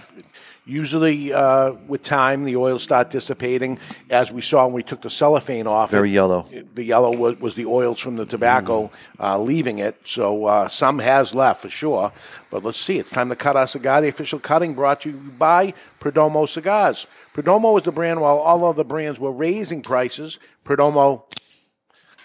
[0.69, 3.79] Usually, uh, with time, the oils start dissipating,
[4.11, 5.91] as we saw when we took the cellophane off.
[5.91, 6.43] Very it- yellow.
[6.75, 9.97] The yellow was, was the oils from the tobacco uh, leaving it.
[10.05, 12.13] So uh, some has left for sure.
[12.51, 12.99] But let's see.
[12.99, 14.03] It's time to cut our cigar.
[14.03, 17.07] The official cutting brought to you by Perdomo Cigars.
[17.35, 20.39] Perdomo is the brand while all other brands were raising prices.
[20.67, 21.23] Perdomo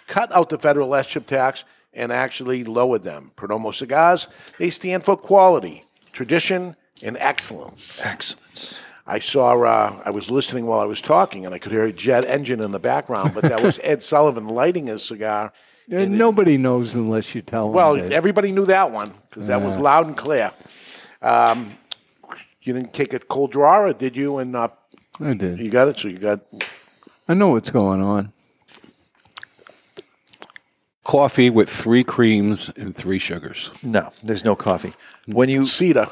[0.07, 1.63] cut out the federal SCHIP tax
[1.93, 3.31] and actually lowered them.
[3.37, 8.03] Perdomo cigars, they stand for quality, tradition, and excellence.
[8.05, 8.81] Excellence.
[9.05, 11.91] I saw, uh, I was listening while I was talking, and I could hear a
[11.91, 15.51] jet engine in the background, but that was Ed Sullivan lighting his cigar.
[15.91, 17.73] And nobody knows unless you tell them.
[17.73, 18.13] Well, Dave.
[18.13, 20.51] everybody knew that one because that was loud and clear.
[21.21, 21.77] Um,
[22.61, 24.37] you didn't take a cold draw, or did you?
[24.37, 24.69] And uh,
[25.19, 25.59] I did.
[25.59, 25.99] you got it.
[25.99, 26.39] So you got
[27.27, 28.31] I know what's going on.
[31.03, 33.69] Coffee with three creams and three sugars.
[33.83, 34.93] No, there's no coffee.
[35.25, 36.09] When you cedar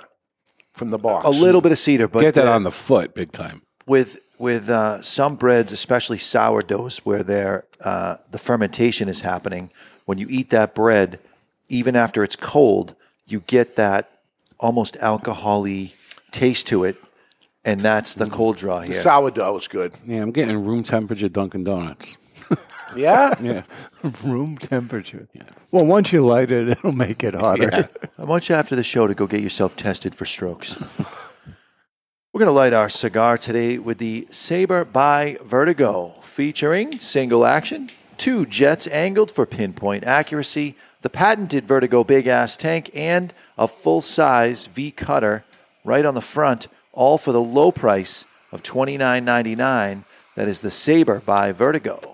[0.82, 3.14] from the box, a little bit of cedar, but Get that uh, on the foot
[3.14, 3.62] big time.
[3.86, 9.70] with with uh, some breads, especially sourdoughs, where they're, uh, the fermentation is happening.
[10.06, 11.20] When you eat that bread,
[11.70, 12.96] even after it's cold,
[13.28, 14.10] you get that
[14.60, 15.94] almost alcoholy
[16.32, 16.96] taste to it,
[17.64, 19.94] and that's the cold draw the sourdough is good.
[20.08, 22.18] Yeah, I'm getting room temperature Dunkin' Donuts.
[22.96, 23.64] Yeah, Yeah.
[24.24, 25.28] Room temperature.
[25.72, 27.90] Well, once you light it, it'll make it hotter.
[28.18, 30.76] I want you after the show to go get yourself tested for strokes.
[32.34, 37.90] We're going to light our cigar today with the Saber by Vertigo, featuring single action,
[38.18, 44.00] two jets angled for pinpoint accuracy, the patented Vertigo big ass tank, and a full
[44.02, 45.44] size V cutter
[45.84, 50.06] right on the front, all for the low price of $29.99.
[50.36, 52.11] That is the Saber by Vertigo.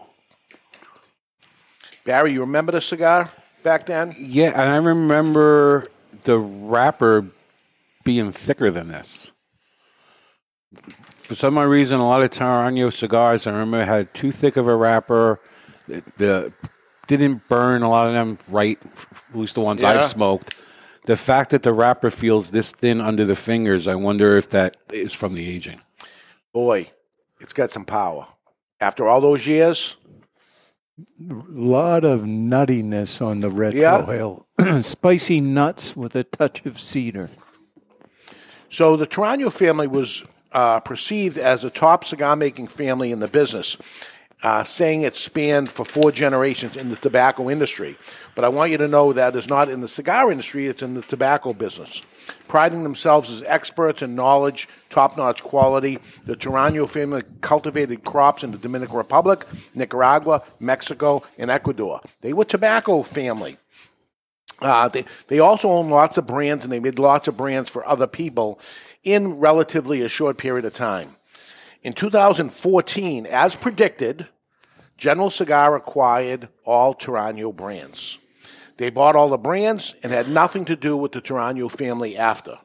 [2.07, 3.29] Barry, you remember the cigar
[3.65, 4.15] back then?
[4.17, 5.88] Yeah, and I remember
[6.23, 7.25] the wrapper
[8.05, 9.34] being thicker than this.
[11.17, 14.69] For some odd reason, a lot of Torano cigars, I remember, had too thick of
[14.69, 15.41] a wrapper.
[15.89, 16.53] The, the
[17.07, 18.79] didn't burn a lot of them right,
[19.29, 19.89] at least the ones Yeah.
[19.89, 20.55] I've smoked.
[21.03, 24.77] The fact that the wrapper feels this thin under the fingers, I wonder if that
[24.93, 25.81] is from the aging.
[26.53, 26.89] Boy,
[27.41, 28.27] it's got some power.
[28.79, 29.97] After all those years,
[31.19, 34.82] lot of nuttiness on the retro Yeah.
[34.82, 37.30] Spicy nuts with a touch of cedar.
[38.69, 43.28] So the Torano family was uh, perceived as a top cigar making family in the
[43.28, 43.78] business,
[44.44, 47.98] uh, saying it spanned for four generations in the tobacco industry.
[48.36, 50.95] But I want you to know that it's not in the cigar industry, it's in
[50.95, 52.02] the tobacco business.
[52.47, 58.51] Priding themselves as experts in knowledge, top notch quality, the Torano family cultivated crops in
[58.51, 59.45] the Dominican Republic,
[59.75, 62.01] Nicaragua, Mexico, and Ecuador.
[62.21, 63.57] They were tobacco family.
[64.59, 67.87] Uh, they, they also own lots of brands and they made lots of brands for
[67.87, 68.59] other people
[69.03, 71.15] in relatively a short period of time.
[71.83, 74.27] In 2014, as predicted,
[74.97, 78.17] General Cigar acquired all Torano brands.
[78.77, 82.59] They bought all the brands and had nothing to do with the Torano family after.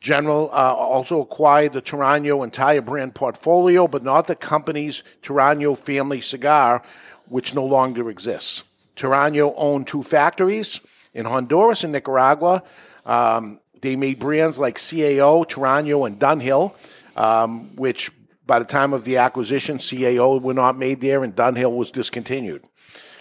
[0.00, 6.20] General uh, also acquired the Torano entire brand portfolio, but not the company's Torano family
[6.20, 6.82] cigar,
[7.26, 8.62] which no longer exists.
[8.94, 10.80] Torano owned two factories
[11.14, 12.62] in Honduras and Nicaragua.
[13.04, 16.74] Um, they made brands like CAO, Torano, and Dunhill,
[17.16, 18.12] um, which
[18.46, 22.62] by the time of the acquisition, CAO were not made there and Dunhill was discontinued.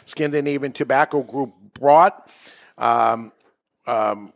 [0.05, 2.29] Scandinavian Tobacco Group brought
[2.77, 3.31] um,
[3.85, 4.33] um,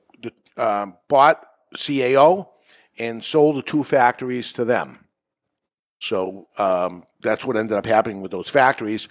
[0.58, 1.46] um, bought
[1.76, 2.48] CAO
[2.98, 5.00] and sold the two factories to them.
[6.00, 9.08] So um, that's what ended up happening with those factories.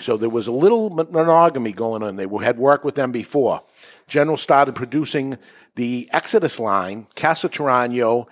[0.00, 2.16] So there was a little monogamy going on.
[2.16, 3.62] They had worked with them before.
[4.08, 5.38] General started producing
[5.76, 8.26] the Exodus line, Casa Torano,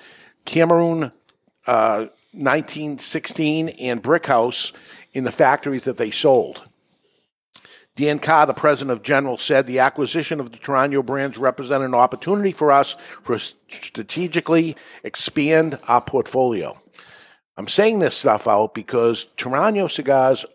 [0.45, 1.13] Cameroon
[1.67, 4.73] uh, 1916, and Brickhouse
[5.13, 6.63] in the factories that they sold.
[7.95, 11.95] Dan Carr, the president of General, said the acquisition of the Torano brands represented an
[11.95, 14.75] opportunity for us for strategically
[15.05, 16.79] expand our portfolio.
[17.57, 20.47] I'm saying this stuff out because Torano cigars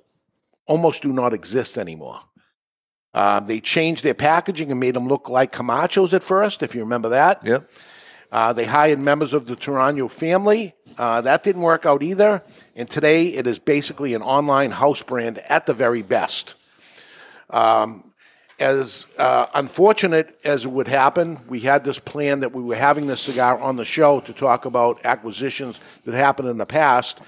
[0.65, 2.21] almost do not exist anymore.
[3.13, 6.81] Uh, they changed their packaging and made them look like Camachos at first, if you
[6.81, 7.43] remember that.
[7.45, 7.69] Yep.
[8.31, 10.73] Uh, they hired members of the Torano family.
[10.97, 12.43] Uh, that didn't work out either.
[12.75, 16.55] And today it is basically an online house brand at the very best.
[17.49, 18.03] Um,
[18.59, 23.05] as uh, unfortunate as it would happen, we had this plan that we were having
[23.05, 27.19] this cigar on the show to talk about acquisitions that happened in the past.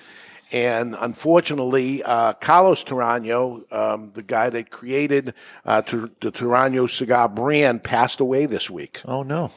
[0.51, 7.29] And unfortunately, uh, Carlos Torano, um, the guy that created uh, Tur- the Torano cigar
[7.29, 9.01] brand, passed away this week.
[9.05, 9.51] Oh, no.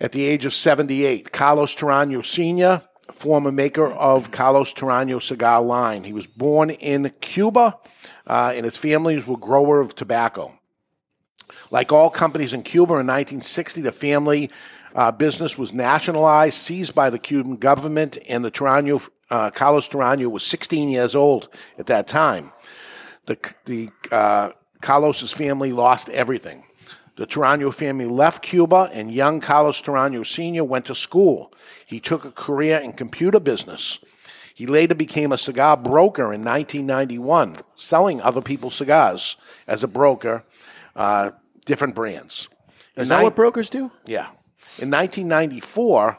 [0.00, 1.30] at the age of 78.
[1.30, 2.82] Carlos Torano Sr.,
[3.12, 6.02] former maker of Carlos Torano cigar line.
[6.02, 7.78] He was born in Cuba,
[8.26, 10.58] uh, and his families were grower of tobacco.
[11.70, 14.50] Like all companies in Cuba in 1960, the family
[14.94, 20.30] uh, business was nationalized, seized by the Cuban government, and the Torano, uh, Carlos Torano
[20.30, 21.48] was 16 years old
[21.78, 22.52] at that time.
[23.26, 26.64] The, the uh, Carlos's family lost everything.
[27.16, 30.64] The Torano family left Cuba, and young Carlos Torano Sr.
[30.64, 31.52] went to school.
[31.86, 34.04] He took a career in computer business.
[34.54, 39.36] He later became a cigar broker in 1991, selling other people's cigars
[39.66, 40.44] as a broker,
[40.94, 41.32] uh,
[41.66, 42.48] different brands.
[42.96, 43.90] Is that what brokers do?
[44.06, 44.28] Yeah.
[44.78, 46.18] In 1994,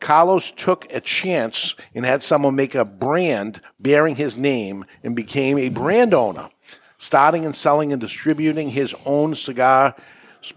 [0.00, 5.58] Carlos took a chance and had someone make a brand bearing his name and became
[5.58, 6.48] a brand owner,
[6.96, 9.94] starting and selling and distributing his own cigar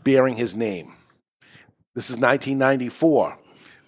[0.03, 0.93] bearing his name.
[1.93, 3.37] This is 1994.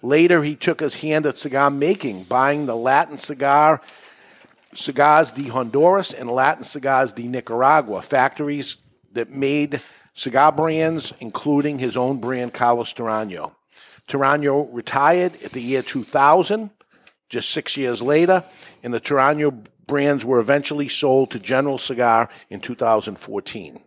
[0.02, 3.80] Later, he took his hand at cigar making, buying the Latin cigar
[4.74, 8.76] Cigars de Honduras and Latin Cigars de Nicaragua, factories
[9.12, 9.82] that made
[10.14, 13.54] cigar brands, including his own brand, Carlos Torano.
[14.06, 16.70] Torano retired at the year 2000,
[17.28, 18.44] just six years later,
[18.82, 23.80] and the Torano brands were eventually sold to General Cigar in 2014.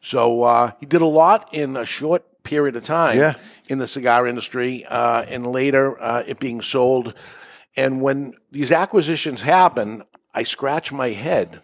[0.00, 3.34] So uh, he did a lot in a short period of time Yeah.
[3.68, 7.12] in the cigar industry, uh, and later uh, it being sold.
[7.76, 10.02] And when these acquisitions happen,
[10.32, 11.60] I scratch my head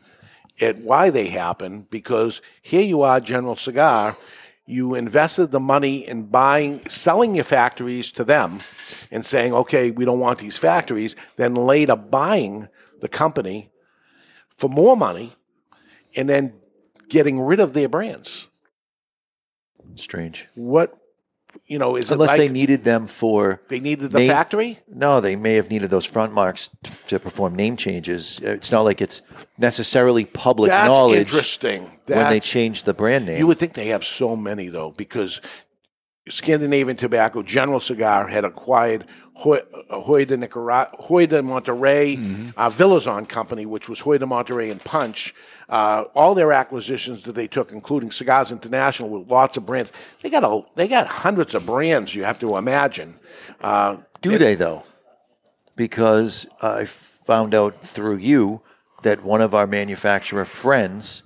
[0.61, 4.17] at why they happen because here you are, General Cigar.
[4.67, 8.61] You invested the money in buying, selling your factories to them
[9.11, 12.69] and saying, okay, we don't want these factories, then later buying
[13.01, 13.71] the company
[14.57, 15.35] for more money
[16.17, 16.55] and then
[17.09, 18.47] getting rid of their brands.
[19.97, 20.49] Strange.
[20.55, 20.97] What,
[21.67, 24.79] you know, is Unless like they needed them for they needed the name- factory?
[24.89, 28.41] No, they may have needed those front marks t- to perform name changes.
[28.43, 29.23] It's not like it's
[29.59, 31.83] necessarily public That's knowledge interesting.
[31.83, 33.39] when they That's- change the brand name.
[33.39, 35.41] You would think they have so many though, because
[36.29, 42.49] Scandinavian Tobacco, General Cigar had acquired Hoy, Hoy de Nicaragua, Hoy de Monterrey, Mm-hmm.
[42.57, 45.35] uh, Villazon Company, which was Hoy de Monterrey and Punch.
[45.69, 49.91] Uh, all their acquisitions that they took, including Cigars International, with lots of brands.
[50.21, 52.15] They got a, they got hundreds of brands.
[52.15, 53.19] You have to imagine.
[53.61, 54.85] Uh, Do they though?
[55.75, 58.61] Because I found out through you
[59.03, 61.23] that one of our manufacturer friends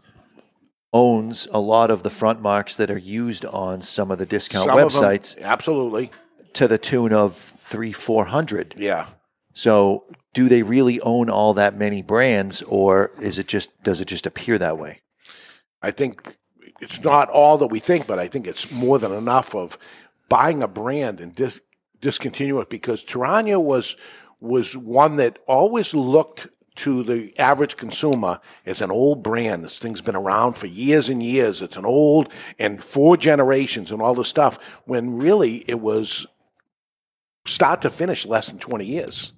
[1.00, 4.66] owns a lot of the front marks that are used on some of the discount
[4.68, 6.10] Some of them- websites absolutely.
[6.54, 8.74] to the tune of three, four hundred.
[8.78, 9.06] Yeah.
[9.52, 14.08] So do they really own all that many brands or is it just does it
[14.08, 15.00] just appear that way?
[15.82, 16.36] I think
[16.80, 19.78] it's not all that we think, but I think it's more than enough of
[20.28, 21.60] buying a brand and dis-
[22.00, 23.96] discontinue it because Tarania was
[24.40, 26.46] was one that always looked
[26.76, 29.64] to the average consumer as an old brand.
[29.64, 31.62] This thing's been around for years and years.
[31.62, 34.58] It's an old and four generations and all this stuff.
[34.84, 36.26] When really it was
[37.44, 39.32] start to finish less than twenty years.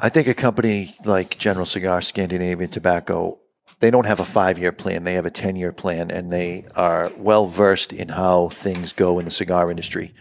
[0.00, 3.40] I think a company like General Cigar, Scandinavian Tobacco,
[3.80, 5.04] they don't have a five year plan.
[5.04, 9.18] They have a 10 year plan, and they are well versed in how things go
[9.18, 10.14] in the cigar industry.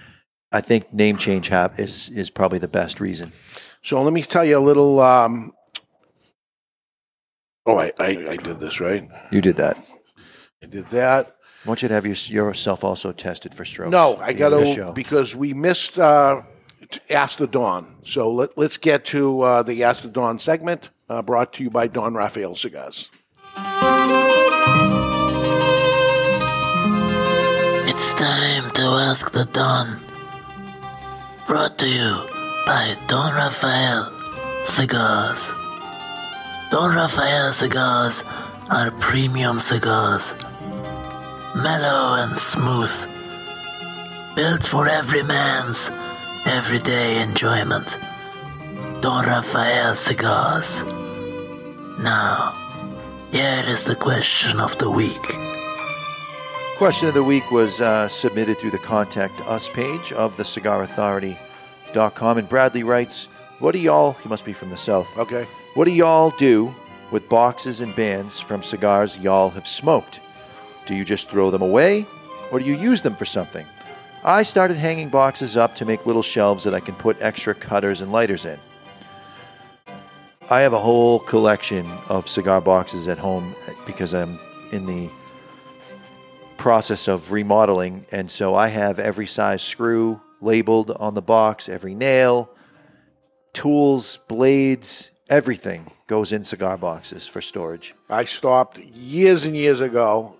[0.51, 3.33] I think name change hap is, is probably the best reason.
[3.87, 4.99] So let me tell you a little.
[4.99, 5.53] Um,
[7.65, 9.07] oh, I, I, I did this right.
[9.31, 9.77] You did that.
[10.61, 11.37] I did that.
[11.63, 13.91] I want you to have your, yourself also tested for strokes.
[13.93, 16.41] No, I got end of to because we missed uh,
[17.09, 17.95] Ask the Don.
[18.03, 21.69] So let, let's get to uh, the Ask the Don segment uh, brought to you
[21.69, 23.07] by Don Rafael Cigars.
[27.85, 30.01] It's time to ask the Don.
[31.47, 32.36] Brought to you
[32.67, 34.11] by Don Rafael
[34.65, 35.53] Cigars.
[36.69, 38.25] Don Rafael cigars
[38.69, 40.35] are premium cigars,
[41.55, 42.91] mellow and smooth,
[44.35, 45.89] built for every man's
[46.45, 47.97] everyday enjoyment.
[48.99, 50.83] Don Rafael cigars.
[51.99, 52.51] Now,
[53.31, 55.25] here is the question of the week.
[56.77, 60.43] Question of the week was uh, submitted through the Contact Us page of the
[61.87, 62.37] cigarauthority.com.
[62.37, 63.25] And Bradley writes,
[63.59, 65.17] What do y'all, he must be from the South.
[65.17, 65.45] Okay.
[65.73, 66.73] What do y'all do
[67.11, 70.19] with boxes and bands from cigars y'all have smoked?
[70.85, 72.05] Do you just throw them away
[72.51, 73.65] or do you use them for something?
[74.23, 78.01] I started hanging boxes up to make little shelves that I can put extra cutters
[78.01, 78.59] and lighters in.
[80.49, 83.53] I have a whole collection of cigar boxes at home
[83.85, 84.39] because I'm
[84.71, 85.09] in the
[86.57, 91.95] process of remodeling, and so I have every size screw labeled on the box, every
[91.95, 92.49] nail,
[93.53, 97.95] tools, blades, everything goes in cigar boxes for storage.
[98.09, 100.37] I stopped years and years ago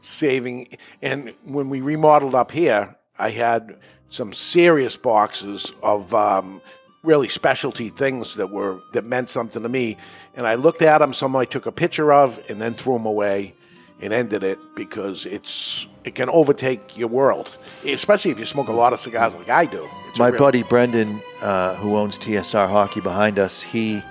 [0.00, 3.78] saving, and when we remodeled up here, I had
[4.10, 6.62] some serious boxes of um,
[7.02, 9.96] really specialty things that were that meant something to me,
[10.34, 11.12] and I looked at them.
[11.12, 13.54] Some I took a picture of and then threw them away
[14.00, 18.72] and ended it because it's it can overtake your world, especially if you smoke a
[18.72, 19.88] lot of cigars like I do.
[20.08, 24.02] It's My real- buddy Brendan, uh, who owns TSR Hockey behind us, he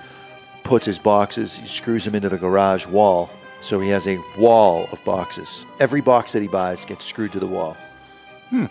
[0.64, 3.30] puts his boxes, he screws them into the garage wall.
[3.60, 5.66] So he has a wall of boxes.
[5.80, 7.76] Every box that he buys gets screwed to the wall.
[8.50, 8.66] Hmm.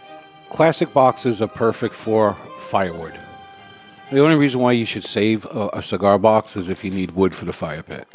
[0.49, 3.14] Classic boxes are perfect for firewood.
[4.11, 7.11] The only reason why you should save a, a cigar box is if you need
[7.11, 8.07] wood for the fire pit.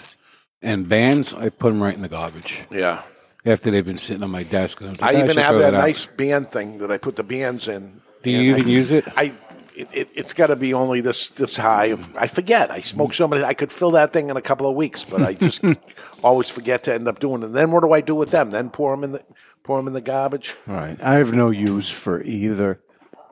[0.62, 2.62] And bands, I put them right in the garbage.
[2.70, 3.02] Yeah.
[3.44, 5.48] After they've been sitting on my desk, and I was like, I "Ah, even have
[5.48, 8.00] throw that nice band thing that I put the bands in.
[8.22, 9.04] Do you even I- use it?
[9.16, 9.32] I
[9.74, 11.96] it, it, it's got to be only this this high.
[12.16, 12.70] I forget.
[12.70, 13.42] I smoke so many.
[13.42, 15.64] I could fill that thing in a couple of weeks, but I just
[16.22, 17.46] always forget to end up doing it.
[17.46, 18.50] And then what do I do with them?
[18.50, 19.24] Then pour them in the
[19.64, 20.54] pour them in the garbage.
[20.66, 21.00] Right.
[21.02, 22.80] I have no use for either.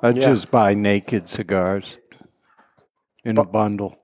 [0.02, 0.26] I Yeah.
[0.28, 1.98] just buy naked cigars
[3.22, 3.96] in a bundle.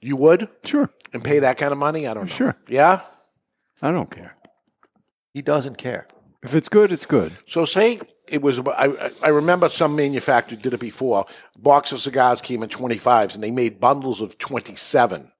[0.00, 2.08] You would sure and pay that kind of money?
[2.08, 2.28] I don't know.
[2.28, 2.56] Sure.
[2.66, 3.02] Yeah.
[3.82, 4.36] I don't care.
[5.34, 6.06] He doesn't care.
[6.44, 7.32] If it's good, it's good.
[7.46, 8.60] So say it was.
[8.60, 11.26] I, I- I remember some manufacturer did it before.
[11.58, 15.32] Box of cigars came in twenty fives, and they made bundles of twenty seven.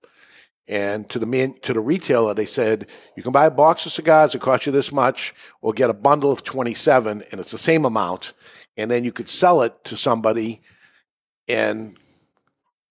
[0.67, 3.93] And to the man, to the retailer, they said you can buy a box of
[3.93, 4.35] cigars.
[4.35, 7.59] It costs you this much, or get a bundle of twenty seven, and it's the
[7.59, 8.33] same amount.
[8.77, 10.63] And then you could sell it to somebody,
[11.47, 11.97] and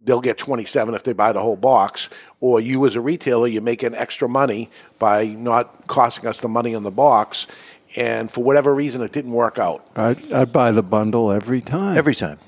[0.03, 2.09] they'll get 27 if they buy the whole box.
[2.39, 4.69] Or you, as a retailer, you're making extra money
[4.99, 7.47] by not costing us the money on the box.
[7.95, 9.87] And for whatever reason, it didn't work out.
[9.95, 11.97] I'd, I'd buy the bundle every time.
[11.97, 12.39] Every time.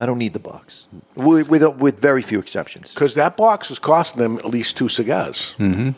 [0.00, 0.86] I don't need the box,
[1.16, 2.94] with, with, with very few exceptions.
[2.94, 5.56] Because that box is costing them at least two cigars.
[5.58, 5.90] Mm-hmm.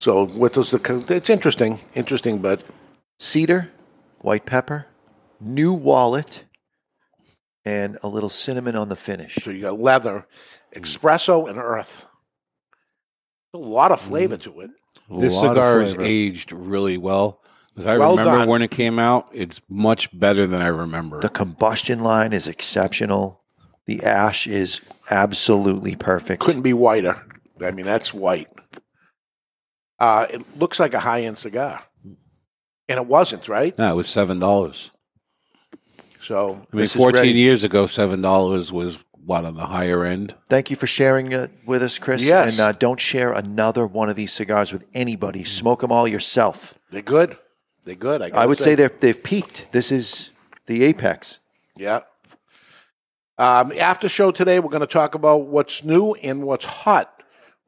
[0.00, 1.06] So what does the?
[1.08, 2.62] It's interesting, interesting, but
[3.18, 3.70] Cedar,
[4.20, 4.86] white pepper,
[5.40, 6.44] new wallet,
[7.68, 9.34] and a little cinnamon on the finish.
[9.36, 10.26] So you got leather,
[10.74, 12.06] espresso, and earth.
[13.54, 14.42] A lot of flavor Mm.
[14.42, 14.70] to it.
[15.20, 17.42] This cigar is aged really well.
[17.74, 18.48] Because I Well remember done.
[18.48, 21.20] when it came out, it's much better than I remember.
[21.20, 23.42] The combustion line is exceptional.
[23.86, 24.80] The ash is
[25.10, 26.40] absolutely perfect.
[26.42, 27.24] Couldn't be whiter.
[27.62, 28.48] I mean, that's white.
[29.98, 31.84] Uh, it looks like a high end cigar,
[32.88, 33.76] and it wasn't, right?
[33.78, 34.90] No, it was seven dollars.
[36.28, 40.34] So I mean, fourteen years ago, seven dollars was what on the higher end.
[40.50, 42.22] Thank you for sharing it with us, Chris.
[42.22, 42.52] Yes.
[42.52, 45.42] And uh, don't share another one of these cigars with anybody.
[45.42, 46.74] Smoke them all yourself.
[46.90, 47.38] They're good.
[47.84, 48.20] They're good.
[48.20, 49.72] I, I gotta would say they're, they've peaked.
[49.72, 50.28] This is
[50.66, 51.40] the apex.
[51.76, 52.00] Yeah.
[53.38, 57.17] Um, after show today, we're going to talk about what's new and what's hot,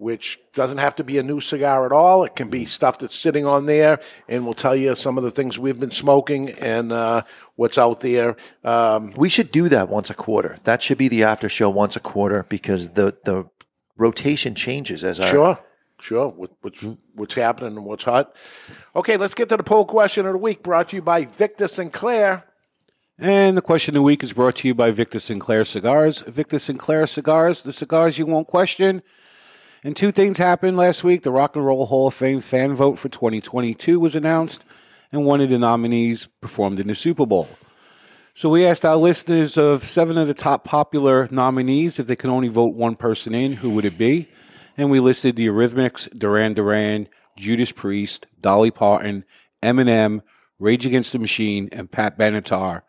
[0.01, 2.25] which doesn't have to be a new cigar at all.
[2.25, 4.01] It can be stuff that's sitting on there,
[4.31, 7.25] and we'll tell you some of the things we've been smoking and uh,
[7.57, 8.35] what's out there.
[8.65, 10.57] Um, We should do that once a quarter.
[10.65, 13.51] That should be the after show once a quarter because the, the
[13.99, 15.59] rotation changes as our Sure,
[16.01, 16.29] sure.
[16.29, 16.83] What, what's
[17.15, 18.35] what's happening and what's hot?
[18.97, 21.69] Okay, let's get to the poll question of the week, brought to you by Victor
[21.69, 22.45] Sinclair.
[23.19, 26.21] And the question of the week is brought to you by Victor Sinclair Cigars.
[26.21, 29.03] Victor Sinclair Cigars, the cigars you won't question.
[29.83, 31.23] And two things happened last week.
[31.23, 34.65] The Rock and Roll Hall of Fame fan vote for 2022 was announced,
[35.13, 37.49] and one of the nominees performed in the Super Bowl.
[38.35, 42.31] So we asked our listeners of seven of the top popular nominees if they could
[42.31, 44.29] only vote one person in, who would it be?
[44.77, 49.25] And we listed the Eurythmics, Duran Duran, Judas Priest, Dolly Parton,
[49.63, 50.21] Eminem,
[50.59, 52.83] Rage Against the Machine, and Pat Benatar.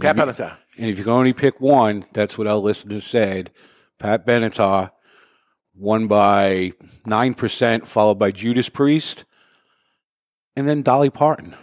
[0.00, 0.56] Pat And if you- Benatar.
[0.78, 3.50] And if you can only pick one, that's what our listeners said.
[3.98, 4.90] Pat Benatar
[5.78, 6.72] won by
[7.06, 9.24] 9%, followed by Judas Priest,
[10.56, 11.54] and then Dolly Parton.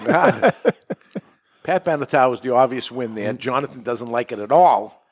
[0.00, 0.52] Ah.
[1.62, 3.32] Pat Benatar was the obvious win there.
[3.32, 5.02] Jonathan doesn't like it at all.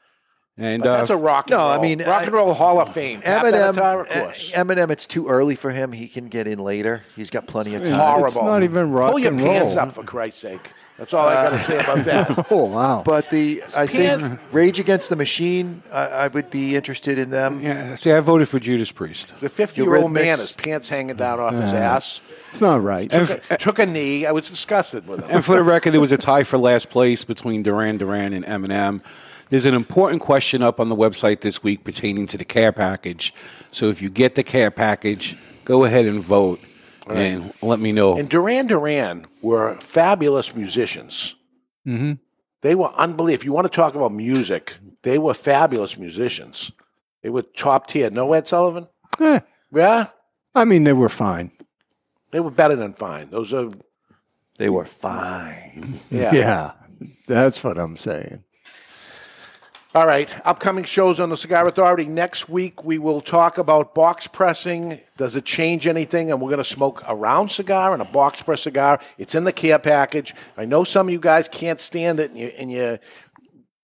[0.56, 3.22] And uh, that's a rock and No, I mean, rock and roll Hall of Fame.
[3.22, 4.52] Pat Eminem, Benatar, of course.
[4.52, 5.90] Eminem, it's too early for him.
[5.90, 7.02] He can get in later.
[7.16, 7.90] He's got plenty of time.
[7.90, 8.44] It's Horrible.
[8.44, 9.32] Not even rock and roll.
[9.34, 10.70] Pull your pants up for Christ's sake.
[10.96, 12.46] That's all I got to say about that.
[12.52, 13.02] oh wow!
[13.04, 17.30] But the I Pants- think Rage Against the Machine, I, I would be interested in
[17.30, 17.60] them.
[17.60, 19.36] Yeah, see, I voted for Judas Priest.
[19.38, 20.38] The 50 year old man, Eurythmics.
[20.38, 22.20] his pants hanging down off his Uh, ass.
[22.46, 23.10] It's not right.
[23.10, 24.24] Took, a, took a knee.
[24.24, 25.28] I was disgusted with him.
[25.36, 28.44] And for the record, there was a tie for last place between Duran Duran and
[28.44, 29.00] Eminem.
[29.50, 33.34] There's an important question up on the website this week pertaining to the care package.
[33.72, 36.60] So if you get the care package, go ahead and vote.
[37.06, 37.18] Right.
[37.18, 38.16] and let me know.
[38.16, 41.36] And Duran Duran were fabulous musicians.
[41.86, 42.12] mm-hmm.
[42.62, 43.35] They were unbelievable.
[43.35, 46.72] If you want to talk about music, they were fabulous musicians.
[47.22, 48.09] They were top tier.
[48.09, 48.89] No Ed Sullivan?
[49.20, 49.40] Eh,
[49.70, 50.06] Yeah?
[50.55, 51.51] I mean, they were fine.
[52.31, 53.28] They were better than fine.
[53.31, 53.68] Those are,
[54.56, 55.94] They were fine.
[56.10, 56.32] yeah.
[56.35, 56.72] yeah,
[57.26, 58.43] that's what I'm saying.
[59.94, 60.28] All right.
[60.44, 62.06] Upcoming shows on the Cigar Authority.
[62.06, 64.98] Next week, we will talk about box pressing.
[65.16, 66.32] Does it change anything?
[66.32, 68.98] And we're going to smoke a round cigar and a box press cigar.
[69.18, 70.34] It's in the care package.
[70.56, 72.98] I know some of you guys can't stand it and, you, and you're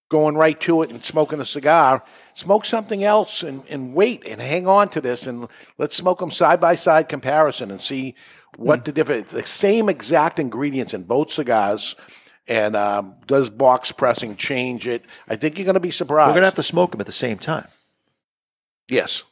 [0.08, 2.02] going right to it and smoking a cigar.
[2.34, 5.46] Smoke something else and, and wait and hang on to this and
[5.78, 8.16] let's smoke them side by side comparison and see
[8.56, 8.84] what hmm.
[8.86, 9.30] the difference.
[9.30, 11.94] The same exact ingredients in both cigars.
[12.50, 15.04] And um, does box pressing change it?
[15.28, 16.28] I think you're going to be surprised.
[16.30, 17.68] We're going to have to smoke them at the same time.
[18.88, 19.22] Yes.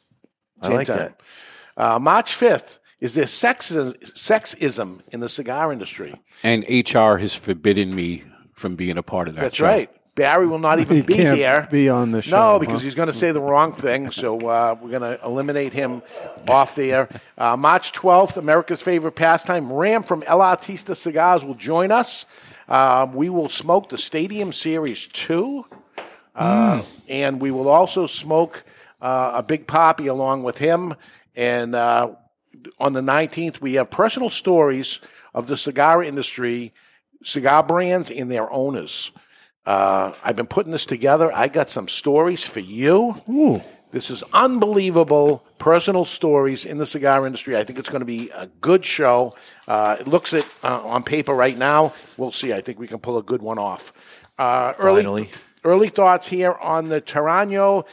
[0.61, 0.97] I like time.
[0.97, 1.21] that.
[1.75, 6.15] Uh, March 5th, is there sexism, sexism in the cigar industry?
[6.43, 8.23] And HR has forbidden me
[8.53, 9.41] from being a part of that.
[9.41, 9.65] That's show.
[9.65, 9.89] right.
[10.15, 11.67] Barry will not even He be can't here.
[11.69, 12.59] be on the show, No, huh?
[12.59, 14.11] because he's going to say the wrong thing.
[14.11, 16.01] So uh, we're going to eliminate him
[16.47, 17.09] off there.
[17.37, 22.25] Uh, March 12th, America's favorite pastime, Ram from El Artista Cigars will join us.
[22.69, 25.65] Um, we will smoke the Stadium Series 2.
[26.35, 28.63] Uh, And we will also smoke
[29.01, 30.93] uh, a Big Papi along with him.
[31.35, 32.11] And uh,
[32.79, 34.99] on the 19th, we have personal stories
[35.33, 36.73] of the cigar industry,
[37.23, 39.11] cigar brands, and their owners.
[39.65, 41.31] Uh, I've been putting this together.
[41.33, 43.21] I got some stories for you.
[43.91, 47.55] This is unbelievable personal stories in the cigar industry.
[47.55, 49.35] I think it's going to be a good show.
[49.67, 51.93] Uh, it looks it uh, on paper right now.
[52.17, 52.53] We'll see.
[52.53, 53.93] I think we can pull a good one off.
[54.37, 55.29] Uh, early, Finally.
[55.63, 57.85] early thoughts here on the Torano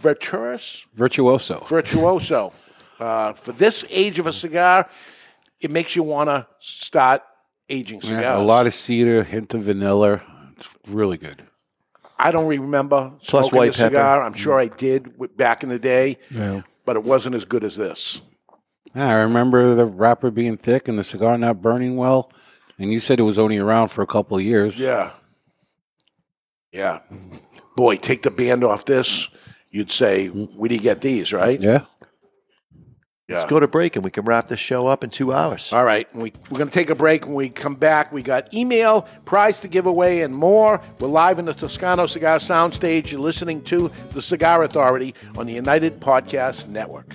[0.00, 1.60] Virtuous Virtuoso.
[1.66, 2.52] Virtuoso.
[3.00, 4.86] Uh, for this age of a cigar,
[5.58, 7.22] it makes you want to start
[7.70, 8.20] aging cigars.
[8.20, 10.20] Yeah, a lot of cedar, hint of vanilla.
[10.54, 11.42] It's really good.
[12.22, 14.16] I don't remember Plus smoking white a cigar.
[14.16, 14.22] pepper.
[14.22, 14.62] I'm sure mm.
[14.70, 16.62] I did w- back in the day, Yeah.
[16.84, 18.20] but it wasn't as good as this.
[18.94, 22.30] Yeah, I remember the wrapper being thick and the cigar not burning well.
[22.78, 24.78] And you said it was only around for a couple of years.
[24.80, 25.10] Yeah.
[26.72, 27.00] Yeah.
[27.76, 29.28] Boy, take the band off this.
[29.70, 30.54] You'd say, mm.
[30.56, 31.60] where do you get these, right?
[31.60, 31.84] Yeah.
[33.30, 33.36] Yeah.
[33.36, 35.72] Let's go to break and we can wrap this show up in two hours.
[35.72, 36.12] All right.
[36.12, 37.26] We, we're going to take a break.
[37.26, 40.80] When we come back, we got email, prize to give away, and more.
[40.98, 43.12] We're live in the Toscano Cigar Soundstage.
[43.12, 47.14] You're listening to The Cigar Authority on the United Podcast Network.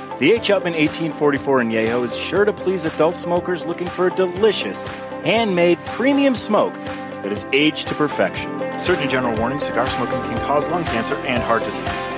[0.21, 0.49] The H.
[0.49, 4.83] Upmann 1844 Añejo is sure to please adult smokers looking for a delicious,
[5.23, 6.75] handmade premium smoke
[7.23, 8.51] that is aged to perfection.
[8.79, 12.11] Surgeon General warning cigar smoking can cause lung cancer and heart disease.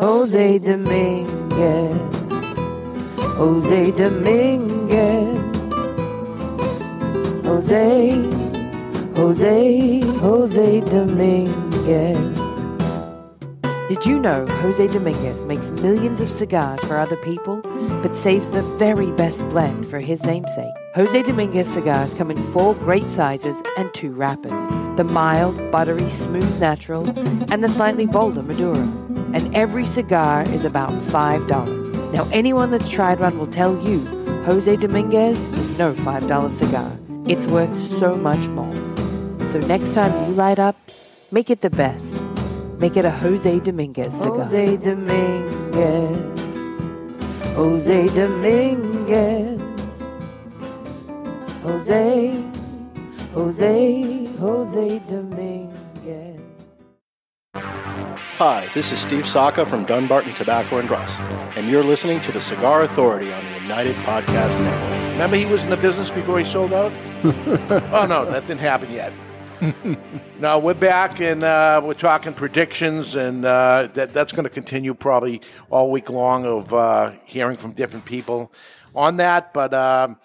[0.00, 1.96] Jose Dominguez.
[3.36, 5.46] Jose Dominguez.
[7.46, 8.45] Jose,
[9.16, 12.38] Jose, Jose Dominguez.
[13.88, 17.62] Did you know Jose Dominguez makes millions of cigars for other people,
[18.02, 20.74] but saves the very best blend for his namesake?
[20.94, 24.52] Jose Dominguez cigars come in four great sizes and two wrappers
[24.98, 27.08] the mild, buttery, smooth natural,
[27.50, 28.82] and the slightly bolder Maduro.
[29.32, 32.12] And every cigar is about $5.
[32.12, 34.00] Now, anyone that's tried one will tell you
[34.44, 36.92] Jose Dominguez is no $5 cigar.
[37.26, 38.95] It's worth so much more.
[39.56, 40.76] So next time you light up,
[41.32, 42.20] make it the best.
[42.76, 44.44] Make it a Jose Dominguez cigar.
[44.44, 46.40] Jose Dominguez.
[47.54, 49.60] Jose Dominguez.
[51.62, 52.44] Jose.
[53.32, 54.26] Jose.
[54.38, 56.40] Jose Dominguez.
[57.54, 61.18] Hi, this is Steve Saka from Dunbarton Tobacco and Trust,
[61.56, 65.12] and you're listening to the Cigar Authority on the United Podcast Network.
[65.12, 66.92] Remember he was in the business before he sold out?
[67.24, 69.14] oh, no, that didn't happen yet.
[70.40, 74.92] no, we're back and uh, we're talking predictions, and uh, that, that's going to continue
[74.92, 78.52] probably all week long of uh, hearing from different people
[78.94, 79.54] on that.
[79.54, 80.18] But um,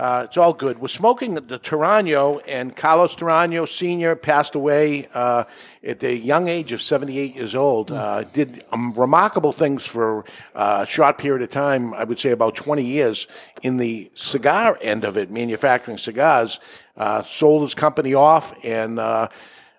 [0.00, 0.80] uh, it's all good.
[0.80, 4.16] We're smoking the Torano, and Carlos Torano Sr.
[4.16, 5.44] passed away uh,
[5.84, 7.92] at the young age of 78 years old.
[7.92, 10.24] Uh, did um, remarkable things for
[10.54, 13.26] uh, a short period of time, I would say about 20 years,
[13.60, 16.60] in the cigar end of it, manufacturing cigars.
[16.96, 19.28] Uh, sold his company off, and uh,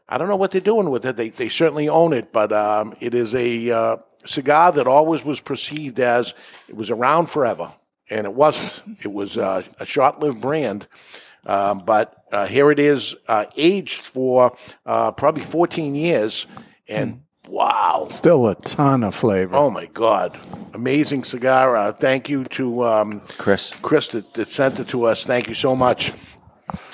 [0.07, 1.15] I don't know what they're doing with it.
[1.15, 5.99] They, they certainly own it, but um, it is a cigar that always was perceived
[5.99, 6.35] as
[6.69, 7.71] it was around forever
[8.11, 8.99] and it wasn't.
[9.05, 10.87] It was uh, a short-lived brand,
[11.45, 14.55] um, but uh, here it is, uh, aged for
[14.85, 16.45] uh, probably 14 years,
[16.87, 19.55] and wow, Still a ton of flavor.
[19.55, 20.37] oh my God,
[20.73, 21.75] amazing cigar!
[21.75, 25.23] Uh, thank you to um, Chris, Chris that, that sent it to us.
[25.23, 26.13] Thank you so much.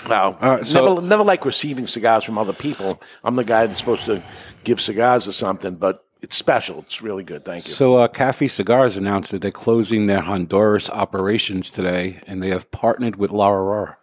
[0.09, 3.01] Wow, Uh, so- never, never like receiving cigars from other people.
[3.23, 4.23] I'm the guy that's supposed to
[4.63, 6.79] give cigars or something, but it's special.
[6.79, 7.45] It's really good.
[7.45, 7.73] Thank you.
[7.73, 12.69] So, uh, Kafie Cigars announced that they're closing their Honduras operations today, and they have
[12.71, 13.97] partnered with La Aurora.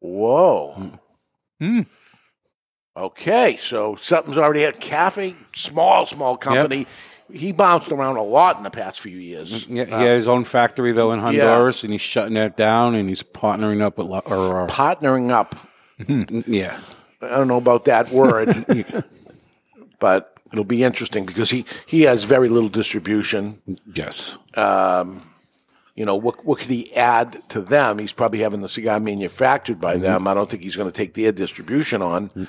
[0.00, 0.92] Whoa.
[2.96, 6.86] Okay, so something's already at Kafie, small, small company.
[7.32, 9.66] He bounced around a lot in the past few years.
[9.68, 11.24] Yeah, he Uh, has his own factory though in Yeah.
[11.46, 14.66] Honduras, and he's shutting that down, and he's partnering up with La Aurora.
[14.66, 15.54] partnering up.
[16.46, 16.76] yeah,
[17.22, 18.64] I don't know about that word,
[20.00, 23.60] but it'll be interesting because he, he has very little distribution.
[23.94, 24.34] Yes.
[24.54, 25.22] Um,
[25.94, 27.98] you know, what, what could he add to them?
[27.98, 30.02] He's probably having the cigar manufactured by Mm-hmm.
[30.02, 30.28] them.
[30.28, 32.48] I don't think he's going to take their distribution on.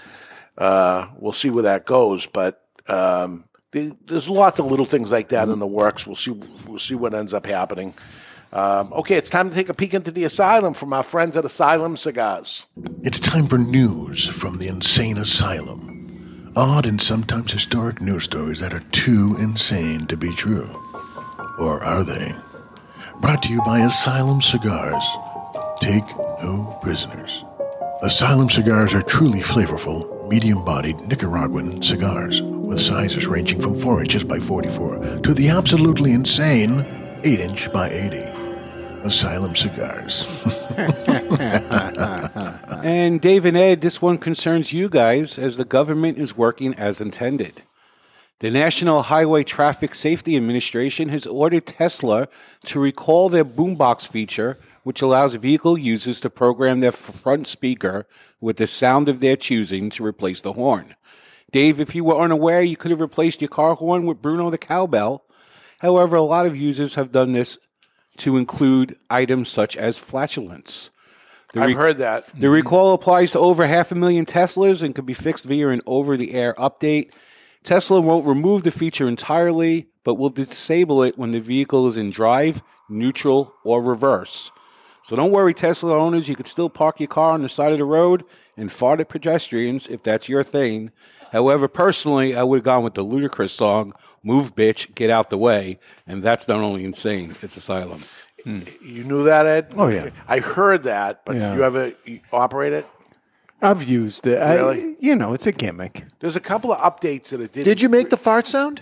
[0.58, 5.30] Uh, we'll see where that goes, but um, there- there's lots of little things like
[5.30, 6.06] that in the works.
[6.06, 6.32] We'll see.
[6.68, 7.94] We'll see what ends up happening.
[8.54, 11.46] Um, okay, it's time to take a peek into the asylum from our friends at
[11.46, 12.66] Asylum Cigars.
[13.02, 16.01] It's time for news from the insane asylum.
[16.56, 20.68] Odd and sometimes historic news stories that are too insane to be true.
[21.58, 22.36] Or are they?
[23.22, 25.06] Brought to you by Asylum Cigars.
[25.80, 26.06] Take
[26.44, 27.46] no prisoners.
[28.02, 34.26] Asylum cigars are truly flavorful, medium bodied Nicaraguan cigars with sizes ranging from 4 inches
[34.26, 36.86] by 44 to the absolutely insane
[37.24, 38.18] 8 inch by 80.
[39.04, 40.44] Asylum cigars.
[42.84, 47.02] and Dave and Ed, this one concerns you guys as the government is working as
[47.02, 47.62] intended.
[48.40, 52.28] The National Highway Traffic Safety Administration has ordered Tesla
[52.66, 58.08] to recall their boombox feature, which allows vehicle users to program their front speaker
[58.40, 60.96] with the sound of their choosing to replace the horn.
[61.52, 64.58] Dave, if you were unaware, you could have replaced your car horn with Bruno the
[64.58, 65.24] cowbell.
[65.80, 67.60] However, a lot of users have done this
[68.18, 70.90] to include items such as flatulence.
[71.54, 72.28] The I've heard that.
[72.28, 72.48] The mm-hmm.
[72.48, 76.16] recall applies to over half a million Teslas and can be fixed via an over
[76.16, 77.14] the air update.
[77.64, 82.10] Tesla won't remove the feature entirely, but will disable it when the vehicle is in
[82.10, 84.52] drive, neutral, or reverse.
[85.04, 87.80] So don't worry, Tesla owners, you could still park your car on the side of
[87.80, 88.24] the road
[88.56, 90.92] and fought at pedestrians if that's your thing.
[91.32, 95.38] However, personally, I would have gone with the Ludacris song "Move, Bitch, Get Out the
[95.38, 98.04] Way," and that's not only insane; it's asylum.
[98.44, 98.62] Hmm.
[98.82, 99.74] You knew that, Ed?
[99.76, 100.10] Oh, yeah.
[100.28, 101.54] I heard that, but Yeah.
[101.56, 102.86] you ever you operate it?
[103.62, 104.40] I've used it.
[104.42, 104.96] I- Really?
[105.00, 106.06] you know, it's a gimmick.
[106.20, 107.64] There's a couple of updates that it did.
[107.66, 108.82] Did you make the fart sound?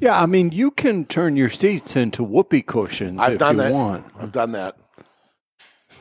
[0.00, 3.62] Yeah, I mean, you can turn your seats into whoopee cushions I've if done you
[3.62, 3.72] that.
[3.72, 4.04] want.
[4.20, 4.76] I've done that.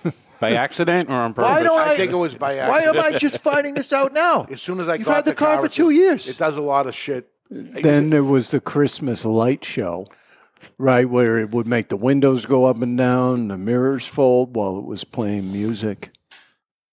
[0.40, 1.50] By accident or on purpose?
[1.52, 2.96] Why don't I, I think it was by accident.
[2.98, 3.14] Why am.
[3.14, 4.46] I just finding this out now?
[4.52, 6.28] As soon as I You've got had the car for two years.
[6.28, 7.30] It does a lot of shit.
[7.50, 10.08] Then there was the Christmas light show,
[10.78, 14.78] right, where it would make the windows go up and down, the mirrors fold while
[14.78, 16.12] it was playing music.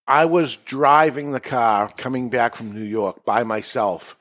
[0.06, 4.16] I was driving the car coming back from New York by myself,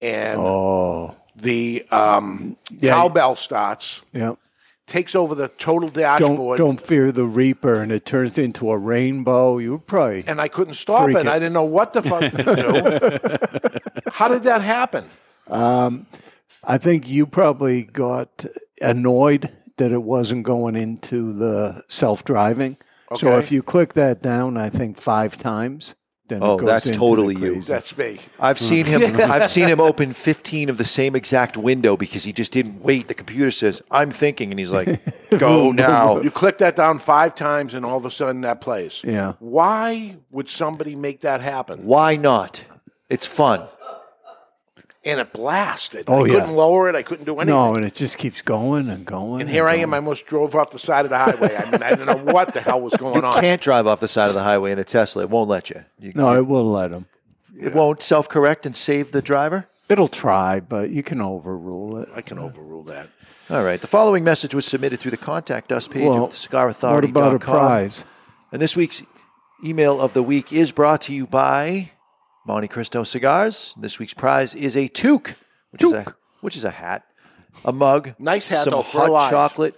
[0.00, 2.92] and Oh, the um, Yeah.
[2.94, 4.32] cowbell starts, yeah.
[4.88, 8.76] takes over the total Don't dashboard, don't fear the reaper, and it turns into a
[8.76, 9.58] rainbow.
[9.58, 11.16] You would probably and I couldn't stop it.
[11.16, 11.26] it.
[11.28, 13.80] I didn't know what the fuck to do.
[14.12, 15.04] How did that happen?
[15.48, 16.06] Um,
[16.64, 18.44] I think you probably got
[18.82, 22.76] annoyed that it wasn't going into the self driving.
[23.16, 25.94] So if you click that down, I think five times,
[26.28, 27.52] then Oh, that's totally you.
[27.54, 27.70] crazy.
[27.72, 28.18] That's me.
[28.40, 29.02] I've seen him.
[29.30, 33.08] I've seen him open fifteen of the same exact window because he just didn't wait.
[33.08, 34.88] The computer says, "I'm thinking," and he's like,
[35.38, 39.02] "Go now." You click that down five times, and all of a sudden that plays.
[39.04, 39.34] Yeah.
[39.40, 41.84] Why would somebody make that happen?
[41.84, 42.64] Why not?
[43.10, 43.68] It's fun.
[45.04, 46.04] And it blasted.
[46.06, 46.34] Oh, I yeah.
[46.34, 46.94] couldn't lower it.
[46.94, 47.48] I couldn't do anything.
[47.48, 49.40] No, and it just keeps going and going.
[49.40, 49.82] And here I going.
[49.82, 49.94] am.
[49.94, 51.56] I almost drove off the side of the highway.
[51.56, 53.34] I mean, I didn't know what the hell was going You on.
[53.34, 55.22] You can't drive off the side of the highway in a Tesla.
[55.22, 55.84] It won't let you.
[55.98, 57.06] you No, it will let them.
[57.58, 59.66] it won't self correct and save the driver.
[59.88, 62.08] It'll try, but you can overrule it.
[62.14, 63.08] I can overrule that.
[63.50, 63.80] All right.
[63.80, 66.94] The following message was submitted through the contact us page Well, of thecigarauthority.com.
[66.94, 68.04] what about a prize?
[68.52, 69.02] And this week's
[69.64, 71.90] email of the week is brought to you by
[72.48, 73.74] Montecristo Cigars.
[73.78, 75.34] This week's prize is a toque,
[75.70, 76.04] which is a
[76.40, 77.04] which is a hat,
[77.64, 79.30] a mug, Nice hat, some though, hot live.
[79.30, 79.74] chocolate,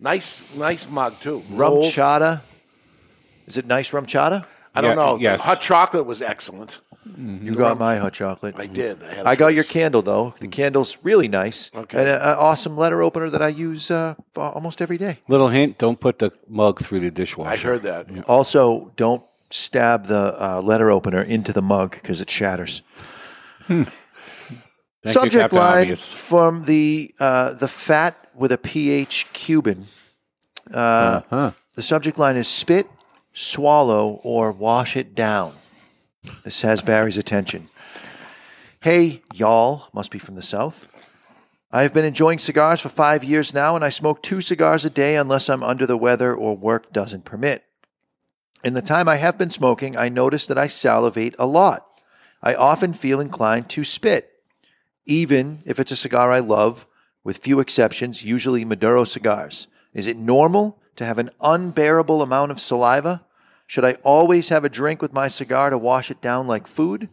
[0.00, 1.42] Nice, nice mug too.
[1.50, 1.84] rum Rolled.
[1.84, 2.40] chata.
[3.46, 4.44] Is it nice RumChata?
[4.74, 5.16] I don't Yeah, know.
[5.18, 5.42] yes.
[5.42, 6.80] The hot chocolate was excellent.
[7.16, 8.54] You got my hot chocolate.
[8.58, 9.02] I did.
[9.02, 10.34] I, I got your candle though.
[10.40, 11.70] The candle's really nice.
[11.74, 11.98] Okay.
[11.98, 15.18] And an awesome letter opener that I use uh, almost every day.
[15.26, 17.50] Little hint: don't put the mug through the dishwasher.
[17.50, 18.28] I heard that.
[18.28, 22.82] Also, don't stab the uh, letter opener into the mug because it shatters.
[23.66, 23.88] Thank
[25.04, 26.12] Subject Captain line Obvious.
[26.12, 29.86] from the uh, the fat with a ph Cuban.
[30.72, 31.52] Uh, Huh.
[31.74, 32.88] The subject line is spit,
[33.32, 35.54] swallow, or wash it down.
[36.42, 37.68] This has Barry's attention.
[38.80, 40.88] Hey, y'all, must be from the South.
[41.70, 44.90] I have been enjoying cigars for five years now, and I smoke two cigars a
[44.90, 47.64] day unless I'm under the weather or work doesn't permit.
[48.64, 51.86] In the time I have been smoking, I notice that I salivate a lot.
[52.42, 54.30] I often feel inclined to spit,
[55.06, 56.86] even if it's a cigar I love,
[57.22, 59.68] with few exceptions, usually Maduro cigars.
[59.94, 63.24] Is it normal to have an unbearable amount of saliva?
[63.66, 67.08] Should I always have a drink with my cigar to wash it down like food?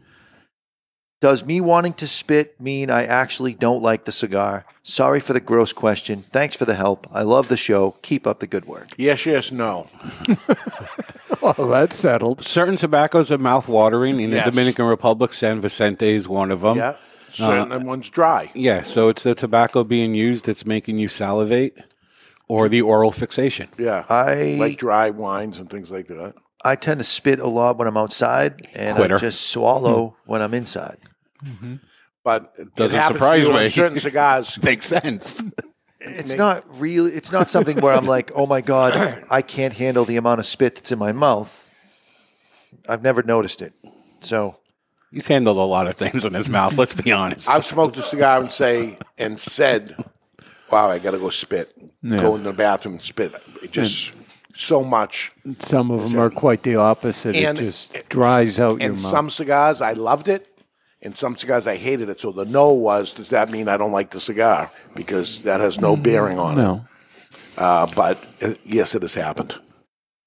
[1.26, 4.64] Does me wanting to spit mean I actually don't like the cigar?
[4.84, 6.24] Sorry for the gross question.
[6.32, 7.08] Thanks for the help.
[7.12, 7.96] I love the show.
[8.04, 8.90] Keep up the good work.
[8.96, 9.88] Yes, yes, no.
[11.42, 12.46] Well, that's settled.
[12.46, 14.20] Certain tobaccos are mouth-watering.
[14.20, 14.46] In Yes.
[14.46, 16.78] the Dominican Republic, San Vicente is one of them.
[16.78, 16.90] Yeah.
[16.90, 16.96] Uh,
[17.32, 18.52] Certain one's dry.
[18.54, 21.76] Yeah, so it's the tobacco being used that's making you salivate,
[22.48, 23.70] or the oral fixation.
[23.80, 24.06] Yeah.
[24.10, 26.36] I like dry wines and things like that.
[26.64, 29.16] I tend to spit a lot when I'm outside, and Quitter.
[29.16, 30.98] I just swallow when I'm inside.
[31.46, 31.76] Mm-hmm.
[32.24, 33.70] But it Doesn't happens to surprise you me.
[33.70, 34.58] Certain cigars.
[34.64, 35.44] Makes sense.
[36.00, 37.12] It's not really.
[37.12, 40.46] It's not something where I'm like, oh my god, I can't handle the amount of
[40.46, 41.70] spit that's in my mouth.
[42.90, 43.74] I've never noticed it.
[44.22, 44.58] So
[45.12, 46.78] He's handled a lot of things in his mouth.
[46.78, 47.50] Let's be honest.
[47.50, 49.96] I've smoked a cigar and say and said,
[50.72, 51.72] "Wow, I got to go spit.
[52.02, 52.22] Yeah.
[52.22, 54.12] Go in the bathroom and spit." It just
[54.56, 55.32] so much.
[55.60, 57.36] Some of them are quite the opposite.
[57.36, 59.12] And- it just dries out your And mouth.
[59.12, 60.55] some cigars I loved it,
[61.06, 62.20] and some cigars I hated it.
[62.20, 64.72] So the no was, does that mean I don't like the cigar?
[64.96, 66.62] Because that has no bearing on it.
[66.62, 66.86] no.
[67.58, 69.56] Uh, but uh, yes, it has happened.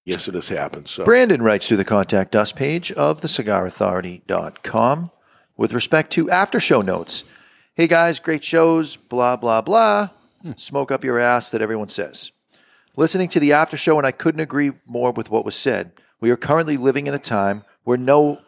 [0.04, 0.88] Yes, it has happened.
[0.88, 5.10] So Brandon writes through the contact us page of thecigarauthority.com
[5.56, 7.24] with respect to after show notes.
[7.74, 10.10] Hey guys, great shows, blah, blah, blah.
[10.56, 12.30] Smoke up your ass that everyone says.
[12.96, 15.92] Listening to the after show, and I couldn't agree more with what was said.
[16.20, 18.40] We are currently living in a time where no,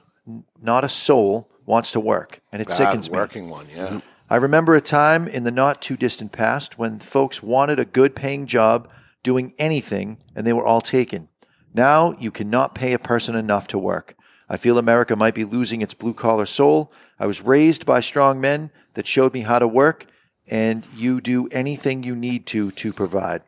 [0.63, 3.17] not a soul wants to work, and it bad sickens me.
[3.17, 3.67] working one.
[3.75, 3.87] Yeah.
[3.87, 3.99] Mm-hmm.
[4.29, 8.15] I remember a time in the not too distant past when folks wanted a good
[8.15, 8.93] paying job
[9.23, 11.29] doing anything and they were all taken.
[11.75, 14.17] Now you cannot pay a person enough to work.
[14.49, 16.93] I feel America might be losing its blue collar soul.
[17.19, 20.07] I was raised by strong men that showed me how to work,
[20.49, 23.43] and you do anything you need to to provide.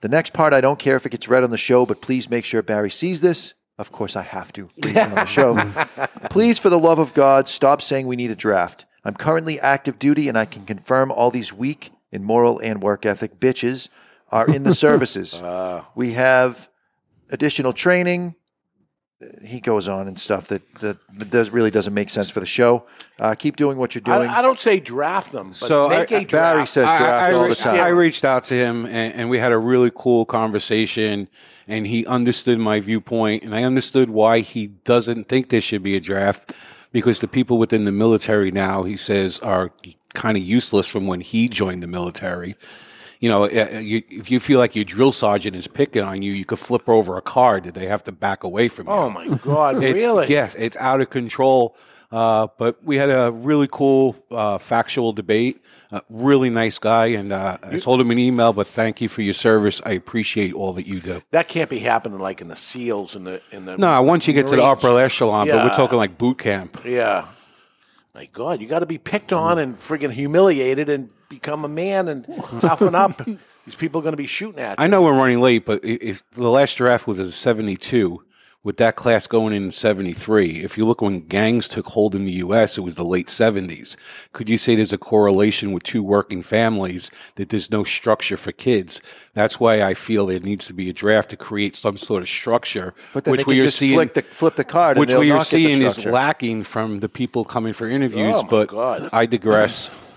[0.00, 2.30] The next part, I don't care if it gets read on the show, but please
[2.30, 3.52] make sure Barry sees this.
[3.80, 5.56] Of course, I have to read on the show.
[6.28, 8.84] please, for the love of God, stop saying we need a draft.
[9.06, 13.06] I'm currently active duty, and I can confirm all these weak in moral and work
[13.06, 13.88] ethic bitches
[14.30, 15.40] are in the services.
[15.42, 15.88] Ah.
[15.94, 16.68] we have
[17.30, 18.34] additional training.
[19.44, 20.96] He goes on and stuff that that
[21.30, 22.86] does really doesn't make sense for the show.
[23.18, 24.28] Uh, keep doing what you're doing.
[24.28, 26.30] I, I don't say draft them, but So make I- a draft.
[26.54, 27.80] Barry says I- draft I, all the reached- time.
[27.80, 31.28] I reached out to him and, and we had a really cool conversation
[31.68, 35.96] and he understood my viewpoint and I understood why he doesn't think there should be
[35.96, 36.52] a draft
[36.90, 39.70] because the people within the military now, he says, are
[40.14, 42.56] kind of useless from when he joined the military.
[43.20, 46.58] You know, if you feel like your drill sergeant is picking on you, you could
[46.58, 47.60] flip over a car.
[47.60, 48.92] Did they have to back away from you?
[48.94, 49.76] Oh my God!
[49.82, 50.26] It's- really?
[50.28, 51.76] Yes, it's out of control.
[52.12, 55.62] Uh, but we had a really cool uh, factual debate.
[55.92, 58.52] Uh, really nice guy, and uh, I told him an email.
[58.52, 59.80] But thank you for your service.
[59.86, 61.22] I appreciate all that you do.
[61.30, 63.76] That can't be happening like in the SEALs in the in the.
[63.76, 66.80] No, once you get to the upper echelon, but we're talking like boot camp.
[66.84, 67.26] Yeah.
[68.12, 72.08] My God, you got to be picked on and friggin' humiliated and become a man
[72.08, 72.26] and
[72.60, 73.22] toughen up.
[73.66, 74.84] These people are going to be shooting at you.
[74.84, 78.22] I know we're running late, but if the last draft was a 72,
[78.62, 82.32] with that class going in 73, if you look when gangs took hold in the
[82.32, 83.96] U.S., it was the late 70s.
[84.32, 88.52] Could you say there's a correlation with two working families that there's no structure for
[88.52, 89.00] kids?
[89.34, 92.28] That's why I feel there needs to be a draft to create some sort of
[92.28, 93.94] structure, But then which they we can are just seeing.
[93.96, 96.64] flick the, flip the card which they'll we are not get the seeing is lacking
[96.64, 99.08] from the people coming for interviews, Oh, but God.
[99.12, 99.90] I digress.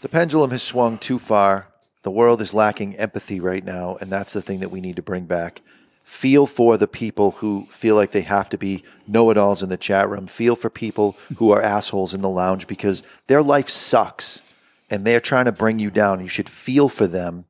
[0.00, 1.68] The pendulum has swung too far.
[2.02, 5.02] The world is lacking empathy right now, and that's the thing that we need to
[5.02, 5.60] bring back.
[6.04, 9.68] Feel for the people who feel like they have to be know it alls in
[9.68, 10.26] the chat room.
[10.26, 14.40] Feel for people who are assholes in the lounge because their life sucks
[14.88, 16.20] and they're trying to bring you down.
[16.20, 17.44] You should feel for them,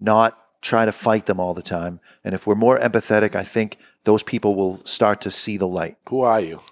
[0.00, 2.00] not try to fight them all the time.
[2.24, 5.96] And if we're more empathetic, I think those people will start to see the light.
[6.08, 6.62] Who are you?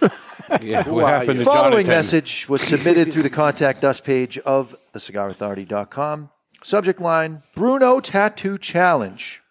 [0.60, 1.90] Yeah, Who what happened to Following Jonathan?
[1.90, 6.30] message was submitted through the contact us page of thecigarauthority.com.
[6.62, 9.42] Subject line Bruno Tattoo Challenge.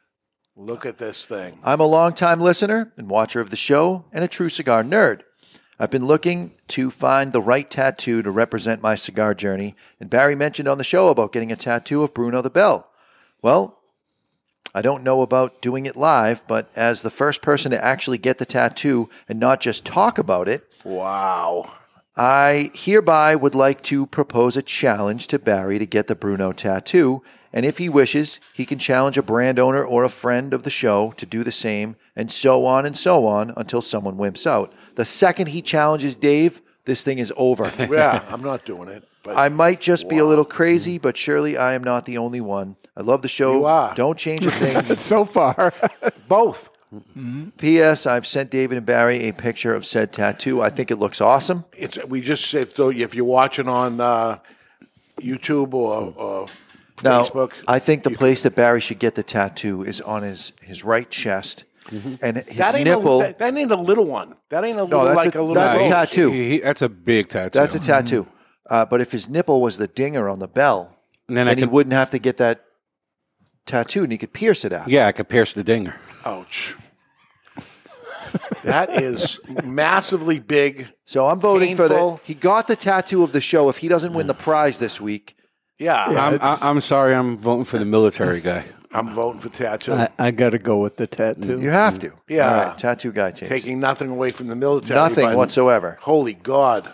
[0.55, 1.59] Look at this thing.
[1.63, 5.21] I'm a longtime listener and watcher of the show and a true cigar nerd.
[5.77, 10.33] I've been looking to find the right tattoo to represent my cigar journey, and Barry
[10.35, 12.89] mentioned on the show about getting a tattoo of Bruno the Bell.
[13.41, 13.79] Well,
[14.73, 18.37] I don't know about doing it live, but as the first person to actually get
[18.37, 21.73] the tattoo and not just talk about it, Wow.
[22.15, 27.21] I hereby would like to propose a challenge to Barry to get the Bruno tattoo.
[27.51, 30.69] And if he wishes, he can challenge a brand owner or a friend of the
[30.69, 34.73] show to do the same, and so on and so on until someone wimps out.
[34.95, 37.71] The second he challenges Dave, this thing is over.
[37.89, 39.07] Yeah, I'm not doing it.
[39.23, 42.41] But I might just be a little crazy, but surely I am not the only
[42.41, 42.75] one.
[42.95, 43.53] I love the show.
[43.53, 43.95] You are.
[43.95, 44.95] Don't change a thing.
[44.97, 45.73] so far.
[46.27, 46.69] both.
[47.57, 48.05] P.S.
[48.05, 50.61] I've sent David and Barry a picture of said tattoo.
[50.61, 51.65] I think it looks awesome.
[51.75, 54.39] It's we just if though if you're watching on uh,
[55.19, 56.47] YouTube or, or
[57.03, 60.53] Now, Facebook, I think the place that Barry should get the tattoo is on his,
[60.61, 61.65] his right chest,
[62.21, 63.21] and his that ain't nipple.
[63.21, 64.35] A, that, that ain't a little one.
[64.49, 65.53] That ain't a little that's like a- a, little.
[65.55, 66.31] that's a tattoo.
[66.31, 67.57] He- he- that's a big tattoo.
[67.59, 68.27] That's a tattoo.
[68.69, 70.95] Uh, but if his nipple was the dinger on the bell,
[71.27, 72.64] And then then, I he could- wouldn't have to get that
[73.65, 74.87] tattooed, and he could pierce it out.
[74.87, 75.95] Yeah, I could pierce the dinger.
[76.25, 76.75] Ouch.
[78.63, 80.87] that is massively big.
[81.05, 82.11] So I'm voting for Painful.
[82.17, 82.21] the.
[82.25, 83.69] He got the tattoo of the show.
[83.69, 85.35] If he doesn't win the prize this week,
[85.77, 88.63] Yeah, I'm, I, I'm sorry, I'm voting for the military guy.
[88.91, 89.93] I'm voting for tattoo.
[89.93, 91.59] I, I got to go with the tattoo.
[91.59, 92.13] you have to.
[92.29, 92.49] Yeah.
[92.49, 93.41] All right, tattoo guy takes.
[93.43, 93.49] it.
[93.49, 94.97] Taking nothing away from the military.
[94.97, 95.97] Nothing by- whatsoever.
[96.01, 96.89] Holy God.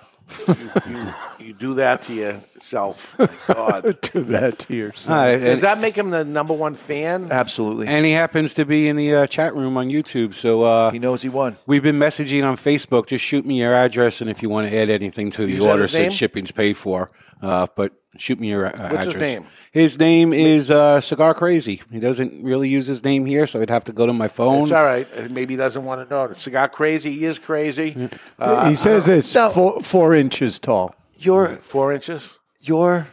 [0.47, 0.55] You,
[0.89, 3.17] you, you do that to yourself.
[3.19, 3.99] My God.
[4.11, 5.17] Do that to yourself.
[5.17, 7.29] Uh, Does that make him the number one fan?
[7.31, 7.87] Absolutely.
[7.87, 10.33] and he happens to be in the uh, chat room on YouTube.
[10.33, 11.57] So uh, he knows he won.
[11.65, 13.07] we've been messaging on Facebook.
[13.07, 15.87] Just shoot me your address, and if you want to add anything to the order,
[15.87, 17.09] said shipping's paid for.
[17.41, 19.33] Uh, but shoot me your uh, What's his address.
[19.33, 19.45] name?
[19.71, 21.81] His name is uh, Cigar Crazy.
[21.91, 24.63] He doesn't really use his name here, so I'd have to go to my phone.
[24.63, 25.07] It's all right.
[25.17, 26.33] Uh, Maybe he doesn't want to know.
[26.33, 27.11] Cigar crazy.
[27.13, 28.09] He is crazy.
[28.37, 29.49] Uh, he says it's No.
[29.49, 30.93] four, four inches tall.
[31.17, 32.29] You're four inches.
[32.59, 33.07] you're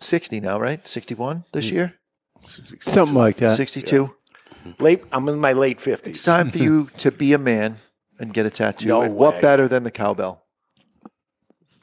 [0.00, 0.86] sixty now, right?
[0.86, 1.44] Sixty-one Mm.
[1.52, 1.94] this year.
[2.80, 3.56] Something like that.
[3.56, 4.14] Sixty-two.
[4.80, 5.02] Late.
[5.12, 6.16] I'm in my late fifties.
[6.16, 7.76] It's time for you to be a man
[8.18, 8.88] and get a tattoo.
[8.88, 10.42] No and what better than the cowbell?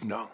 [0.01, 0.29] No,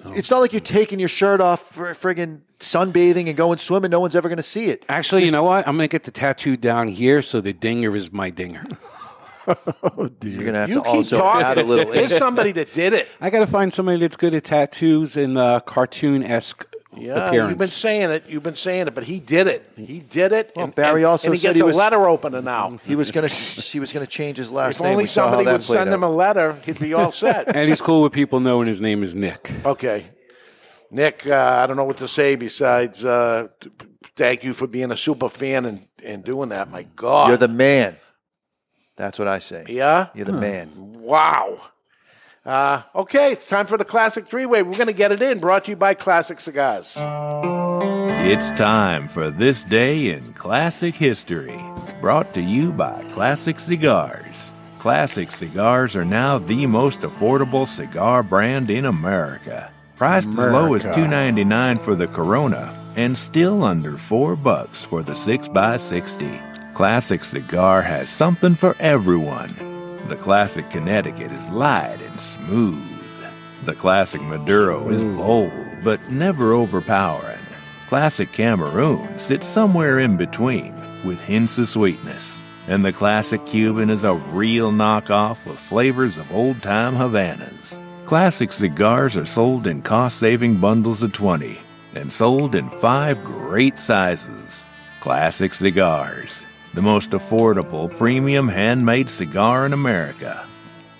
[0.00, 0.18] I'm not doing it.
[0.18, 3.90] It's not like you're taking your shirt off for friggin' sunbathing and going swimming.
[3.90, 4.84] No one's ever going to see it.
[4.88, 5.66] Actually, you know what?
[5.66, 8.64] I'm going to get the tattoo down here, so the dinger is my dinger.
[10.20, 11.42] You're gonna have You to also talking.
[11.46, 11.90] add a little.
[11.90, 13.08] There's somebody that did it.
[13.18, 16.66] I got to find somebody that's good at tattoos and uh, cartoon esque
[17.00, 17.50] Yeah, appearance.
[17.50, 18.24] you've been saying it.
[18.28, 19.70] You've been saying it, but he did it.
[19.76, 20.52] He did it.
[20.54, 22.78] Well, and, Barry also and he said gets he a was- letter opener now.
[22.84, 23.28] He was gonna
[23.72, 24.92] he was gonna change his last If name.
[24.92, 25.94] only we saw how somebody that would send out.
[25.94, 27.48] him a letter, he'd be all set.
[27.54, 29.50] and he's cool with people knowing his name is Nick.
[29.64, 30.06] Okay.
[30.90, 33.48] Nick, uh, I don't know what to say besides uh,
[34.16, 36.70] thank you for being a super fan and, and doing that.
[36.70, 37.28] My God.
[37.28, 37.96] You're the man.
[38.96, 39.66] That's what I say.
[39.68, 40.08] Yeah?
[40.14, 40.70] You're the man.
[40.76, 41.60] Wow.
[42.44, 44.62] Uh, okay, it's time for the Classic Three Way.
[44.62, 45.38] We're going to get it in.
[45.38, 46.96] Brought to you by Classic Cigars.
[48.30, 51.58] It's time for This Day in Classic History,
[52.00, 54.50] brought to you by Classic Cigars.
[54.78, 59.70] Classic cigars are now the most affordable cigar brand in America.
[59.96, 61.14] Priced as low as America.
[61.14, 66.74] $2.99 for the Corona and still under 4 bucks for the 6x60.
[66.74, 69.67] Classic Cigar has something for everyone.
[70.06, 72.82] The Classic Connecticut is light and smooth.
[73.64, 75.52] The Classic Maduro is bold
[75.82, 77.38] but never overpowering.
[77.88, 82.42] Classic Cameroon sits somewhere in between with hints of sweetness.
[82.66, 87.78] And the Classic Cuban is a real knockoff with flavors of old time Havanas.
[88.04, 91.58] Classic cigars are sold in cost saving bundles of 20
[91.94, 94.64] and sold in five great sizes.
[95.00, 96.44] Classic Cigars,
[96.78, 100.46] the most affordable premium handmade cigar in America.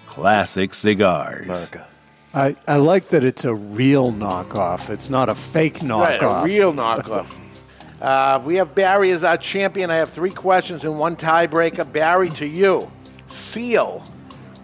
[0.07, 1.45] Classic Cigars.
[1.45, 1.87] America.
[2.35, 4.91] I, I like that it's a real knockoff.
[4.91, 6.43] It's not a fake Right, knockoff.
[6.43, 7.33] a real knockoff.
[8.03, 9.89] Uh, we have Barry as our champion.
[9.89, 11.93] I have three questions and one tiebreaker.
[11.93, 12.91] Barry, to you.
[13.29, 14.05] Seal,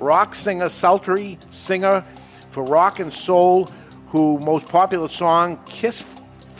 [0.00, 2.04] rock singer, sultry singer
[2.50, 3.70] for rock and soul,
[4.08, 6.13] who most popular song "Kiss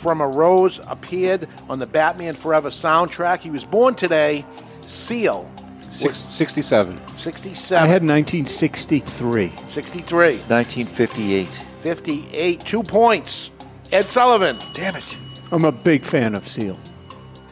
[0.05, 3.39] from a Rose" appeared on the Batman Forever soundtrack.
[3.39, 4.45] He was born today.
[4.85, 5.49] Seal,
[5.89, 7.01] Six, 67.
[7.15, 7.83] 67.
[7.83, 9.51] I had 1963.
[9.65, 10.37] 63.
[10.47, 11.47] 1958.
[11.81, 12.63] 58.
[12.63, 13.49] Two points.
[13.91, 14.55] Ed Sullivan.
[14.75, 15.17] Damn it.
[15.51, 16.77] I'm a big fan of Seal.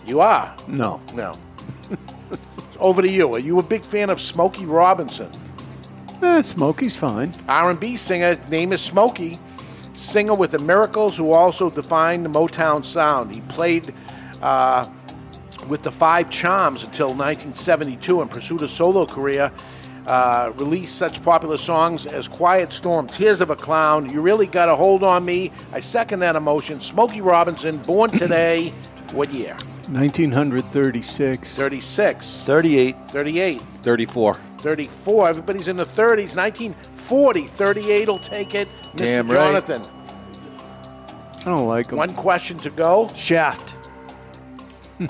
[0.05, 0.55] You are?
[0.67, 1.01] No.
[1.15, 1.35] No.
[2.79, 3.33] Over to you.
[3.33, 5.31] Are you a big fan of Smokey Robinson?
[6.21, 7.33] Eh, Smokey's fine.
[7.49, 9.39] R&B singer, name is Smokey,
[9.93, 13.33] singer with the Miracles, who also defined the Motown sound.
[13.33, 13.93] He played
[14.41, 14.87] uh,
[15.67, 19.51] with the Five Charms until 1972 and pursued a solo career.
[20.05, 24.67] Uh, released such popular songs as Quiet Storm, Tears of a Clown, You Really Got
[24.67, 25.49] a Hold on Me.
[25.71, 26.81] I second that emotion.
[26.81, 28.73] Smokey Robinson, born today,
[29.13, 29.55] what year?
[29.87, 31.55] 1936.
[31.55, 32.39] 36.
[32.45, 32.95] 38.
[33.11, 33.61] 38.
[33.83, 34.39] 34.
[34.59, 35.29] 34.
[35.29, 36.35] Everybody's in the 30s.
[37.09, 37.47] 1940.
[37.47, 38.67] 38 will take it.
[38.93, 38.97] Mr.
[38.97, 39.51] Damn right.
[39.65, 39.83] Jonathan.
[41.41, 41.97] I don't like him.
[41.97, 43.11] One question to go.
[43.13, 43.75] Shaft.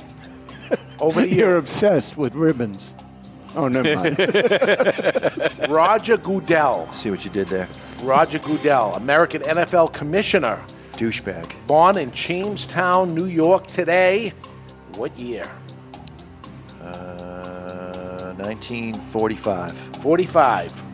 [0.99, 1.57] Over to You're you.
[1.57, 2.95] obsessed with ribbons.
[3.55, 4.17] Oh, never mind.
[5.69, 6.91] Roger Goodell.
[6.91, 7.67] See what you did there.
[8.01, 10.59] Roger Goodell, American NFL Commissioner.
[10.93, 11.53] Douchebag.
[11.67, 14.33] Born in Jamestown, New York today.
[14.95, 15.49] What year?
[16.81, 19.77] Uh, 1945.
[20.01, 20.92] 45.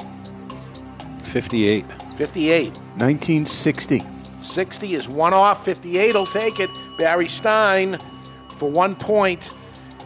[1.29, 1.85] 58.
[2.17, 2.73] 58.
[2.73, 4.03] 1960.
[4.41, 5.63] 60 is one off.
[5.63, 6.69] 58 will take it.
[6.97, 7.99] Barry Stein
[8.55, 9.53] for one point.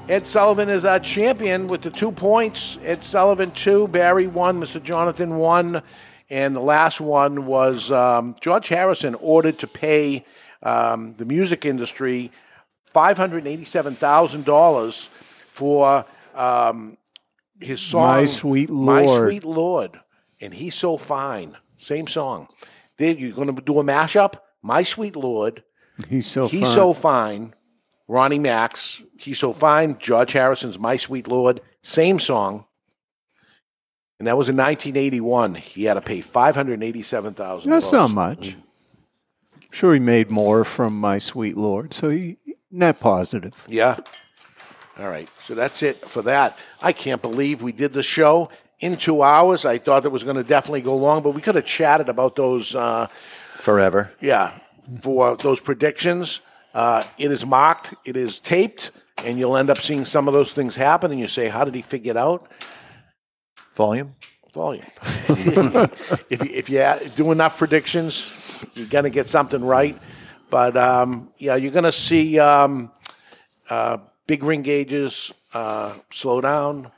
[0.09, 2.77] Ed Sullivan is our champion with the two points.
[2.83, 4.83] Ed Sullivan two, Barry one, Mr.
[4.83, 5.81] Jonathan one,
[6.29, 10.25] and the last one was um, George Harrison ordered to pay
[10.61, 12.31] um, the music industry
[12.83, 16.05] five hundred eighty-seven thousand dollars for
[16.35, 16.97] um,
[17.61, 19.99] his song My Sweet My Sweet Lord,
[20.43, 21.57] and he's so fine.
[21.75, 22.47] Same song.
[22.97, 24.35] Then you're going to do a mashup.
[24.61, 25.63] My Sweet Lord.
[26.09, 26.71] He's so He's fine.
[26.71, 27.53] so fine.
[28.07, 29.01] Ronnie Max.
[29.17, 29.97] He's so fine.
[29.99, 31.61] George Harrison's My Sweet Lord.
[31.81, 32.65] Same song.
[34.19, 35.55] And that was in 1981.
[35.55, 37.71] He had to pay five hundred eighty-seven thousand.
[37.71, 38.55] That's not much.
[39.71, 42.37] Sure, he made more from My Sweet Lord, so he
[42.71, 43.65] net positive.
[43.67, 43.97] Yeah.
[44.99, 45.27] All right.
[45.45, 46.57] So that's it for that.
[46.81, 48.49] I can't believe we did the show
[48.83, 49.63] in two hours.
[49.63, 52.35] I thought it was going to definitely go long, but we could have chatted about
[52.35, 52.75] those.
[52.75, 53.07] Uh,
[53.55, 54.11] Forever.
[54.19, 54.59] yeah,
[55.01, 56.41] for those predictions.
[56.73, 58.91] Uh, it is mocked, it is taped,
[59.23, 61.75] and you'll end up seeing some of those things happen, and you say, "How did
[61.75, 62.49] he figure it out?"
[63.73, 64.15] Volume.
[64.53, 64.85] Volume.
[65.29, 69.97] if you, if you do enough predictions, you're going to get something right.
[70.49, 72.91] But um, yeah, you're going to see um,
[73.69, 73.97] uh,
[74.27, 76.91] big ring gauges uh, slow down.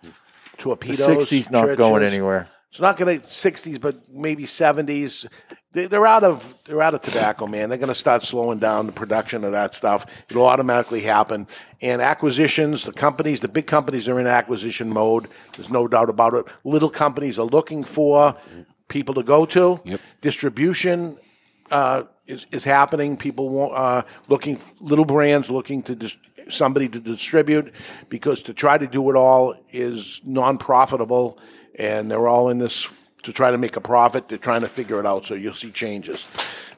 [0.58, 1.30] Torpedoes.
[1.30, 2.48] The 60's not going anywhere.
[2.76, 5.26] It's not going to 60s, but maybe 70s.
[5.72, 7.70] They, they're out of they're out of tobacco, man.
[7.70, 10.06] They're going to start slowing down the production of that stuff.
[10.30, 11.48] It'll automatically happen.
[11.82, 15.28] And acquisitions, the companies, the big companies are in acquisition mode.
[15.56, 16.46] There's no doubt about it.
[16.66, 18.36] Little companies are looking for
[18.90, 19.80] people to go to.
[20.22, 21.18] Distribution
[21.72, 23.16] uh, is, is happening.
[23.18, 26.18] People want, uh, looking, little brands looking to dis-
[26.50, 27.74] somebody to distribute
[28.10, 31.40] because to try to do it all is non profitable,
[31.78, 32.88] and they're all in this
[33.24, 34.30] to try to make a profit.
[34.30, 36.28] They're trying to figure it out, so you'll see changes.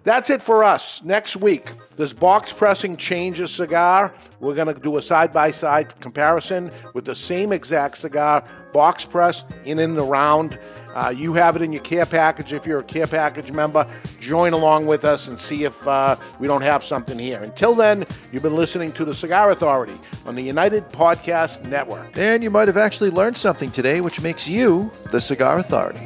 [0.03, 1.03] That's it for us.
[1.03, 4.14] Next week, does box pressing change a cigar?
[4.39, 9.03] We're going to do a side by side comparison with the same exact cigar, box
[9.03, 10.57] press, in and around.
[10.97, 12.53] Uh, you have it in your care package.
[12.53, 13.87] If you're a care package member,
[14.19, 17.43] join along with us and see if uh, we don't have something here.
[17.43, 22.17] Until then, you've been listening to the Cigar Authority on the United Podcast Network.
[22.17, 25.99] And you might have actually learned something today, which makes you the Cigar Authority.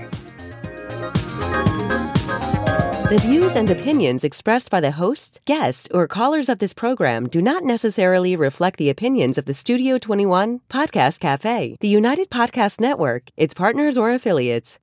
[3.11, 7.41] The views and opinions expressed by the hosts, guests, or callers of this program do
[7.41, 13.29] not necessarily reflect the opinions of the Studio 21 Podcast Cafe, the United Podcast Network,
[13.35, 14.79] its partners, or affiliates.